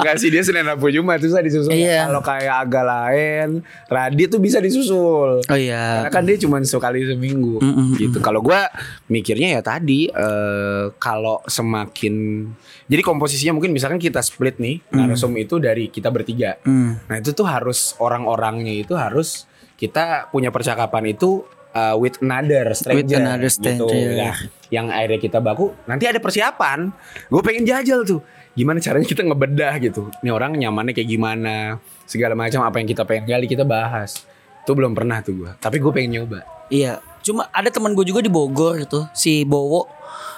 Enggak 0.00 0.16
sih 0.16 0.32
dia 0.32 0.40
Senin 0.40 0.64
Rabu 0.64 0.88
Jumat 0.88 1.20
Susah 1.20 1.44
disusul 1.44 1.76
Iya. 1.76 2.08
Kalau 2.08 2.24
kayak 2.24 2.56
agak 2.56 2.84
lain 2.88 3.48
Radit 3.92 4.32
tuh 4.32 4.40
bisa 4.40 4.56
disusul 4.64 5.44
Oh 5.44 5.58
iya. 5.60 6.08
Karena 6.08 6.10
kan 6.10 6.24
dia 6.24 6.40
cuma 6.40 6.56
sekali 6.64 7.04
seminggu 7.04 7.60
Mm-mm. 7.60 8.00
gitu. 8.00 8.24
Kalau 8.24 8.40
gua 8.40 8.72
mikirnya 9.12 9.52
ya 9.52 9.60
tadi 9.60 10.08
eh, 10.08 10.84
kalau 10.96 11.44
semakin 11.44 12.48
jadi 12.88 13.04
komposisinya 13.04 13.52
mungkin 13.52 13.76
misalkan 13.76 14.00
kita 14.00 14.24
split 14.24 14.56
nih 14.56 14.80
narasum 14.88 15.36
itu 15.36 15.60
dari 15.60 15.92
kita 15.92 16.08
bertiga. 16.08 16.56
Hmm. 16.64 16.96
Nah 17.08 17.16
itu 17.20 17.36
tuh 17.36 17.44
harus 17.44 17.92
orang-orangnya 18.00 18.72
itu 18.72 18.96
harus 18.96 19.44
kita 19.82 20.30
punya 20.30 20.54
percakapan 20.54 21.10
itu 21.10 21.42
uh, 21.74 21.98
with 21.98 22.22
another 22.22 22.70
stranger, 22.70 23.18
another 23.18 23.50
gitu. 23.50 23.58
stranger. 23.58 24.14
Nah, 24.14 24.36
yang 24.70 24.86
akhirnya 24.94 25.18
kita 25.18 25.38
baku, 25.42 25.74
nanti 25.90 26.06
ada 26.06 26.22
persiapan. 26.22 26.94
Gue 27.26 27.42
pengen 27.42 27.66
jajal 27.66 28.06
tuh. 28.06 28.22
Gimana 28.54 28.78
caranya 28.78 29.08
kita 29.10 29.26
ngebedah 29.26 29.74
gitu. 29.82 30.06
Ini 30.22 30.30
orang 30.30 30.54
nyamannya 30.54 30.94
kayak 30.94 31.08
gimana, 31.10 31.82
segala 32.06 32.38
macam 32.38 32.62
apa 32.62 32.78
yang 32.78 32.86
kita 32.86 33.02
pengen 33.02 33.26
gali 33.26 33.50
kita 33.50 33.66
bahas. 33.66 34.22
Itu 34.62 34.78
belum 34.78 34.94
pernah 34.94 35.18
tuh 35.18 35.34
gue. 35.34 35.50
Tapi 35.58 35.82
gue 35.82 35.90
pengen 35.90 36.22
nyoba. 36.22 36.46
Iya, 36.70 37.02
cuma 37.26 37.50
ada 37.50 37.66
teman 37.66 37.98
gue 37.98 38.06
juga 38.06 38.22
di 38.22 38.30
Bogor 38.30 38.86
itu, 38.86 39.02
si 39.10 39.42
Bowo 39.42 39.90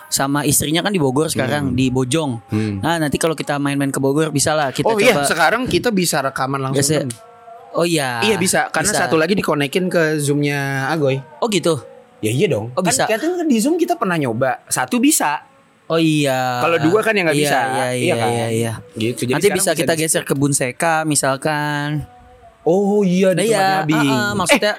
sama 0.08 0.46
istrinya 0.46 0.80
kan 0.80 0.94
di 0.94 1.02
Bogor 1.02 1.28
sekarang 1.28 1.76
di 1.76 1.90
Bojong. 1.92 2.48
Hmm. 2.48 2.78
Nah, 2.80 2.96
nanti 3.02 3.20
kalau 3.20 3.36
kita 3.36 3.60
main-main 3.60 3.92
ke 3.92 4.00
Bogor 4.00 4.32
bisa 4.32 4.54
lah 4.56 4.72
kita 4.72 4.88
oh 4.88 4.96
iya, 4.96 5.20
coba. 5.20 5.26
sekarang 5.26 5.62
kita 5.68 5.92
bisa 5.92 6.22
rekaman 6.22 6.70
langsung. 6.70 6.80
Biasa-? 6.80 7.33
Oh 7.74 7.82
iya. 7.82 8.22
Iya 8.22 8.36
bisa, 8.36 8.70
karena 8.70 8.88
Bisa. 8.88 9.02
satu 9.04 9.14
lagi 9.14 9.34
dikonekin 9.34 9.90
ke 9.90 10.16
zoomnya 10.16 10.86
Agoy. 10.88 11.18
Oh 11.38 11.48
gitu. 11.48 11.82
Ya 12.22 12.30
iya 12.30 12.46
dong. 12.46 12.70
Oh, 12.72 12.80
bisa. 12.80 13.04
Kan, 13.04 13.18
kan 13.18 13.44
di 13.44 13.58
zoom 13.58 13.74
kita 13.74 13.94
pernah 13.94 14.14
nyoba. 14.14 14.62
Satu 14.66 14.96
bisa. 14.96 15.42
Oh 15.84 15.98
iya. 15.98 16.62
Kalau 16.62 16.80
dua 16.80 17.02
kan 17.02 17.12
yang 17.12 17.28
nggak 17.28 17.36
Iya, 17.36 17.44
bisa. 17.44 17.58
Iya 17.60 17.68
iya 17.68 17.92
Iya 17.92 18.14
kan? 18.14 18.30
iya. 18.30 18.46
iya. 18.48 18.72
Gitu. 18.94 19.22
Jadi 19.26 19.32
Nanti 19.36 19.48
bisa 19.52 19.70
kita 19.74 19.92
di- 19.92 20.00
geser 20.00 20.22
ke 20.22 20.32
Bunseka 20.32 21.04
misalkan. 21.04 22.06
Oh 22.62 23.02
iya 23.02 23.34
Nah, 23.34 23.36
di 23.36 23.44
iya, 23.44 23.58
tempatnya 23.84 23.84
Abing. 23.84 24.08
ah, 24.08 24.16
ah, 24.16 24.32
maksudnya 24.32 24.74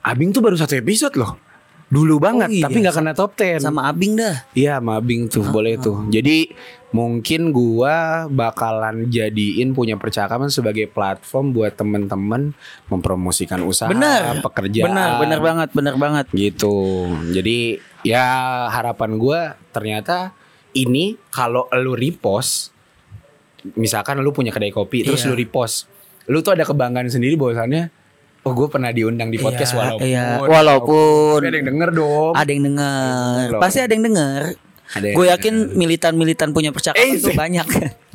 Eh, 0.00 0.08
Abing 0.08 0.30
tuh 0.30 0.40
baru 0.40 0.56
satu 0.56 0.72
episode 0.72 1.12
loh. 1.14 1.36
Dulu 1.90 2.22
banget, 2.22 2.46
Oh, 2.46 2.54
iya. 2.54 2.64
tapi 2.64 2.76
nggak 2.80 2.94
kena 2.94 3.12
top 3.12 3.34
10. 3.34 3.58
sama 3.58 3.90
Abing 3.90 4.14
dah. 4.14 4.46
Iya, 4.54 4.78
sama 4.78 4.96
Abing 4.96 5.26
tuh 5.26 5.42
boleh 5.44 5.74
tuh. 5.74 6.06
Jadi 6.06 6.54
mungkin 6.90 7.50
gua 7.50 8.26
bakalan 8.26 9.06
jadiin 9.06 9.74
punya 9.74 9.94
percakapan 9.94 10.46
sebagai 10.48 10.86
platform 10.86 11.50
buat 11.50 11.74
temen-temen 11.74 12.54
mempromosikan 12.86 13.62
usaha, 13.62 13.90
Bener. 13.90 14.38
pekerjaan. 14.38 14.86
Benar, 14.86 15.10
benar 15.18 15.40
banget, 15.40 15.68
benar 15.72 15.94
banget. 15.96 16.26
gitu. 16.30 17.10
Jadi 17.28 17.82
ya 18.00 18.22
harapan 18.70 19.18
gua 19.18 19.40
ternyata 19.68 20.30
ini 20.70 21.18
kalau 21.28 21.66
lu 21.74 21.94
repost, 21.94 22.70
misalkan 23.74 24.18
lu 24.18 24.30
punya 24.30 24.50
kedai 24.50 24.70
kopi, 24.70 25.02
terus 25.02 25.20
Iya. 25.20 25.28
lu 25.28 25.34
repost, 25.34 25.90
lu 26.26 26.38
tuh 26.40 26.54
ada 26.54 26.62
kebanggaan 26.62 27.10
sendiri 27.10 27.34
bahwasannya, 27.34 27.90
oh 28.40 28.52
gue 28.52 28.68
pernah 28.68 28.88
diundang 28.88 29.28
di 29.28 29.36
podcast 29.36 29.72
Iya, 29.72 29.78
walaupun, 29.78 30.06
iya. 30.06 30.26
Walaupun. 30.40 31.38
Ada 31.40 31.56
yang 31.56 31.68
denger 31.68 31.90
dong. 31.90 32.32
Ada 32.32 32.50
yang 32.50 32.62
denger. 32.64 33.44
Loh. 33.50 33.60
Pasti 33.60 33.78
ada 33.78 33.90
yang 33.90 34.04
denger. 34.04 34.40
Gue 34.90 35.26
yakin 35.28 35.54
militan-militan 35.72 36.50
punya 36.50 36.70
percakapan 36.70 37.04
Eh, 37.06 37.18
tuh 37.18 37.30
sih. 37.30 37.38
banyak. 37.38 37.66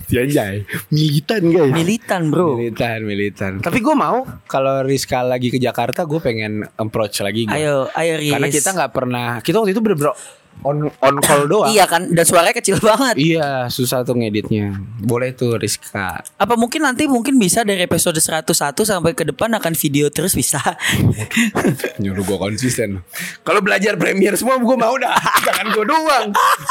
Janjay, 0.06 0.62
militan 0.94 1.42
guys. 1.48 1.72
militan 1.74 2.22
bro. 2.30 2.60
Militan, 2.60 3.00
militan. 3.02 3.52
Tapi 3.58 3.80
gue 3.80 3.96
mau 3.96 4.22
kalau 4.46 4.84
Rizka 4.84 5.22
lagi 5.22 5.50
ke 5.50 5.58
Jakarta, 5.58 6.06
gue 6.06 6.20
pengen 6.20 6.62
approach 6.76 7.20
lagi. 7.20 7.46
gua. 7.46 7.58
Ayo, 7.58 7.76
ayo 7.92 8.14
Riz. 8.20 8.30
Karena 8.30 8.48
kita 8.48 8.70
nggak 8.72 8.92
pernah, 8.92 9.28
kita 9.40 9.58
waktu 9.58 9.72
itu 9.72 9.82
bener-bener 9.82 10.14
on 10.64 10.88
on 11.02 11.16
call 11.20 11.44
doang. 11.52 11.74
Iya 11.74 11.90
kan, 11.90 12.08
dan 12.14 12.24
suaranya 12.24 12.56
kecil 12.56 12.80
banget. 12.80 13.16
Iya, 13.18 13.68
susah 13.68 14.06
tuh 14.06 14.16
ngeditnya. 14.16 14.78
Boleh 15.04 15.36
tuh 15.36 15.60
Rizka. 15.60 16.24
Apa 16.40 16.56
mungkin 16.56 16.86
nanti 16.86 17.10
mungkin 17.10 17.36
bisa 17.36 17.66
dari 17.66 17.84
episode 17.84 18.18
101 18.18 18.54
sampai 18.78 19.12
ke 19.12 19.28
depan 19.28 19.52
akan 19.58 19.74
video 19.76 20.08
terus 20.14 20.38
bisa. 20.38 20.62
Nyuruh 22.02 22.24
gue 22.24 22.38
konsisten. 22.40 23.04
Kalau 23.44 23.60
belajar 23.60 23.98
Premiere 24.00 24.38
semua 24.40 24.62
gue 24.62 24.78
mau 24.78 24.96
dah. 24.96 25.16
Jangan 25.44 25.68
gue 25.74 25.86
doang. 25.86 26.28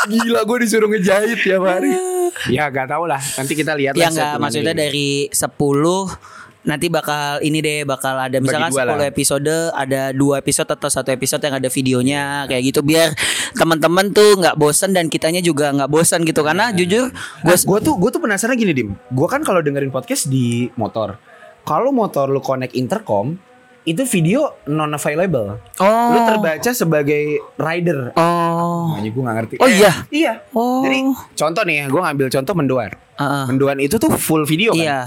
Gila 0.09 0.41
gue 0.47 0.59
disuruh 0.65 0.89
ngejahit 0.89 1.39
tiap 1.43 1.63
hari. 1.65 1.93
ya 2.57 2.69
gak 2.71 2.91
tau 2.91 3.05
lah. 3.05 3.21
Nanti 3.21 3.53
kita 3.55 3.75
lihat 3.75 3.95
ya 3.95 4.09
lah 4.09 4.11
settingannya 4.13 4.43
maksudnya 4.43 4.75
dari 4.75 5.29
10 5.31 6.44
nanti 6.65 6.89
bakal 6.89 7.45
ini 7.45 7.61
deh 7.61 7.85
bakal 7.85 8.17
ada 8.17 8.41
misalkan 8.41 8.73
dua 8.73 8.89
10 8.89 8.89
lah. 8.89 9.09
episode 9.13 9.57
ada 9.77 10.03
dua 10.17 10.41
episode 10.41 10.69
atau 10.73 10.89
satu 10.89 11.13
episode 11.13 11.45
yang 11.45 11.61
ada 11.61 11.69
videonya 11.69 12.49
kayak 12.49 12.63
gitu 12.73 12.81
biar 12.81 13.13
teman-teman 13.53 14.11
tuh 14.17 14.41
nggak 14.41 14.57
bosan 14.57 14.97
dan 14.97 15.13
kitanya 15.13 15.45
juga 15.45 15.71
nggak 15.77 15.93
bosan 15.93 16.25
gitu 16.25 16.41
karena 16.41 16.73
jujur 16.73 17.13
gue 17.45 17.57
gue 17.57 17.79
tuh 17.85 17.95
gue 18.01 18.11
tuh 18.11 18.21
penasaran 18.25 18.57
gini 18.57 18.73
dim. 18.73 18.97
Gue 19.13 19.29
kan 19.29 19.45
kalau 19.45 19.61
dengerin 19.61 19.93
podcast 19.93 20.27
di 20.33 20.73
motor. 20.81 21.21
Kalau 21.65 21.93
motor 21.93 22.29
lu 22.29 22.41
connect 22.41 22.73
intercom 22.77 23.37
itu 23.85 24.01
video 24.09 24.65
non 24.65 24.97
available. 24.97 25.61
oh 25.81 26.09
Lu 26.17 26.19
terbaca 26.25 26.71
sebagai 26.73 27.45
rider. 27.61 28.17
oh 28.17 28.97
Makanya 28.97 29.11
gue 29.13 29.23
gak 29.23 29.37
ngerti. 29.37 29.55
Oh, 29.61 29.69
iya? 29.69 29.93
Iya. 30.09 30.33
Oh. 30.57 30.81
Jadi 30.81 31.05
contoh 31.37 31.63
nih 31.69 31.77
ya, 31.85 31.87
gue 31.93 32.01
ngambil 32.01 32.27
contoh 32.33 32.55
mendoan. 32.57 32.91
Heeh. 33.21 33.45
Mendoan 33.53 33.79
itu 33.85 33.97
tuh 34.01 34.09
full 34.17 34.49
video 34.49 34.73
kan. 34.73 34.81
iya 34.81 35.01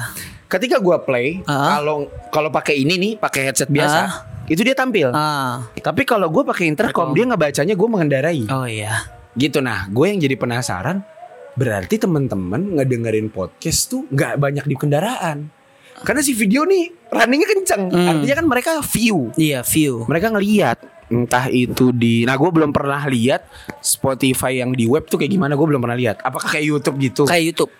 Ketika 0.47 0.79
gua 0.79 0.97
play, 0.97 1.43
Ah. 1.43 1.75
kalau 1.75 2.07
kalau 2.31 2.49
pakai 2.49 2.79
ini 2.79 2.95
nih, 2.95 3.13
pakai 3.15 3.45
headset 3.45 3.67
biasa, 3.67 3.99
Ah. 3.99 4.11
itu 4.47 4.63
dia 4.63 4.71
tampil. 4.71 5.11
ah 5.11 5.67
Tapi 5.75 6.03
kalau 6.03 6.27
gua 6.27 6.43
pakai 6.43 6.67
intercom, 6.67 7.11
dia 7.11 7.23
ngebacanya 7.23 7.75
gue 7.75 7.87
mengendarai. 7.87 8.47
oh 8.47 8.63
iya 8.63 9.11
Gitu 9.33 9.59
nah, 9.59 9.85
gue 9.85 10.07
yang 10.07 10.17
jadi 10.17 10.33
penasaran, 10.33 11.05
berarti 11.53 11.95
temen-temen 11.95 12.73
ngedengerin 12.73 13.27
podcast 13.27 13.85
tuh 13.87 14.07
nggak 14.07 14.33
banyak 14.35 14.65
di 14.65 14.73
kendaraan. 14.73 15.53
Karena 15.97 16.21
si 16.21 16.31
video 16.31 16.63
nih 16.63 16.89
runningnya 17.07 17.47
kenceng, 17.47 17.83
Hmm. 17.87 18.07
artinya 18.07 18.35
kan 18.35 18.47
mereka 18.47 18.71
view, 18.87 19.29
iya 19.35 19.61
view 19.61 20.05
mereka 20.05 20.31
ngeliat. 20.31 20.79
Entah 21.07 21.47
itu 21.47 21.91
di, 21.91 22.23
nah 22.23 22.33
gue 22.33 22.49
belum 22.49 22.71
pernah 22.71 22.99
lihat 23.05 23.45
Spotify 23.79 24.57
yang 24.57 24.71
di 24.71 24.83
web 24.85 25.05
tuh 25.05 25.15
kayak 25.15 25.31
gimana, 25.31 25.53
gue 25.53 25.63
belum 25.65 25.79
pernah 25.79 25.95
lihat. 25.95 26.19
Apakah 26.19 26.49
kayak 26.49 26.65
YouTube 26.65 26.97
gitu? 26.97 27.23
kayak 27.23 27.43
YouTube 27.47 27.71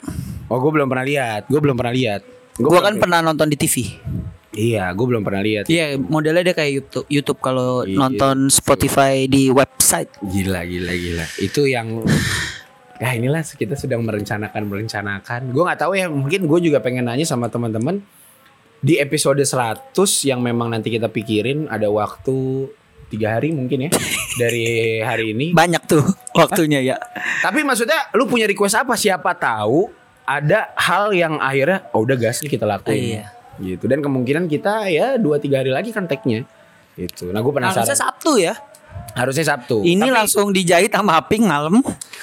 Oh, 0.47 0.57
gue 0.57 0.71
belum 0.71 0.87
pernah 0.87 1.03
lihat, 1.03 1.43
gue 1.45 1.57
belum 1.57 1.75
pernah 1.75 1.91
lihat. 1.91 2.23
Gue 2.57 2.79
kan 2.81 2.97
pernah 2.97 3.21
nonton 3.21 3.47
di 3.47 3.57
TV 3.57 3.75
Iya, 4.57 4.89
gue 4.89 5.05
belum 5.05 5.21
pernah 5.21 5.45
lihat. 5.45 5.69
Iya, 5.69 6.01
modelnya 6.01 6.49
dia 6.49 6.55
kayak 6.57 6.71
YouTube. 6.73 7.05
YouTube 7.13 7.39
kalau 7.45 7.85
Iya. 7.85 7.93
nonton 7.93 8.49
Spotify 8.49 9.29
di 9.29 9.53
website. 9.53 10.09
Gila, 10.25 10.65
gila, 10.65 10.93
gila. 10.97 11.25
Itu 11.37 11.69
yang 11.69 12.01
Ya 12.97 13.13
inilah 13.21 13.45
kita 13.45 13.77
sedang 13.77 14.01
merencanakan 14.01 14.65
merencanakan. 14.65 15.53
Gue 15.53 15.61
nggak 15.61 15.77
tahu 15.85 15.93
ya, 15.93 16.09
mungkin 16.09 16.49
gue 16.49 16.59
juga 16.65 16.81
pengen 16.81 17.05
nanya 17.05 17.29
sama 17.29 17.53
teman-teman 17.53 18.01
di 18.81 18.97
episode 18.97 19.37
100 19.37 19.93
yang 20.25 20.41
memang 20.41 20.73
nanti 20.73 20.89
kita 20.89 21.05
pikirin 21.05 21.69
ada 21.69 21.93
waktu 21.93 22.65
tiga 23.13 23.37
hari 23.37 23.53
mungkin 23.53 23.85
ya 23.85 23.91
dari 24.41 24.97
hari 25.05 25.37
ini. 25.37 25.53
Banyak 25.53 25.85
tuh 25.85 26.01
waktunya 26.33 26.81
ya. 26.81 26.97
Tapi 27.45 27.61
maksudnya 27.61 28.09
lu 28.17 28.25
punya 28.25 28.49
request 28.49 28.81
apa? 28.81 28.97
Siapa 28.97 29.37
tahu 29.37 30.06
ada 30.27 30.75
hal 30.75 31.15
yang 31.15 31.39
akhirnya 31.39 31.87
oh 31.89 32.03
udah 32.03 32.13
gas 32.13 32.43
kita 32.43 32.67
lakuin. 32.67 33.23
Iya. 33.23 33.25
Gitu. 33.57 33.87
Dan 33.87 34.03
kemungkinan 34.03 34.45
kita 34.45 34.85
ya 34.85 35.15
dua 35.15 35.39
tiga 35.39 35.63
hari 35.63 35.71
lagi 35.71 35.89
kan 35.89 36.03
tag-nya. 36.03 36.43
Gitu. 36.93 37.31
Nah 37.31 37.39
gue 37.39 37.49
penasaran. 37.49 37.81
Harusnya 37.81 37.97
Sabtu 37.97 38.31
ya. 38.35 38.53
Harusnya 39.13 39.45
Sabtu. 39.47 39.81
Ini 39.81 39.97
Tapi 39.99 40.11
langsung 40.11 40.51
dijahit 40.51 40.91
sama 40.91 41.15
Aping 41.15 41.47
malam. 41.47 41.79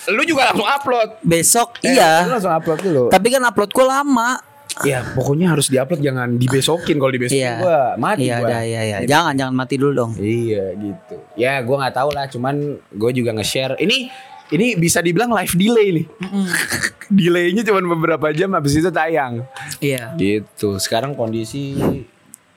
lu 0.06 0.22
juga 0.22 0.52
langsung 0.52 0.68
upload. 0.68 1.08
Besok 1.20 1.80
Eh, 1.80 1.90
lu 1.90 1.96
iya. 1.96 2.28
langsung 2.28 2.52
upload 2.52 2.80
dulu. 2.82 3.04
Tapi 3.08 3.26
kan 3.28 3.42
uploadku 3.42 3.82
lama. 3.82 4.36
Ya 4.82 5.06
pokoknya 5.06 5.54
harus 5.54 5.70
diupload 5.70 6.02
jangan 6.02 6.34
dibesokin 6.34 6.98
kalau 6.98 7.08
dibesokin 7.08 7.38
Iya. 7.40 7.54
gua 7.56 7.78
mati 7.94 8.26
Iya, 8.26 8.36
gua. 8.36 8.48
iya, 8.50 8.60
iya, 8.60 8.80
iya. 8.82 8.96
Jangan 9.06 9.32
jangan 9.32 9.54
mati 9.54 9.74
dulu 9.74 9.92
dong. 9.94 10.12
Iya 10.18 10.74
gitu. 10.74 11.14
Ya 11.34 11.62
gua 11.62 11.76
nggak 11.80 11.94
tahu 11.94 12.10
lah 12.10 12.26
cuman 12.26 12.54
gue 12.90 13.10
juga 13.14 13.30
nge-share. 13.32 13.78
Ini 13.78 14.10
ini 14.50 14.76
bisa 14.76 15.00
dibilang 15.00 15.32
live 15.32 15.54
delay 15.54 15.88
nih. 16.02 16.06
Delaynya 17.20 17.62
cuma 17.62 17.84
beberapa 17.84 18.32
jam 18.32 18.52
habis 18.52 18.74
itu 18.74 18.88
tayang. 18.88 19.44
Iya. 19.78 20.16
Gitu. 20.16 20.76
Sekarang 20.76 21.12
kondisi 21.12 21.76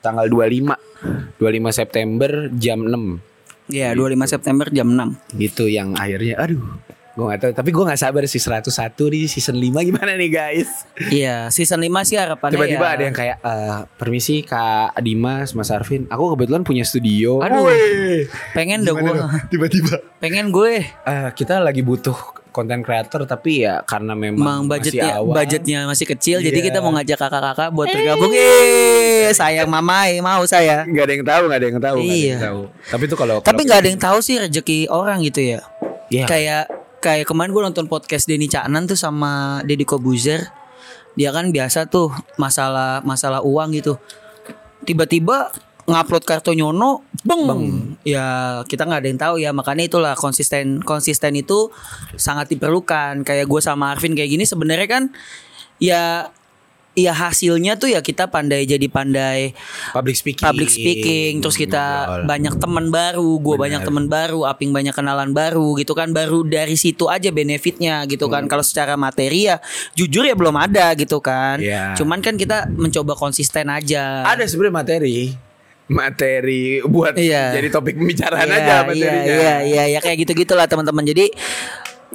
tanggal 0.00 0.26
25 0.26 0.74
25 1.38 1.42
September 1.70 2.30
jam 2.54 2.80
6 2.86 3.20
Iya, 3.68 3.92
25 3.92 4.24
September 4.24 4.66
jam 4.72 4.88
6. 4.88 5.36
gitu 5.36 5.68
yang 5.68 5.92
akhirnya 5.92 6.40
aduh 6.40 6.64
gue 7.18 7.26
gak 7.26 7.40
tahu 7.40 7.52
tapi 7.52 7.70
gue 7.74 7.82
gak 7.84 7.98
sabar 7.98 8.22
sih 8.24 8.38
101 8.38 8.70
di 9.10 9.26
season 9.26 9.58
5 9.58 9.74
gimana 9.82 10.14
nih 10.14 10.30
guys 10.30 10.70
Iya, 11.10 11.50
season 11.50 11.82
5 11.82 11.90
sih 12.04 12.14
harapannya 12.14 12.54
tiba-tiba 12.54 12.86
ya. 12.86 12.94
ada 12.94 13.02
yang 13.02 13.16
kayak 13.16 13.36
eh, 13.40 13.78
permisi 13.92 14.40
kak 14.40 14.94
Dimas 14.98 15.50
Mas 15.50 15.66
Arvin 15.68 16.06
aku 16.06 16.30
kebetulan 16.32 16.62
punya 16.62 16.82
studio 16.82 17.42
Aduh. 17.42 17.66
Woi. 17.66 18.30
pengen 18.54 18.86
dong 18.86 19.02
gue. 19.02 19.18
tiba-tiba 19.50 19.98
Pengen 20.18 20.50
gue. 20.50 20.82
Eh, 20.82 21.28
kita 21.32 21.58
lagi 21.58 21.78
butuh 21.80 22.14
konten 22.48 22.82
creator 22.82 23.22
tapi 23.22 23.62
ya 23.62 23.82
karena 23.82 24.14
memang 24.14 24.38
Emang 24.40 24.62
budgetnya 24.66 25.02
masih 25.04 25.18
awal, 25.20 25.34
budgetnya 25.36 25.78
masih 25.86 26.06
kecil 26.08 26.36
jadi 26.38 26.54
Iya. 26.56 26.66
kita 26.66 26.78
mau 26.78 26.90
ngajak 26.92 27.18
kakak-kakak 27.20 27.68
buat 27.70 27.86
bergabung. 27.88 28.30
Eh, 28.30 29.30
sayang 29.32 29.66
mamai 29.66 30.18
mau 30.18 30.42
saya. 30.44 30.82
nggak 30.84 31.02
ada 31.02 31.12
yang 31.12 31.22
tahu 31.24 31.42
nggak 31.44 31.58
ada 31.58 31.66
yang 31.66 31.78
tahu 31.80 31.96
nggak 31.96 32.06
ada 32.08 32.14
yang 32.14 32.30
Iya. 32.30 32.38
tahu 32.40 32.60
tapi 32.88 33.02
itu 33.04 33.16
kalau 33.16 33.36
Tapi 33.38 33.46
kalau- 33.48 33.62
nggak 33.64 33.78
ada 33.78 33.88
yang 33.88 34.00
tahu 34.00 34.18
sih 34.20 34.36
rezeki 34.38 34.78
orang 34.88 35.18
gitu 35.20 35.40
ya. 35.44 35.60
Iya. 36.08 36.24
Kayak 36.24 36.64
kayak 36.98 37.26
kemarin 37.30 37.54
gue 37.54 37.62
nonton 37.62 37.86
podcast 37.86 38.26
Denny 38.26 38.50
Caknan 38.50 38.86
tuh 38.90 38.98
sama 38.98 39.62
Deddy 39.62 39.86
Kobuzer. 39.86 40.50
Dia 41.18 41.34
kan 41.34 41.50
biasa 41.50 41.90
tuh 41.90 42.14
masalah 42.38 43.02
masalah 43.02 43.42
uang 43.42 43.74
gitu. 43.74 43.98
Tiba-tiba 44.86 45.50
ngupload 45.88 46.24
kartu 46.28 46.52
nyono, 46.54 47.02
beng. 47.24 47.96
Ya 48.04 48.60
kita 48.68 48.86
nggak 48.86 49.00
ada 49.02 49.08
yang 49.08 49.20
tahu 49.20 49.34
ya. 49.40 49.50
Makanya 49.50 49.88
itulah 49.88 50.14
konsisten 50.14 50.84
konsisten 50.84 51.34
itu 51.34 51.72
sangat 52.14 52.52
diperlukan. 52.54 53.26
Kayak 53.26 53.46
gue 53.50 53.60
sama 53.62 53.94
Arvin 53.96 54.14
kayak 54.14 54.30
gini 54.30 54.44
sebenarnya 54.46 54.86
kan 54.86 55.04
ya 55.78 56.30
ya 56.98 57.14
hasilnya 57.14 57.74
tuh 57.74 57.88
ya 57.88 58.00
kita 58.00 58.26
pandai 58.26 58.64
jadi 58.64 58.82
pandai 58.86 59.54
Public 59.90 60.16
speaking. 60.16 60.42
public 60.42 60.66
speaking 60.68 61.32
terus 61.38 61.54
kita 61.54 61.84
Betul. 62.04 62.22
banyak 62.26 62.54
teman 62.56 62.86
baru 62.88 63.30
gue 63.38 63.56
banyak 63.56 63.80
teman 63.80 64.06
baru 64.06 64.42
aping 64.44 64.70
banyak 64.70 64.90
kenalan 64.90 65.30
baru 65.30 65.72
gitu 65.74 65.92
kan 65.92 66.10
baru 66.10 66.42
dari 66.42 66.74
situ 66.74 67.06
aja 67.06 67.30
benefitnya 67.30 68.02
gitu 68.04 68.26
kan 68.26 68.40
Hmm. 68.40 68.50
kalau 68.50 68.62
secara 68.62 68.94
materi 68.94 69.46
ya 69.46 69.62
jujur 69.92 70.22
ya 70.22 70.34
belum 70.34 70.54
ada 70.54 70.90
gitu 70.92 71.18
kan 71.18 71.58
Iya. 71.58 71.94
cuman 71.94 72.18
kan 72.18 72.34
kita 72.34 72.66
mencoba 72.68 73.14
konsisten 73.14 73.68
aja 73.68 74.24
Ada 74.24 74.44
sebenarnya 74.44 74.74
materi. 74.74 75.18
Materi 75.88 76.82
buat 76.82 77.16
Iya. 77.16 77.54
jadi 77.54 77.68
topik 77.68 77.96
pembicaraan 77.96 78.44
Iya, 78.44 78.54
aja 78.54 78.66
iya 78.66 78.78
materinya. 78.84 79.22
iya 79.24 79.54
iya 79.62 79.84
ya 79.88 79.98
kayak 79.98 80.20
gitu 80.20 80.32
gitulah 80.36 80.66
teman-teman 80.66 81.00
jadi 81.02 81.32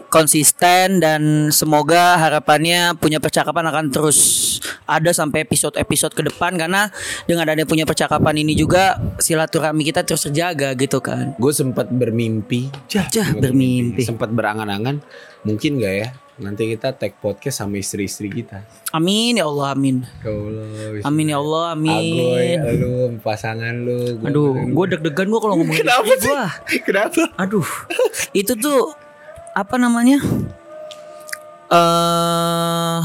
konsisten 0.09 0.97
dan 0.97 1.21
semoga 1.49 2.17
harapannya 2.17 2.97
punya 2.97 3.17
percakapan 3.17 3.69
akan 3.69 3.85
terus 3.89 4.17
ada 4.85 5.09
sampai 5.09 5.41
episode-episode 5.41 6.13
ke 6.13 6.23
depan 6.23 6.53
karena 6.53 6.89
dengan 7.25 7.45
adanya 7.45 7.65
punya 7.65 7.85
percakapan 7.85 8.41
ini 8.41 8.53
juga 8.53 8.97
silaturahmi 9.17 9.81
kita 9.83 10.01
terus 10.01 10.25
terjaga 10.25 10.73
gitu 10.73 10.97
kan. 10.97 11.33
Gue 11.37 11.53
sempat 11.53 11.89
bermimpi, 11.89 12.69
jah, 12.85 13.05
Jah, 13.09 13.33
bermimpi. 13.33 14.01
sempat 14.01 14.29
berangan-angan, 14.29 15.01
mungkin 15.41 15.77
gak 15.77 15.95
ya 15.95 16.09
nanti 16.33 16.65
kita 16.65 16.97
tag 16.97 17.13
podcast 17.21 17.61
sama 17.61 17.77
istri-istri 17.77 18.25
kita. 18.25 18.65
Amin 18.89 19.37
ya 19.37 19.45
Allah 19.45 19.77
amin. 19.77 20.01
Ya 20.25 20.33
Allah, 20.33 21.05
Amin 21.05 21.29
ya 21.29 21.37
Allah 21.37 21.77
Agoy, 21.77 22.57
amin. 22.57 22.57
lu, 22.81 22.93
pasangan 23.21 23.73
lu. 23.77 24.17
gua 24.17 24.27
Aduh, 24.33 24.49
gue 24.65 24.85
deg-degan 24.97 25.29
gue 25.29 25.37
kalau 25.39 25.55
ngomong 25.61 25.77
Kenapa 25.77 26.09
sih? 26.17 26.25
gua. 26.25 26.49
Kenapa? 26.81 27.21
Aduh, 27.37 27.69
itu 28.33 28.57
tuh 28.57 28.97
apa 29.53 29.75
namanya? 29.77 30.17
Eh 31.69 33.01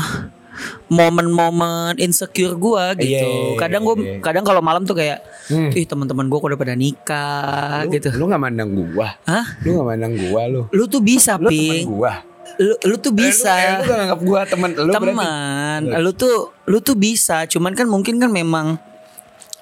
momen-momen 0.89 2.01
insecure 2.01 2.57
gua 2.57 2.97
gitu. 2.97 3.13
Iya, 3.13 3.21
iya, 3.23 3.45
iya, 3.53 3.59
kadang 3.61 3.83
gua 3.85 3.95
iya. 4.01 4.19
kadang 4.19 4.41
kalau 4.43 4.65
malam 4.65 4.83
tuh 4.83 4.97
kayak 4.97 5.21
Hmm. 5.49 5.73
ih 5.73 5.85
teman-teman 5.85 6.29
gua 6.29 6.41
kok 6.41 6.49
udah 6.49 6.61
pada 6.61 6.75
nikah 6.75 7.85
Lu, 7.85 7.93
gitu. 7.93 8.09
Lu 8.17 8.25
gak 8.27 8.41
mandang 8.41 8.73
gua. 8.73 9.17
Hah? 9.25 9.45
Lu 9.65 9.77
gak 9.77 9.87
mandang 9.87 10.13
gua 10.19 10.43
lu. 10.45 10.61
Lu 10.69 10.85
tuh 10.85 11.01
bisa, 11.01 11.37
Lu 11.37 11.49
temen 11.49 11.53
Ping. 11.53 11.87
gua. 11.89 12.25
Lu, 12.59 12.75
lu 12.75 12.97
tuh 12.99 13.13
Eh, 13.13 13.17
bisa. 13.23 13.53
lu, 13.53 13.61
eh, 13.61 13.69
lu 13.71 13.83
gak 13.85 13.97
nganggap 14.01 14.21
gua 14.25 14.41
temen 14.45 14.71
lu 14.75 14.93
teman 14.93 15.81
lu 16.01 16.11
tuh 16.13 16.35
lu 16.65 16.79
tuh 16.81 16.97
bisa 16.97 17.45
cuman 17.45 17.73
kan 17.73 17.87
mungkin 17.87 18.17
kan 18.17 18.29
memang 18.29 18.81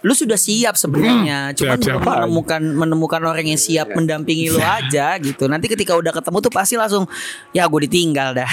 lu 0.07 0.15
sudah 0.15 0.39
siap 0.39 0.79
sebenarnya. 0.79 1.51
Cuman 1.59 1.83
belum 1.83 1.99
aja. 1.99 2.15
menemukan 2.23 2.63
menemukan 2.63 3.21
orang 3.27 3.51
yang 3.51 3.59
siap 3.59 3.91
mendampingi 3.91 4.55
lu 4.55 4.63
aja 4.63 5.19
gitu. 5.19 5.51
Nanti 5.51 5.67
ketika 5.67 5.99
udah 5.99 6.15
ketemu 6.15 6.39
tuh 6.39 6.53
pasti 6.55 6.79
langsung 6.79 7.11
ya 7.51 7.67
gue 7.67 7.81
ditinggal 7.91 8.39
dah. 8.39 8.51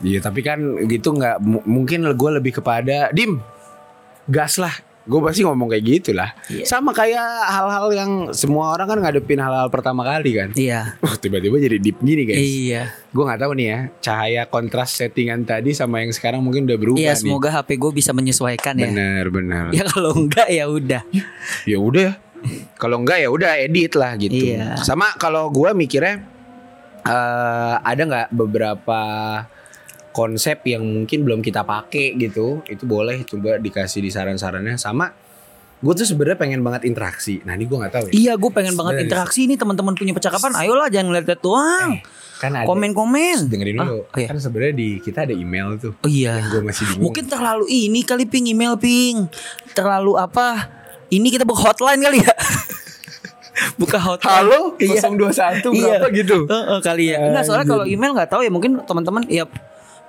Iya 0.00 0.22
tapi 0.22 0.46
kan 0.46 0.62
gitu 0.86 1.12
nggak 1.12 1.42
mu- 1.42 1.66
mungkin 1.66 2.06
gue 2.06 2.30
lebih 2.38 2.62
kepada 2.62 3.10
dim 3.10 3.42
gas 4.30 4.56
lah 4.56 4.72
gue 5.00 5.20
pasti 5.24 5.40
ngomong 5.42 5.72
kayak 5.72 5.84
gitu 5.88 6.10
lah 6.12 6.36
Iya. 6.52 6.68
sama 6.68 6.92
kayak 6.92 7.24
hal-hal 7.48 7.88
yang 7.90 8.10
semua 8.36 8.76
orang 8.76 8.84
kan 8.84 8.98
ngadepin 9.00 9.40
hal-hal 9.40 9.72
pertama 9.72 10.04
kali 10.04 10.36
kan. 10.36 10.48
Iya. 10.52 11.00
Wah, 11.00 11.16
tiba-tiba 11.16 11.56
jadi 11.56 11.80
deep 11.80 11.98
gini 12.04 12.28
guys. 12.28 12.36
Iya. 12.36 12.82
Gue 13.08 13.24
nggak 13.24 13.40
tahu 13.40 13.52
nih 13.56 13.66
ya 13.66 13.78
cahaya 14.04 14.42
kontras 14.44 14.92
settingan 14.92 15.48
tadi 15.48 15.72
sama 15.72 16.04
yang 16.04 16.12
sekarang 16.12 16.44
mungkin 16.44 16.68
udah 16.68 16.78
berubah 16.78 17.00
iya 17.00 17.16
semoga 17.16 17.48
HP 17.48 17.80
gue 17.80 17.92
bisa 17.96 18.12
menyesuaikan 18.12 18.76
ya. 18.76 18.86
Bener 18.92 19.24
bener 19.32 19.64
ya 19.72 19.88
kalau 19.88 20.12
enggak 20.14 20.48
ya 20.52 20.64
udah. 20.68 21.02
Ya 21.64 21.78
udah. 21.80 22.12
Ya. 22.40 22.62
kalau 22.80 22.96
enggak 23.04 23.20
ya 23.20 23.28
udah 23.28 23.52
edit 23.60 23.92
lah 23.96 24.16
gitu. 24.16 24.32
Iya. 24.32 24.80
sama 24.80 25.12
kalau 25.16 25.48
gue 25.52 25.68
mikirnya 25.72 26.24
eh 27.00 27.74
ada 27.80 28.02
nggak 28.04 28.28
beberapa 28.32 29.00
konsep 30.10 30.62
yang 30.64 30.82
mungkin 30.82 31.22
belum 31.22 31.40
kita 31.40 31.62
pakai 31.62 32.14
gitu 32.14 32.62
itu 32.64 32.82
boleh 32.84 33.22
coba 33.22 33.56
dikasih 33.56 34.00
di 34.00 34.08
saran-sarannya 34.08 34.74
sama 34.74 35.10
gue 35.80 35.92
tuh 35.94 36.04
sebenarnya 36.04 36.36
pengen 36.36 36.60
banget 36.60 36.84
interaksi 36.84 37.40
nah 37.40 37.52
ini 37.52 37.64
gue 37.64 37.72
nggak 37.74 37.88
tahu 37.90 38.04
ya 38.08 38.12
iya 38.12 38.32
gue 38.34 38.50
pengen 38.50 38.74
banget 38.74 38.92
Sebenarnya- 38.94 39.06
interaksi 39.08 39.40
nih 39.46 39.56
teman-teman 39.56 39.92
punya 39.94 40.12
percakapan 40.12 40.52
ayolah 40.54 40.88
jangan 40.88 41.10
lihat 41.10 41.40
doang 41.40 42.02
kan 42.36 42.52
ada 42.54 42.64
komen-komen 42.64 43.48
dengerin 43.48 43.76
dulu 43.76 44.00
Ah, 44.02 44.04
oh 44.06 44.18
iya. 44.18 44.28
kan 44.28 44.36
sebenarnya 44.36 44.74
di 44.74 44.88
kita 44.98 45.24
ada 45.24 45.32
email 45.32 45.76
tuh 45.76 45.92
oh 45.94 46.08
iya 46.08 46.40
gue 46.42 46.60
masih 46.60 46.84
bingung 46.86 47.04
Mungkin 47.08 47.24
terlalu 47.26 47.64
ini 47.68 48.00
kali 48.00 48.24
ping 48.24 48.44
email 48.46 48.76
ping. 48.76 49.28
Terlalu 49.70 50.16
apa? 50.16 50.72
Ini 51.06 51.28
kita 51.28 51.44
buka 51.44 51.68
hotline 51.68 52.00
kali 52.00 52.18
ya. 52.18 52.32
buka 53.80 53.98
hotline. 53.98 54.36
halo 54.40 54.60
Iya. 54.76 55.00
021 55.04 55.68
Iya. 55.68 56.00
berapa 56.00 56.08
gitu 56.14 56.36
Heeh, 56.44 56.78
kali 56.80 57.04
ya. 57.08 57.16
Enggak, 57.20 57.44
soalnya 57.44 57.66
kalau 57.66 57.84
email 57.84 58.12
nggak 58.14 58.30
tahu 58.30 58.40
ya 58.40 58.48
mungkin 58.48 58.80
teman-teman 58.80 59.22
ya 59.28 59.44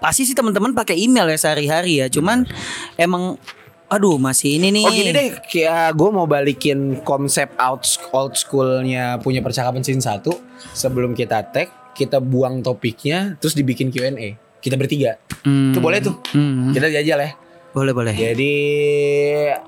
pasti 0.01 0.25
sih 0.25 0.33
teman-teman 0.33 0.73
pakai 0.73 0.97
email 0.97 1.29
ya 1.29 1.37
sehari-hari 1.37 2.01
ya. 2.01 2.09
Cuman 2.09 2.49
emang 2.97 3.37
aduh 3.85 4.17
masih 4.17 4.57
ini 4.57 4.71
nih. 4.71 4.85
Oh 4.87 4.91
gini 4.91 5.11
deh, 5.11 5.29
kayak 5.45 5.93
gue 5.93 6.09
mau 6.09 6.25
balikin 6.25 7.03
konsep 7.05 7.51
out 7.59 7.83
old 8.11 8.33
schoolnya 8.33 9.21
punya 9.21 9.43
percakapan 9.43 9.83
scene 9.83 9.99
satu 9.99 10.31
sebelum 10.71 11.11
kita 11.11 11.43
tag, 11.51 11.69
kita 11.93 12.23
buang 12.23 12.63
topiknya, 12.63 13.35
terus 13.37 13.53
dibikin 13.53 13.91
Q&A. 13.91 14.39
Kita 14.61 14.77
bertiga, 14.77 15.17
Hmm. 15.41 15.73
itu 15.73 15.79
boleh 15.81 15.99
tuh. 15.99 16.15
Hmm. 16.31 16.69
Kita 16.71 16.87
jajal 16.87 17.19
ya. 17.19 17.31
Boleh 17.73 17.91
boleh. 17.95 18.13
Jadi 18.13 18.53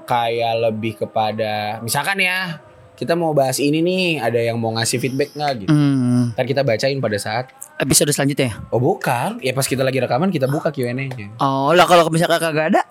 kayak 0.06 0.54
lebih 0.70 1.02
kepada, 1.02 1.80
misalkan 1.82 2.20
ya, 2.20 2.60
kita 2.94 3.18
mau 3.18 3.34
bahas 3.34 3.58
ini 3.58 3.82
nih, 3.82 4.22
ada 4.22 4.38
yang 4.38 4.62
mau 4.62 4.72
ngasih 4.76 5.02
feedback 5.02 5.34
nggak 5.34 5.66
gitu? 5.66 5.74
Hmm. 5.74 6.32
Ntar 6.38 6.46
kita 6.46 6.62
bacain 6.62 7.00
pada 7.02 7.18
saat. 7.18 7.50
Episode 7.76 8.10
selanjutnya. 8.10 8.54
ya? 8.54 8.70
Oh 8.70 8.78
bukan, 8.78 9.38
ya 9.40 9.52
pas 9.52 9.66
kita 9.66 9.82
lagi 9.82 9.98
rekaman 9.98 10.30
kita 10.30 10.46
buka 10.46 10.70
Q&A-nya. 10.70 11.34
Oh 11.38 11.72
lah 11.72 11.84
kalau 11.84 12.06
misalkan 12.08 12.38
kagak 12.40 12.70
ada, 12.70 12.84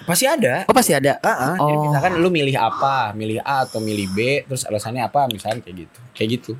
Pasti 0.00 0.24
ada. 0.24 0.66
oh 0.66 0.74
pasti 0.74 0.90
ada. 0.90 1.20
Ah, 1.20 1.54
ah. 1.54 1.54
Jadi 1.56 1.70
Oh. 1.72 1.82
misalkan 1.86 2.12
lu 2.18 2.28
milih 2.28 2.56
apa, 2.56 3.12
milih 3.12 3.38
A 3.40 3.62
atau 3.62 3.78
milih 3.78 4.10
B, 4.10 4.18
terus 4.42 4.64
alasannya 4.64 5.02
apa, 5.02 5.28
misalnya 5.28 5.62
kayak 5.62 5.76
gitu, 5.80 5.98
kayak 6.12 6.28
gitu. 6.32 6.52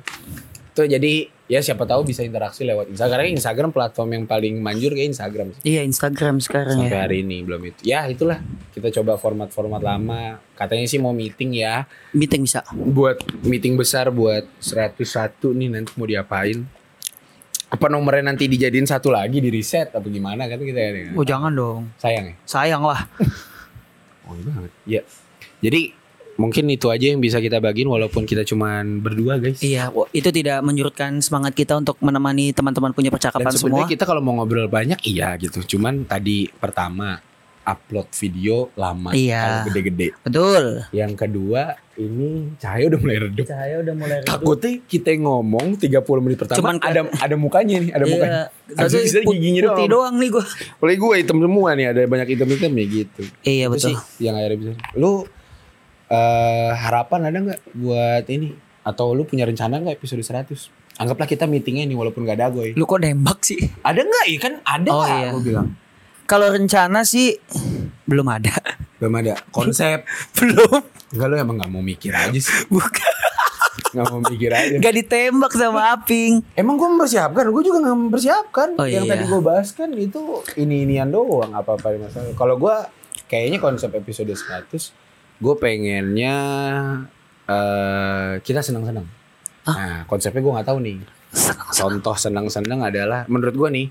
Tuh 0.71 0.87
jadi 0.87 1.27
ya 1.51 1.59
siapa 1.59 1.83
tahu 1.83 2.07
bisa 2.07 2.23
interaksi 2.23 2.63
lewat 2.63 2.87
Instagram. 2.87 3.11
Karena 3.19 3.35
Instagram 3.35 3.69
platform 3.69 4.09
yang 4.13 4.23
paling 4.23 4.55
manjur 4.55 4.95
kayak 4.95 5.11
Instagram. 5.11 5.51
Iya 5.61 5.83
Instagram 5.83 6.39
sekarang 6.39 6.79
Sampai 6.79 6.95
ya. 6.95 7.03
hari 7.03 7.17
ini 7.27 7.43
belum 7.43 7.59
itu. 7.65 7.81
Ya 7.83 8.07
itulah 8.07 8.39
kita 8.71 8.87
coba 8.93 9.19
format-format 9.19 9.83
lama. 9.83 10.39
Katanya 10.55 10.87
sih 10.87 10.95
mau 10.95 11.11
meeting 11.11 11.59
ya, 11.59 11.83
Meeting 12.15 12.47
bisa. 12.47 12.63
buat 12.71 13.19
meeting 13.43 13.75
besar 13.75 14.07
buat 14.09 14.47
101 14.63 14.95
nih 15.51 15.67
nanti 15.69 15.91
mau 15.93 16.07
diapain. 16.07 16.63
Apa 17.71 17.87
nomornya 17.87 18.27
nanti 18.27 18.45
dijadiin 18.45 18.83
satu 18.83 19.09
lagi 19.09 19.39
di 19.39 19.47
reset 19.47 19.89
atau 19.89 20.05
gimana 20.05 20.43
kan 20.45 20.59
kita 20.59 20.75
ya. 20.77 20.91
Oh 21.15 21.23
jangan 21.23 21.49
dong. 21.49 21.87
Sayang 21.97 22.25
ya. 22.27 22.35
Sayang 22.45 22.83
lah. 22.83 23.01
Oh 24.21 24.37
iya 24.37 24.43
banget. 24.45 24.71
Ya. 24.85 25.01
Jadi 25.61 25.81
mungkin 26.37 26.63
itu 26.69 26.87
aja 26.87 27.05
yang 27.05 27.19
bisa 27.19 27.37
kita 27.37 27.59
bagiin 27.59 27.85
walaupun 27.85 28.23
kita 28.23 28.41
cuman 28.41 28.99
berdua 28.99 29.35
guys. 29.37 29.59
Iya, 29.59 29.91
itu 30.09 30.29
tidak 30.31 30.63
menyurutkan 30.63 31.19
semangat 31.19 31.51
kita 31.51 31.75
untuk 31.75 31.99
menemani 31.99 32.49
teman-teman 32.49 32.95
punya 32.95 33.09
Dan 33.09 33.17
percakapan 33.19 33.51
semua. 33.51 33.59
sebenarnya 33.59 33.91
kita 33.91 34.03
kalau 34.07 34.21
mau 34.23 34.35
ngobrol 34.35 34.65
banyak 34.65 35.03
iya 35.03 35.35
gitu. 35.35 35.59
Cuman 35.67 36.05
tadi 36.05 36.47
pertama 36.49 37.19
upload 37.61 38.07
video 38.15 38.71
lama 38.73 39.11
Iya. 39.11 39.41
kalau 39.41 39.59
gede-gede. 39.67 40.07
Betul. 40.23 40.63
Yang 40.91 41.13
kedua 41.17 41.61
ini 42.01 42.29
cahaya 42.57 42.89
udah 42.89 42.99
mulai 42.99 43.17
redup. 43.21 43.45
Cahaya 43.45 43.75
udah 43.79 43.93
mulai 43.93 44.17
Takutnya 44.25 44.71
kita 44.85 45.09
ngomong 45.17 45.77
30 45.77 46.23
menit 46.25 46.37
pertama 46.41 46.57
Cuman 46.57 46.75
ada 46.81 47.01
ada 47.07 47.35
mukanya 47.37 47.77
nih, 47.77 47.91
ada 47.93 48.05
mukanya. 48.09 48.41
Habis 48.73 48.93
itu 48.93 49.01
bisa 49.05 49.19
giginya 49.23 49.61
putih 49.69 49.85
doang. 49.85 49.89
doang 49.89 50.15
nih 50.17 50.29
gua. 50.33 50.45
Oleh 50.81 50.95
gue 50.97 51.13
hitam 51.21 51.37
semua 51.37 51.69
nih, 51.73 51.85
ada 51.91 52.01
banyak 52.05 52.27
hitam-hitam 52.33 52.71
ya 52.73 52.85
gitu. 52.89 53.21
Iya 53.41 53.65
Itu 53.67 53.73
betul. 53.73 53.87
sih 53.87 53.95
yang 54.19 54.33
akhirnya 54.35 54.57
bisa. 54.57 54.71
Lu 54.95 55.13
eh 56.11 56.71
harapan 56.73 57.19
ada 57.29 57.37
nggak 57.39 57.61
buat 57.73 58.25
ini? 58.27 58.49
Atau 58.81 59.13
lu 59.13 59.23
punya 59.23 59.45
rencana 59.45 59.77
nggak 59.77 60.01
episode 60.01 60.25
100? 60.25 60.97
Anggaplah 60.97 61.25
kita 61.25 61.45
meetingnya 61.45 61.87
nih 61.87 61.95
walaupun 61.95 62.27
gak 62.27 62.37
ada 62.37 62.51
gue. 62.51 62.75
Lu 62.75 62.83
kok 62.83 62.99
nembak 62.99 63.41
sih? 63.41 63.57
Ada 63.81 64.01
nggak? 64.03 64.25
Iya 64.27 64.39
kan 64.41 64.53
ada 64.61 64.89
Oh, 64.91 64.99
lah, 65.01 65.09
iya. 65.09 65.29
gue 65.31 65.41
bilang. 65.41 65.67
Kalau 66.27 66.51
rencana 66.51 67.01
sih 67.01 67.39
belum 68.05 68.27
ada. 68.27 68.51
Belum 69.01 69.17
ada 69.17 69.33
konsep. 69.49 70.05
belum. 70.37 70.85
Enggak 71.17 71.27
lu 71.27 71.35
emang 71.41 71.55
gak 71.57 71.71
mau 71.73 71.81
mikir 71.81 72.13
aja 72.13 72.37
sih. 72.37 72.53
Bukan. 72.73 73.13
Gak 73.97 74.05
mau 74.13 74.21
mikir 74.21 74.53
aja. 74.53 74.77
Gak 74.77 74.93
ditembak 74.93 75.51
sama 75.57 75.97
Aping. 75.97 76.45
Emang 76.53 76.77
gue 76.77 76.85
mempersiapkan, 76.85 77.49
gue 77.49 77.63
juga 77.65 77.81
gak 77.81 77.97
mempersiapkan. 77.97 78.69
Oh, 78.77 78.85
Yang 78.85 79.09
iya. 79.09 79.11
tadi 79.17 79.23
gue 79.25 79.41
bahas 79.41 79.69
kan 79.73 79.89
itu 79.97 80.21
ini-inian 80.55 81.09
doang 81.09 81.51
apa-apa 81.57 81.97
masalah. 81.97 82.31
Kalau 82.37 82.55
gue 82.61 82.75
kayaknya 83.25 83.57
konsep 83.57 83.89
episode 83.97 84.29
100 84.29 84.69
gue 85.41 85.55
pengennya 85.57 86.35
eh 87.49 88.31
kita 88.45 88.61
senang-senang. 88.61 89.09
Nah 89.65 90.05
konsepnya 90.05 90.45
gue 90.45 90.53
nggak 90.53 90.69
tahu 90.69 90.79
nih. 90.85 91.01
Contoh 91.73 92.13
senang-senang 92.13 92.85
adalah 92.85 93.25
menurut 93.25 93.55
gue 93.57 93.69
nih 93.71 93.87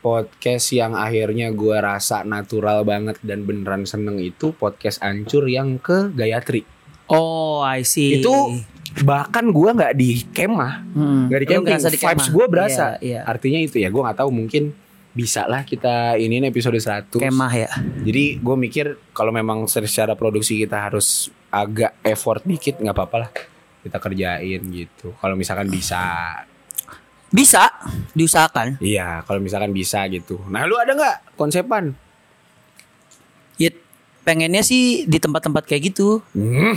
podcast 0.00 0.72
yang 0.72 0.96
akhirnya 0.96 1.52
gue 1.52 1.76
rasa 1.76 2.24
natural 2.24 2.84
banget 2.88 3.20
dan 3.20 3.44
beneran 3.44 3.84
seneng 3.84 4.16
itu 4.20 4.56
podcast 4.56 5.00
ancur 5.04 5.44
yang 5.46 5.76
ke 5.76 6.12
Gayatri. 6.12 6.64
Oh, 7.12 7.60
I 7.60 7.84
see. 7.84 8.20
Itu 8.20 8.60
bahkan 9.04 9.54
gue 9.54 9.70
nggak 9.70 9.94
di 9.94 10.26
kemah 10.34 10.82
Hmm. 10.90 11.30
Gak 11.30 11.40
di 11.40 11.46
Lu 11.46 11.52
camping, 11.54 11.70
ngerasa 11.78 11.88
di 11.92 11.98
vibes 12.00 12.26
kemah. 12.26 12.34
gue 12.34 12.46
berasa. 12.50 12.84
Iya, 12.98 12.98
iya. 12.98 13.20
Artinya 13.28 13.60
itu 13.62 13.76
ya, 13.78 13.88
gue 13.92 14.02
nggak 14.02 14.18
tahu 14.18 14.30
mungkin 14.34 14.74
bisa 15.10 15.42
lah 15.50 15.66
kita 15.66 16.14
ini 16.22 16.38
episode 16.46 16.78
100 16.78 17.10
Kemah 17.18 17.52
ya. 17.54 17.70
Jadi 18.06 18.38
gue 18.38 18.56
mikir 18.56 18.86
kalau 19.10 19.34
memang 19.34 19.66
secara 19.66 20.14
produksi 20.14 20.54
kita 20.62 20.86
harus 20.86 21.28
agak 21.50 21.98
effort 22.06 22.46
dikit 22.46 22.78
nggak 22.78 22.94
apa-apa 22.94 23.16
lah 23.26 23.30
kita 23.82 23.98
kerjain 23.98 24.60
gitu. 24.70 25.10
Kalau 25.18 25.34
misalkan 25.34 25.66
bisa, 25.66 25.98
Bisa 27.30 27.70
diusahakan. 28.12 28.76
iya. 28.82 29.22
Kalau 29.22 29.38
misalkan 29.38 29.70
bisa 29.70 30.02
gitu. 30.10 30.38
Nah 30.50 30.66
lu 30.66 30.74
ada 30.74 30.92
nggak 30.92 31.38
konsepan? 31.38 31.94
Ya 33.54 33.70
pengennya 34.22 34.60
sih 34.60 35.06
di 35.06 35.18
tempat-tempat 35.22 35.62
kayak 35.64 35.94
gitu. 35.94 36.20
Hmm, 36.34 36.74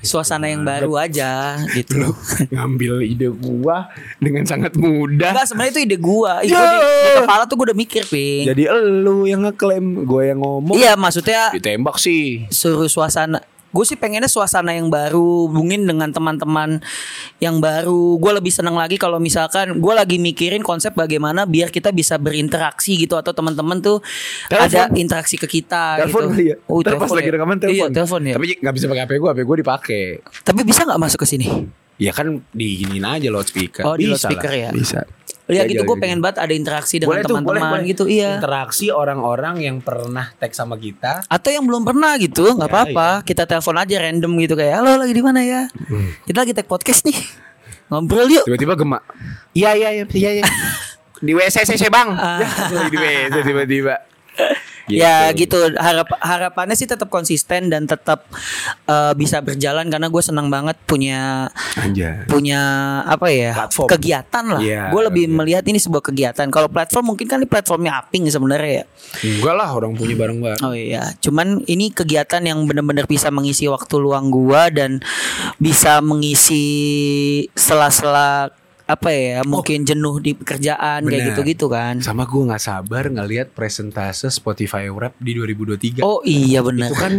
Suasana 0.00 0.48
yang 0.48 0.64
baru 0.64 0.96
aja 0.96 1.60
gitu. 1.76 2.00
ngambil 2.48 3.04
ide 3.04 3.28
gua 3.28 3.92
dengan 4.16 4.48
sangat 4.48 4.72
mudah. 4.72 5.36
Enggak 5.36 5.44
sebenarnya 5.44 5.72
itu 5.76 5.82
ide 5.84 5.96
gua. 6.00 6.40
Ya. 6.40 6.56
gua 6.56 6.64
di, 6.64 6.80
di 6.80 7.10
kepala 7.20 7.42
tuh 7.44 7.54
gua 7.60 7.66
udah 7.68 7.76
mikir, 7.76 8.02
Ping. 8.08 8.48
Jadi 8.48 8.64
elu 8.64 9.28
yang 9.28 9.44
ngeklaim, 9.44 10.08
gue 10.08 10.22
yang 10.32 10.40
ngomong. 10.40 10.72
Iya, 10.72 10.96
maksudnya 10.96 11.52
Ditembak 11.52 12.00
sih. 12.00 12.48
suruh 12.48 12.88
suasana 12.88 13.44
gue 13.70 13.84
sih 13.84 13.94
pengennya 13.94 14.26
suasana 14.26 14.72
yang 14.72 14.86
baru 14.86 15.46
hubungin 15.46 15.82
dengan 15.82 16.10
teman-teman 16.10 16.82
yang 17.38 17.58
baru 17.58 18.18
gue 18.18 18.32
lebih 18.34 18.50
senang 18.50 18.74
lagi 18.74 18.94
kalau 18.94 19.16
misalkan 19.16 19.78
gue 19.78 19.94
lagi 19.94 20.16
mikirin 20.16 20.60
konsep 20.60 20.90
bagaimana 20.92 21.44
biar 21.44 21.68
kita 21.68 21.90
bisa 21.90 22.14
berinteraksi 22.16 22.98
gitu 22.98 23.14
atau 23.14 23.30
teman-teman 23.30 23.78
tuh 23.78 24.02
Telepon. 24.46 24.66
ada 24.66 24.82
interaksi 24.92 25.34
ke 25.34 25.46
kita 25.46 26.02
Telepon 26.02 26.22
gitu. 26.24 26.30
kali 26.32 26.44
ya. 26.44 26.56
Oh, 26.64 26.78
Ntar 26.78 26.98
pas 26.98 27.06
telepon 27.06 27.14
lagi 27.14 27.24
ya. 27.24 27.32
rekaman 27.32 27.56
telepon. 27.56 27.76
Iya, 27.80 27.86
telepon 27.92 28.20
ya. 28.22 28.34
Tapi 28.34 28.46
nggak 28.58 28.74
bisa 28.74 28.84
pakai 28.86 29.02
HP 29.02 29.12
gue, 29.14 29.28
HP 29.28 29.40
gue 29.40 29.56
dipakai. 29.62 30.02
Tapi 30.42 30.60
bisa 30.62 30.80
nggak 30.82 31.00
masuk 31.00 31.18
ke 31.20 31.28
sini? 31.28 31.46
Ya 31.96 32.10
kan 32.10 32.26
diginin 32.50 33.04
aja 33.04 33.28
loudspeaker. 33.28 33.84
Oh, 33.84 33.94
di 33.94 34.08
Bisa 34.08 34.26
loudspeaker 34.26 34.50
lah. 34.50 34.58
ya? 34.58 34.70
Bisa. 34.72 35.00
Ya 35.50 35.66
Kayak 35.66 35.70
gitu 35.74 35.82
gue 35.82 35.96
gitu. 35.98 36.02
pengen 36.06 36.18
banget 36.22 36.38
ada 36.38 36.52
interaksi 36.54 36.96
dengan 36.96 37.20
teman-teman 37.20 37.80
gitu. 37.84 38.04
Iya. 38.06 38.38
Interaksi 38.38 38.86
orang-orang 38.88 39.54
yang 39.60 39.76
pernah 39.82 40.30
tag 40.38 40.54
sama 40.54 40.78
kita. 40.78 41.26
Atau 41.26 41.50
yang 41.50 41.66
belum 41.66 41.82
pernah 41.82 42.14
gitu, 42.16 42.54
nggak 42.54 42.70
Ya, 42.70 42.74
apa-apa. 42.74 43.08
Kita 43.26 43.44
telepon 43.44 43.76
aja 43.76 43.94
random 43.98 44.32
gitu 44.38 44.54
kayak, 44.54 44.74
halo 44.78 44.96
lagi 44.96 45.12
di 45.12 45.22
mana 45.22 45.40
ya? 45.42 45.62
Kita 46.22 46.46
lagi 46.46 46.54
tag 46.54 46.70
podcast 46.70 47.02
nih, 47.02 47.18
ngobrol 47.90 48.30
yuk. 48.30 48.46
Tiba-tiba 48.46 48.74
gemak. 48.78 49.02
Iya, 49.52 49.74
iya, 49.74 49.88
iya, 49.92 50.04
iya, 50.06 50.30
iya. 50.38 50.44
di 51.26 51.36
WC 51.36 51.66
CC 51.66 51.90
bang. 51.90 52.14
Ah. 52.14 52.40
Ya, 52.40 52.48
lagi 52.80 52.88
di 52.88 52.98
WC 52.98 53.34
tiba-tiba. 53.42 53.94
Ya 54.98 55.30
gitu 55.32 55.56
harap 55.78 56.10
harapannya 56.18 56.74
sih 56.74 56.90
tetap 56.90 57.06
konsisten 57.08 57.70
dan 57.70 57.86
tetap 57.86 58.26
eh, 58.90 59.12
bisa 59.14 59.38
berjalan 59.40 59.86
karena 59.86 60.10
gue 60.10 60.22
senang 60.22 60.50
banget 60.50 60.76
punya 60.84 61.48
Anjay. 61.78 62.26
punya 62.26 62.60
apa 63.06 63.30
ya 63.30 63.52
Platform. 63.54 63.88
kegiatan 63.88 64.44
lah. 64.50 64.62
Iya, 64.62 64.82
gue 64.90 65.02
lebih 65.06 65.24
iya. 65.30 65.34
melihat 65.34 65.64
ini 65.70 65.78
sebuah 65.78 66.02
kegiatan. 66.02 66.46
Kalau 66.50 66.68
platform 66.68 67.14
mungkin 67.14 67.26
kan 67.30 67.38
ini 67.40 67.48
platformnya 67.48 67.92
Aping 68.02 68.28
sebenarnya 68.28 68.72
ya. 68.82 68.84
Enggak 69.26 69.54
lah, 69.56 69.68
orang 69.72 69.92
punya 69.96 70.14
bareng-bareng. 70.18 70.62
Oh 70.62 70.74
iya, 70.74 71.14
cuman 71.18 71.62
ini 71.66 71.90
kegiatan 71.90 72.42
yang 72.44 72.66
benar-benar 72.66 73.06
bisa 73.10 73.28
mengisi 73.32 73.66
waktu 73.66 73.94
luang 73.98 74.30
gua 74.30 74.68
dan 74.70 75.02
bisa 75.58 75.98
mengisi 76.04 76.66
sela-sela 77.54 78.52
apa 78.90 79.08
ya 79.08 79.40
mungkin 79.42 79.82
jenuh 79.82 80.18
di 80.18 80.34
pekerjaan 80.34 81.02
kayak 81.02 81.14
Benar. 81.22 81.28
gitu-gitu 81.32 81.66
kan. 81.66 81.94
Sama 82.00 82.26
gue 82.26 82.42
nggak 82.42 82.58
sabar 82.58 83.04
ngelihat 83.06 83.48
presentase 83.50 84.26
Spotify 84.28 84.86
Rap 84.86 85.14
di 85.16 85.32
2023. 85.32 86.02
Oh 86.02 86.20
iya 86.22 86.60
benar. 86.60 86.90
Itu 86.90 86.96
kan 86.96 87.14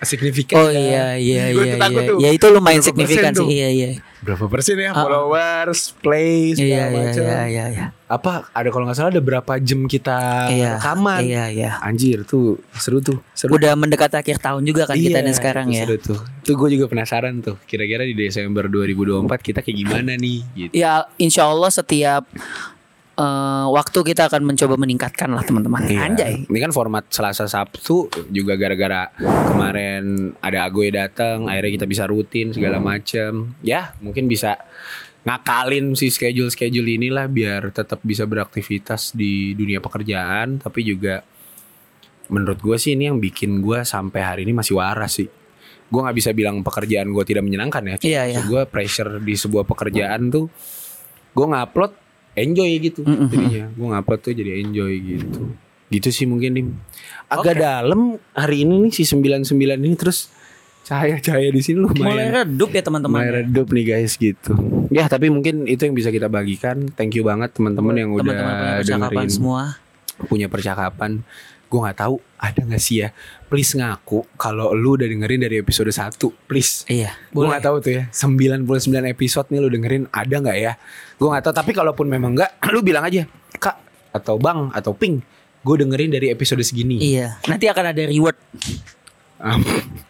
signifikan. 0.00 0.56
Oh 0.56 0.68
kan? 0.68 0.76
iya 0.76 1.16
iya 1.16 1.44
iya 1.50 1.74
iya. 1.74 2.06
tuh. 2.06 2.18
Ya 2.20 2.30
itu 2.30 2.46
lumayan 2.48 2.78
Berapa 2.78 2.88
signifikan 2.88 3.32
sih. 3.32 3.40
tuh? 3.40 3.48
Iya 3.48 3.68
iya. 3.68 3.88
Berapa 4.20 4.44
persen 4.46 4.76
ya 4.76 4.90
Ah, 4.90 4.92
ah. 4.92 5.02
followers, 5.02 5.80
plays, 5.98 6.56
segala 6.56 6.70
Iya 6.70 6.84
iya 6.86 6.98
macam. 7.02 7.22
iya 7.24 7.40
iya 7.46 7.64
iya. 7.68 7.86
Apa 8.08 8.48
ada 8.56 8.72
kalau 8.72 8.88
nggak 8.88 8.96
salah 8.96 9.12
ada 9.12 9.20
berapa 9.20 9.52
jam 9.60 9.84
kita 9.84 10.48
Iya. 10.48 10.80
rekaman? 10.80 11.20
Iya 11.28 11.44
iya. 11.52 11.70
Anjir 11.84 12.24
tuh 12.24 12.56
seru 12.72 13.04
tuh. 13.04 13.20
Seru. 13.36 13.52
Udah 13.52 13.76
mendekati 13.76 14.16
akhir 14.16 14.40
tahun 14.40 14.64
juga 14.64 14.88
kan 14.88 14.96
kita 14.96 15.20
Iya, 15.20 15.26
nih 15.28 15.34
sekarang 15.36 15.66
itu 15.68 15.76
ya. 15.76 15.84
Seru 15.84 15.96
tuh. 16.00 16.18
Itu 16.40 16.56
gue 16.56 16.68
juga 16.72 16.88
penasaran 16.88 17.44
tuh. 17.44 17.60
Kira-kira 17.68 18.08
di 18.08 18.16
Desember 18.16 18.64
2024 18.64 19.28
kita 19.44 19.60
kayak 19.60 19.76
gimana 19.76 20.16
nih? 20.16 20.40
Gitu. 20.56 20.72
Ya 20.72 21.04
insya 21.20 21.44
Allah 21.46 21.68
setiap 21.68 22.24
eh, 23.18 23.66
waktu 23.68 23.98
kita 24.00 24.30
akan 24.30 24.40
mencoba 24.46 24.78
meningkatkan 24.78 25.28
lah 25.28 25.44
teman-teman. 25.44 25.84
Iya. 25.84 26.00
Anjay. 26.08 26.34
Ini 26.48 26.58
kan 26.64 26.72
format 26.72 27.04
Selasa 27.12 27.44
Sabtu 27.44 28.08
juga 28.30 28.54
gara-gara 28.54 29.12
kemarin 29.52 30.32
ada 30.38 30.64
Agoy 30.64 30.88
datang, 30.88 31.44
akhirnya 31.44 31.82
kita 31.82 31.86
bisa 31.90 32.06
rutin 32.06 32.54
segala 32.54 32.78
macem. 32.78 33.52
Ya, 33.60 33.92
mungkin 33.98 34.30
bisa 34.30 34.56
ngakalin 35.28 35.92
si 35.92 36.08
schedule-schedule 36.08 36.96
inilah 36.96 37.28
biar 37.28 37.68
tetap 37.68 38.00
bisa 38.00 38.24
beraktivitas 38.24 39.12
di 39.12 39.52
dunia 39.52 39.76
pekerjaan, 39.76 40.56
tapi 40.56 40.88
juga 40.88 41.20
menurut 42.32 42.56
gue 42.56 42.76
sih 42.80 42.96
ini 42.96 43.12
yang 43.12 43.20
bikin 43.20 43.60
gue 43.60 43.84
sampai 43.84 44.20
hari 44.24 44.40
ini 44.48 44.56
masih 44.56 44.80
waras 44.80 45.20
sih. 45.20 45.28
Gue 45.88 46.00
nggak 46.00 46.16
bisa 46.16 46.30
bilang 46.32 46.64
pekerjaan 46.64 47.12
gue 47.12 47.24
tidak 47.28 47.44
menyenangkan 47.44 47.84
ya. 47.84 47.96
Iya, 48.00 48.22
iya. 48.24 48.40
Gue 48.48 48.64
pressure 48.64 49.20
di 49.20 49.36
sebuah 49.36 49.68
pekerjaan 49.68 50.32
tuh, 50.32 50.48
gue 51.36 51.46
ngupload 51.46 51.92
enjoy 52.32 52.70
gitu. 52.80 53.00
Mm, 53.04 53.12
mm, 53.12 53.20
mm. 53.20 53.28
Jadinya 53.28 53.64
gue 53.68 53.86
ngupload 53.92 54.20
tuh 54.24 54.32
jadi 54.32 54.52
enjoy 54.64 54.92
gitu. 54.96 55.42
Gitu 55.92 56.08
sih 56.08 56.24
mungkin 56.24 56.50
dim. 56.56 56.68
Agak 57.28 57.56
Oke. 57.56 57.60
dalam 57.60 58.00
hari 58.32 58.64
ini 58.64 58.88
nih 58.88 58.92
si 58.96 59.04
99 59.04 59.52
ini 59.76 59.92
terus 59.92 60.32
cahaya-cahaya 60.88 61.48
di 61.48 61.60
sini 61.60 61.78
Mulai 61.78 61.92
lumayan. 61.92 62.32
redup 62.42 62.70
ya 62.70 62.80
teman-teman. 62.80 63.18
Mulai 63.18 63.32
redup 63.42 63.66
nih 63.68 63.84
guys 63.86 64.12
gitu. 64.14 64.52
Ya 64.88 65.04
tapi 65.04 65.28
mungkin 65.28 65.64
itu 65.64 65.84
yang 65.84 65.92
bisa 65.92 66.08
kita 66.08 66.26
bagikan. 66.26 66.88
Thank 66.90 67.12
you 67.12 67.22
banget 67.22 67.52
teman-teman 67.52 67.94
yang 67.94 68.10
udah 68.10 68.24
Teman-teman 68.24 68.48
punya 68.48 68.72
percakapan 68.74 69.04
dengerin 69.12 69.28
semua. 69.28 69.62
punya 70.24 70.46
percakapan. 70.48 71.12
Gue 71.68 71.78
nggak 71.78 71.98
tahu 71.98 72.14
ada 72.34 72.60
nggak 72.64 72.80
sih 72.80 72.96
ya. 72.98 73.12
Please 73.44 73.72
ngaku 73.72 74.24
kalau 74.34 74.72
lu 74.72 74.96
udah 74.96 75.04
dengerin 75.04 75.36
dari 75.38 75.56
episode 75.58 75.88
1 75.88 76.16
Please. 76.44 76.88
Iya. 76.88 77.12
Gue 77.28 77.44
gak 77.44 77.60
tahu 77.62 77.76
tuh 77.78 77.92
ya 77.92 78.02
99 78.08 78.64
episode 79.06 79.46
nih 79.48 79.58
lu 79.58 79.68
dengerin 79.68 80.04
ada 80.08 80.32
nggak 80.34 80.58
ya 80.58 80.72
Gue 81.14 81.28
gak 81.28 81.42
tahu 81.42 81.54
Tapi 81.54 81.70
kalaupun 81.72 82.06
memang 82.06 82.32
nggak 82.32 82.60
Lu 82.72 82.80
bilang 82.80 83.04
aja 83.04 83.24
Kak 83.54 83.76
Atau 84.10 84.36
Bang 84.36 84.68
Atau 84.70 84.92
Ping 84.92 85.20
Gue 85.58 85.76
dengerin 85.76 86.08
dari 86.10 86.28
episode 86.28 86.60
segini 86.60 87.00
Iya. 87.00 87.40
Nanti 87.42 87.64
akan 87.66 87.84
ada 87.86 88.02
reward. 88.04 88.36
Um, 89.38 89.62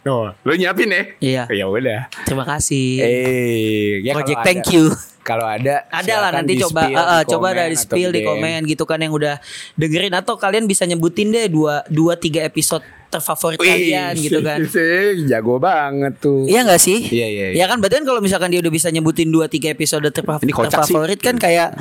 oh, 0.07 0.33
Lu 0.43 0.53
nyiapin 0.53 0.89
ya 0.89 1.03
Iya. 1.21 1.43
Ya 1.53 1.65
udah 1.65 2.09
Terima 2.25 2.43
kasih. 2.43 2.97
Eh 2.99 4.01
ya 4.01 4.17
Project 4.17 4.41
thank 4.41 4.63
ada- 4.63 4.73
you. 4.73 4.85
Kalau 5.21 5.45
ada 5.45 5.85
Ada 5.87 6.15
lah 6.19 6.31
nanti 6.33 6.57
coba 6.57 6.81
eh, 6.83 6.97
eh, 6.97 7.21
di 7.21 7.29
coba 7.29 7.49
dari 7.53 7.77
spill 7.77 8.09
di 8.09 8.25
komen 8.25 8.65
gitu 8.65 8.83
kan 8.83 8.97
yang 8.97 9.13
udah 9.13 9.37
dengerin 9.75 10.15
atau 10.15 10.35
kalian 10.35 10.65
bisa 10.65 10.83
nyebutin 10.83 11.29
deh 11.29 11.45
dua 11.47 11.85
dua 11.87 12.17
tiga 12.17 12.41
episode 12.41 12.81
terfavorit 13.09 13.57
Wih, 13.57 13.69
kalian 13.69 14.13
gitu 14.17 14.41
kan. 14.41 14.65
sih, 14.69 15.25
Jago 15.25 15.57
banget 15.57 16.17
tuh 16.19 16.45
Iya 16.45 16.61
gak 16.63 16.77
sih? 16.79 17.05
Iya, 17.05 17.25
iya, 17.27 17.47
iya. 17.53 17.57
Ya 17.59 17.67
kan 17.67 17.77
berarti 17.79 18.01
kan 18.01 18.07
kalau 18.07 18.21
misalkan 18.21 18.49
dia 18.49 18.61
udah 18.61 18.69
bisa 18.71 18.89
nyebutin 18.89 19.29
dua 19.29 19.45
tiga 19.47 19.69
episode 19.69 20.09
terfa- 20.09 20.41
Ini 20.41 20.49
kocak 20.51 20.73
sih. 20.81 20.93
terfavorit 20.93 21.21
kan 21.21 21.37
kayak 21.37 21.77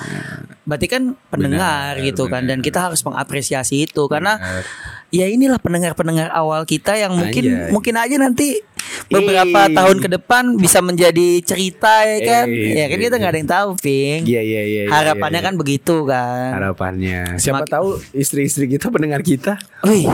berarti 0.64 0.88
kan 0.90 1.04
pendengar 1.30 1.96
Benar, 1.96 2.04
gitu 2.06 2.28
kan 2.28 2.44
dan 2.44 2.60
benar. 2.60 2.68
kita 2.68 2.80
harus 2.82 3.00
mengapresiasi 3.02 3.88
itu 3.88 4.04
karena 4.06 4.36
Benar. 4.36 4.64
Ya 5.10 5.26
inilah 5.26 5.56
pendengar-pendengar 5.58 6.28
awal 6.30 6.64
kita 6.64 6.94
yang 6.94 7.14
mungkin 7.14 7.44
Anjay. 7.46 7.72
mungkin 7.72 7.96
aja 7.96 8.16
nanti 8.18 8.60
beberapa 9.08 9.68
Ih. 9.68 9.74
tahun 9.74 9.98
ke 9.98 10.10
depan 10.12 10.44
bisa 10.56 10.80
menjadi 10.80 11.40
cerita 11.42 12.04
ya 12.04 12.18
kan. 12.22 12.46
Eh, 12.46 12.76
ya 12.76 12.86
kan 12.86 12.98
kita 12.98 13.16
nggak 13.16 13.32
ada 13.32 13.40
yang 13.40 13.48
tahu, 13.50 13.70
Ping. 13.78 14.22
Iya 14.24 14.42
iya 14.42 14.62
iya 14.64 14.82
iya, 14.84 14.92
Harapannya 14.92 15.40
iya. 15.40 15.48
kan 15.48 15.54
begitu 15.56 15.96
kan. 16.04 16.50
Harapannya 16.54 17.20
Siapa 17.38 17.64
Mak- 17.64 17.72
tahu 17.72 17.88
istri-istri 18.12 18.68
kita 18.68 18.88
pendengar 18.88 19.20
kita 19.22 19.60
Wih, 19.82 20.08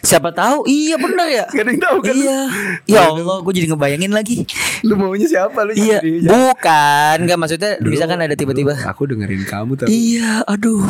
siapa 0.00 0.30
tahu? 0.30 0.64
Iya 0.64 0.96
benar 0.96 1.26
ya. 1.26 1.44
Gak 1.46 1.60
ada 1.60 1.70
yang 1.70 1.82
tahu 1.82 1.96
kan 2.00 2.14
Iya. 2.16 2.38
Ya 2.86 3.00
Allah, 3.04 3.36
gue 3.40 3.52
jadi 3.52 3.66
ngebayangin 3.68 4.10
lagi. 4.10 4.42
Lu 4.82 4.94
maunya 4.94 5.26
siapa 5.26 5.62
lu 5.62 5.70
Iya, 5.72 5.98
jadi- 6.00 6.26
bukan, 6.26 7.16
nggak 7.22 7.38
maksudnya 7.38 7.70
Dulu- 7.78 7.90
misalkan 7.92 8.18
ada 8.18 8.34
tiba-tiba. 8.34 8.74
Aku 8.88 9.06
dengerin 9.06 9.42
kamu 9.44 9.72
tapi 9.76 9.90
Iya, 9.90 10.42
aduh. 10.44 10.82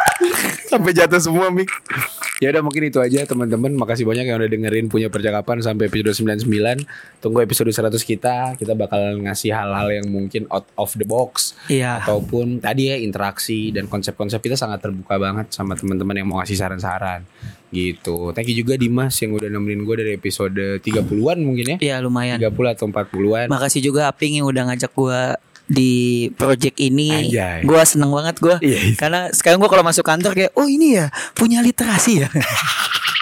sampai 0.72 0.92
jatuh 0.92 1.20
semua 1.20 1.48
mik. 1.48 1.68
Ya 2.36 2.52
udah 2.52 2.60
mungkin 2.60 2.84
itu 2.84 3.00
aja 3.00 3.24
teman-teman. 3.24 3.72
Makasih 3.72 4.04
banyak 4.04 4.28
yang 4.28 4.36
udah 4.36 4.50
dengerin 4.50 4.92
punya 4.92 5.08
percakapan 5.08 5.64
sampai 5.64 5.88
episode 5.88 6.12
99. 6.12 6.84
Tunggu 7.24 7.40
episode 7.40 7.72
100 7.72 7.96
kita. 8.04 8.52
Kita 8.60 8.76
bakal 8.76 9.24
ngasih 9.24 9.56
hal-hal 9.56 9.88
yang 9.88 10.06
mungkin 10.12 10.44
out 10.52 10.68
of 10.76 10.92
the 11.00 11.08
box 11.08 11.56
Iya. 11.72 12.04
ataupun 12.04 12.60
tadi 12.60 12.92
ya 12.92 13.00
interaksi 13.00 13.72
dan 13.72 13.88
konsep-konsep 13.88 14.44
kita 14.44 14.52
sangat 14.52 14.84
terbuka 14.84 15.16
banget 15.16 15.48
sama 15.48 15.72
teman-teman 15.80 16.12
yang 16.12 16.28
mau 16.28 16.44
ngasih 16.44 16.60
saran-saran. 16.60 17.24
Gitu. 17.72 18.36
Thank 18.36 18.52
you 18.52 18.60
juga 18.60 18.76
Dimas 18.76 19.16
yang 19.24 19.32
udah 19.32 19.48
nemenin 19.48 19.80
gue 19.88 19.96
dari 19.96 20.12
episode 20.20 20.84
30-an 20.84 21.38
mungkin 21.40 21.64
ya. 21.72 21.76
Iya 21.80 21.96
lumayan. 22.04 22.36
30 22.36 22.52
atau 22.76 22.84
40-an. 22.92 23.46
Makasih 23.48 23.80
juga 23.80 24.12
Aping 24.12 24.44
yang 24.44 24.46
udah 24.46 24.68
ngajak 24.70 24.92
gua 24.92 25.40
di 25.66 26.26
project 26.34 26.78
ini. 26.78 27.30
Gua 27.66 27.82
seneng 27.82 28.10
banget 28.14 28.38
gua. 28.38 28.56
Iya, 28.62 28.78
iya. 28.92 28.96
Karena 28.96 29.20
sekarang 29.34 29.58
gua 29.58 29.70
kalau 29.70 29.84
masuk 29.86 30.06
kantor 30.06 30.32
kayak, 30.34 30.52
"Oh, 30.54 30.70
ini 30.70 30.98
ya 30.98 31.10
punya 31.34 31.62
literasi 31.62 32.22
ya." 32.22 32.28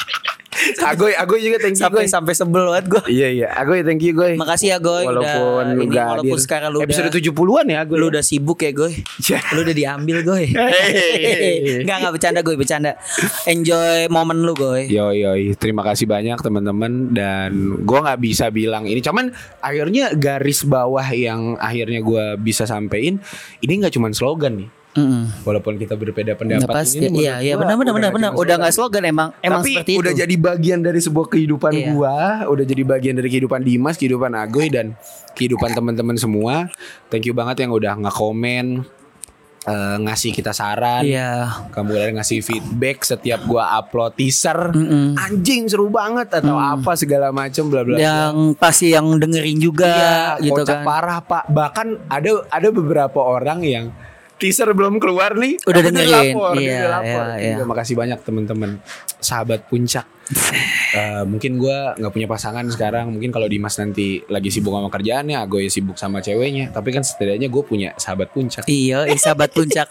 Agoy, 0.93 1.13
Agoy 1.17 1.41
juga 1.41 1.59
thank 1.61 1.77
you 1.77 1.85
sampai 1.85 2.05
Goy. 2.05 2.13
sampai 2.13 2.33
sebel 2.37 2.65
banget 2.69 2.87
gue. 2.91 3.03
Iya 3.09 3.29
iya, 3.33 3.49
Agoy 3.57 3.81
thank 3.81 4.05
you 4.05 4.13
Goy. 4.13 4.37
Makasih 4.37 4.75
ya 4.75 4.79
Goy 4.79 5.05
Walaupun 5.05 5.65
udah 5.65 5.85
ini 5.85 5.97
walaupun 5.97 6.37
hadir. 6.37 6.45
sekarang 6.45 6.69
lu 6.71 6.79
episode 6.85 7.09
udah 7.09 7.23
70-an 7.23 7.67
ya 7.67 7.79
Agoy. 7.83 7.97
lu 7.97 8.07
udah 8.13 8.23
sibuk 8.23 8.61
ya 8.61 8.71
Goy. 8.71 8.93
Ya. 9.25 9.41
Lu 9.57 9.65
udah 9.65 9.75
diambil 9.75 10.19
Goy. 10.21 10.45
Hehehe. 10.53 11.81
Enggak 11.85 11.97
enggak 12.05 12.13
bercanda 12.15 12.41
Goy, 12.45 12.57
bercanda. 12.57 12.93
Enjoy 13.45 14.07
momen 14.09 14.45
lu 14.45 14.53
Goy. 14.53 14.87
Yo 14.87 15.11
yo, 15.11 15.33
terima 15.57 15.81
kasih 15.83 16.05
banyak 16.05 16.39
teman-teman 16.39 17.11
dan 17.11 17.51
gua 17.83 18.05
nggak 18.05 18.21
bisa 18.21 18.49
bilang 18.51 18.85
ini, 18.85 19.01
cuman 19.01 19.33
akhirnya 19.61 20.13
garis 20.15 20.63
bawah 20.63 21.05
yang 21.11 21.57
akhirnya 21.57 22.01
gua 22.01 22.37
bisa 22.37 22.65
sampein 22.65 23.19
ini 23.61 23.73
nggak 23.81 23.95
cuma 23.95 24.13
slogan 24.13 24.65
nih. 24.65 24.69
Mm-mm. 24.95 25.43
Walaupun 25.43 25.75
kita 25.75 25.95
berbeda 25.95 26.33
Nggak 26.33 26.41
pendapat 26.63 26.75
pasti. 26.77 27.03
ini, 27.03 27.21
Iya, 27.21 27.35
iya 27.41 27.55
benar 27.55 27.75
benar 27.75 27.93
benar 27.93 28.11
nggak 28.11 28.15
benar. 28.15 28.31
Udah 28.37 28.55
enggak 28.57 28.73
slogan 28.73 29.03
emang 29.03 29.29
emang 29.39 29.61
Tapi 29.61 29.71
seperti 29.75 29.93
udah 29.97 30.13
itu. 30.13 30.21
jadi 30.23 30.35
bagian 30.37 30.81
dari 30.81 30.99
sebuah 30.99 31.27
kehidupan 31.29 31.73
Iya. 31.73 31.87
gua, 31.91 32.17
udah 32.47 32.65
jadi 32.65 32.83
bagian 32.83 33.15
dari 33.15 33.29
kehidupan 33.29 33.61
Dimas, 33.61 33.95
kehidupan 33.95 34.31
Agoy 34.33 34.69
dan 34.69 34.95
kehidupan 35.33 35.71
teman-teman 35.73 36.15
semua. 36.15 36.71
Thank 37.07 37.25
you 37.25 37.35
banget 37.35 37.61
yang 37.61 37.71
udah 37.71 37.93
nge-komen 37.99 38.87
eh, 39.65 39.97
ngasih 39.99 40.31
kita 40.31 40.53
saran. 40.53 41.03
Iya. 41.03 41.49
Kamu 41.73 41.89
udah 41.89 42.21
ngasih 42.21 42.39
feedback 42.39 43.01
setiap 43.01 43.43
gua 43.45 43.75
upload 43.75 44.13
teaser. 44.13 44.71
Mm-mm. 44.71 45.17
Anjing 45.17 45.65
seru 45.67 45.89
banget 45.89 46.29
atau 46.31 46.55
apa 46.55 46.93
segala 46.95 47.33
macam 47.33 47.67
bla 47.67 47.81
bla. 47.81 47.97
bla. 47.97 47.99
Yang 47.99 48.35
pasti 48.55 48.93
yang 48.93 49.17
dengerin 49.17 49.59
juga 49.59 49.89
Iya, 50.37 50.45
gitu 50.45 50.63
kan. 50.63 50.85
parah 50.85 51.19
pak. 51.19 51.49
Bahkan 51.49 51.87
ada 52.07 52.31
ada 52.47 52.69
beberapa 52.69 53.19
orang 53.19 53.65
yang 53.65 53.87
teaser 54.37 54.69
belum 54.71 54.99
keluar 54.99 55.35
nih, 55.35 55.57
Udah 55.65 55.81
dengerin. 55.81 56.35
lapor, 56.35 56.53
Iya, 56.59 56.75
udah 56.75 56.91
lapor. 56.91 57.25
iya, 57.25 57.37
iya. 57.39 57.55
Terima 57.59 57.75
kasih 57.75 57.95
banyak 57.95 58.19
teman-teman, 58.23 58.71
sahabat 59.19 59.67
puncak. 59.67 60.07
Eh, 60.95 61.27
mungkin 61.27 61.59
gua 61.59 61.99
nggak 61.99 62.13
punya 62.15 62.29
pasangan 62.31 62.63
sekarang. 62.71 63.11
Mungkin 63.11 63.35
kalau 63.35 63.51
Dimas 63.51 63.75
nanti 63.83 64.23
lagi 64.31 64.47
sibuk 64.47 64.71
sama 64.71 64.87
kerjaannya, 64.87 65.43
gue 65.51 65.67
sibuk 65.67 65.99
sama 65.99 66.23
ceweknya. 66.23 66.71
Tapi 66.71 66.95
kan 66.95 67.03
setidaknya 67.03 67.51
gue 67.51 67.63
punya 67.67 67.91
sahabat 67.99 68.31
puncak. 68.31 68.63
Iya, 68.71 69.03
eh, 69.03 69.19
sahabat 69.19 69.51
puncak 69.51 69.91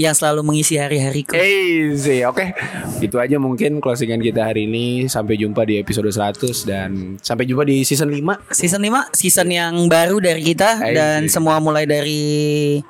yang 0.00 0.16
selalu 0.16 0.40
mengisi 0.40 0.80
hari-hariku. 0.80 1.36
Easy, 1.36 2.24
oke. 2.24 2.56
Itu 3.04 3.20
aja 3.20 3.36
mungkin 3.36 3.84
closingan 3.84 4.16
kita 4.16 4.48
hari 4.48 4.64
ini. 4.64 5.04
Sampai 5.04 5.36
jumpa 5.36 5.68
di 5.68 5.76
episode 5.76 6.08
100 6.08 6.64
dan 6.64 7.20
sampai 7.20 7.44
jumpa 7.44 7.68
di 7.68 7.84
season 7.84 8.08
5. 8.08 8.40
Season 8.48 8.80
5 8.80 9.12
season 9.12 9.48
yang 9.52 9.76
baru 9.92 10.24
dari 10.24 10.40
kita 10.40 10.80
Hai. 10.80 10.96
dan 10.96 11.28
semua 11.28 11.60
mulai 11.60 11.84
dari 11.84 12.80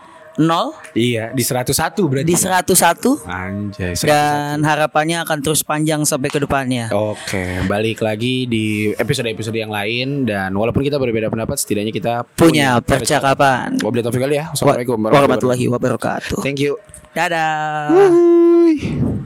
nol 0.41 0.73
Iya, 0.91 1.31
di 1.31 1.41
101 1.41 2.09
berarti. 2.09 2.25
di 2.25 2.35
101 2.35 3.23
Anjay. 3.23 3.95
101. 3.95 4.07
dan 4.07 4.57
harapannya 4.61 5.23
akan 5.23 5.37
terus 5.39 5.61
panjang 5.61 6.03
sampai 6.03 6.27
ke 6.27 6.39
depannya. 6.39 6.89
Oke, 6.91 7.63
balik 7.65 8.01
lagi 8.01 8.45
di 8.45 8.91
episode-episode 8.91 9.55
yang 9.55 9.69
lain 9.69 10.25
dan 10.25 10.51
walaupun 10.51 10.81
kita 10.81 10.97
berbeda 10.97 11.29
pendapat, 11.29 11.57
setidaknya 11.57 11.91
kita 11.91 12.13
Punya 12.33 12.81
percakapan. 12.81 13.77
Wabillahi 13.79 14.03
taufiq 14.03 14.19
wal 14.19 14.31
hidayah. 14.31 14.47
Assalamualaikum 14.51 14.97
Warahmatullahi 14.99 15.65
wabarakatuh. 15.69 16.41
Thank 16.41 16.59
you. 16.59 16.75
Dadah. 17.13 19.20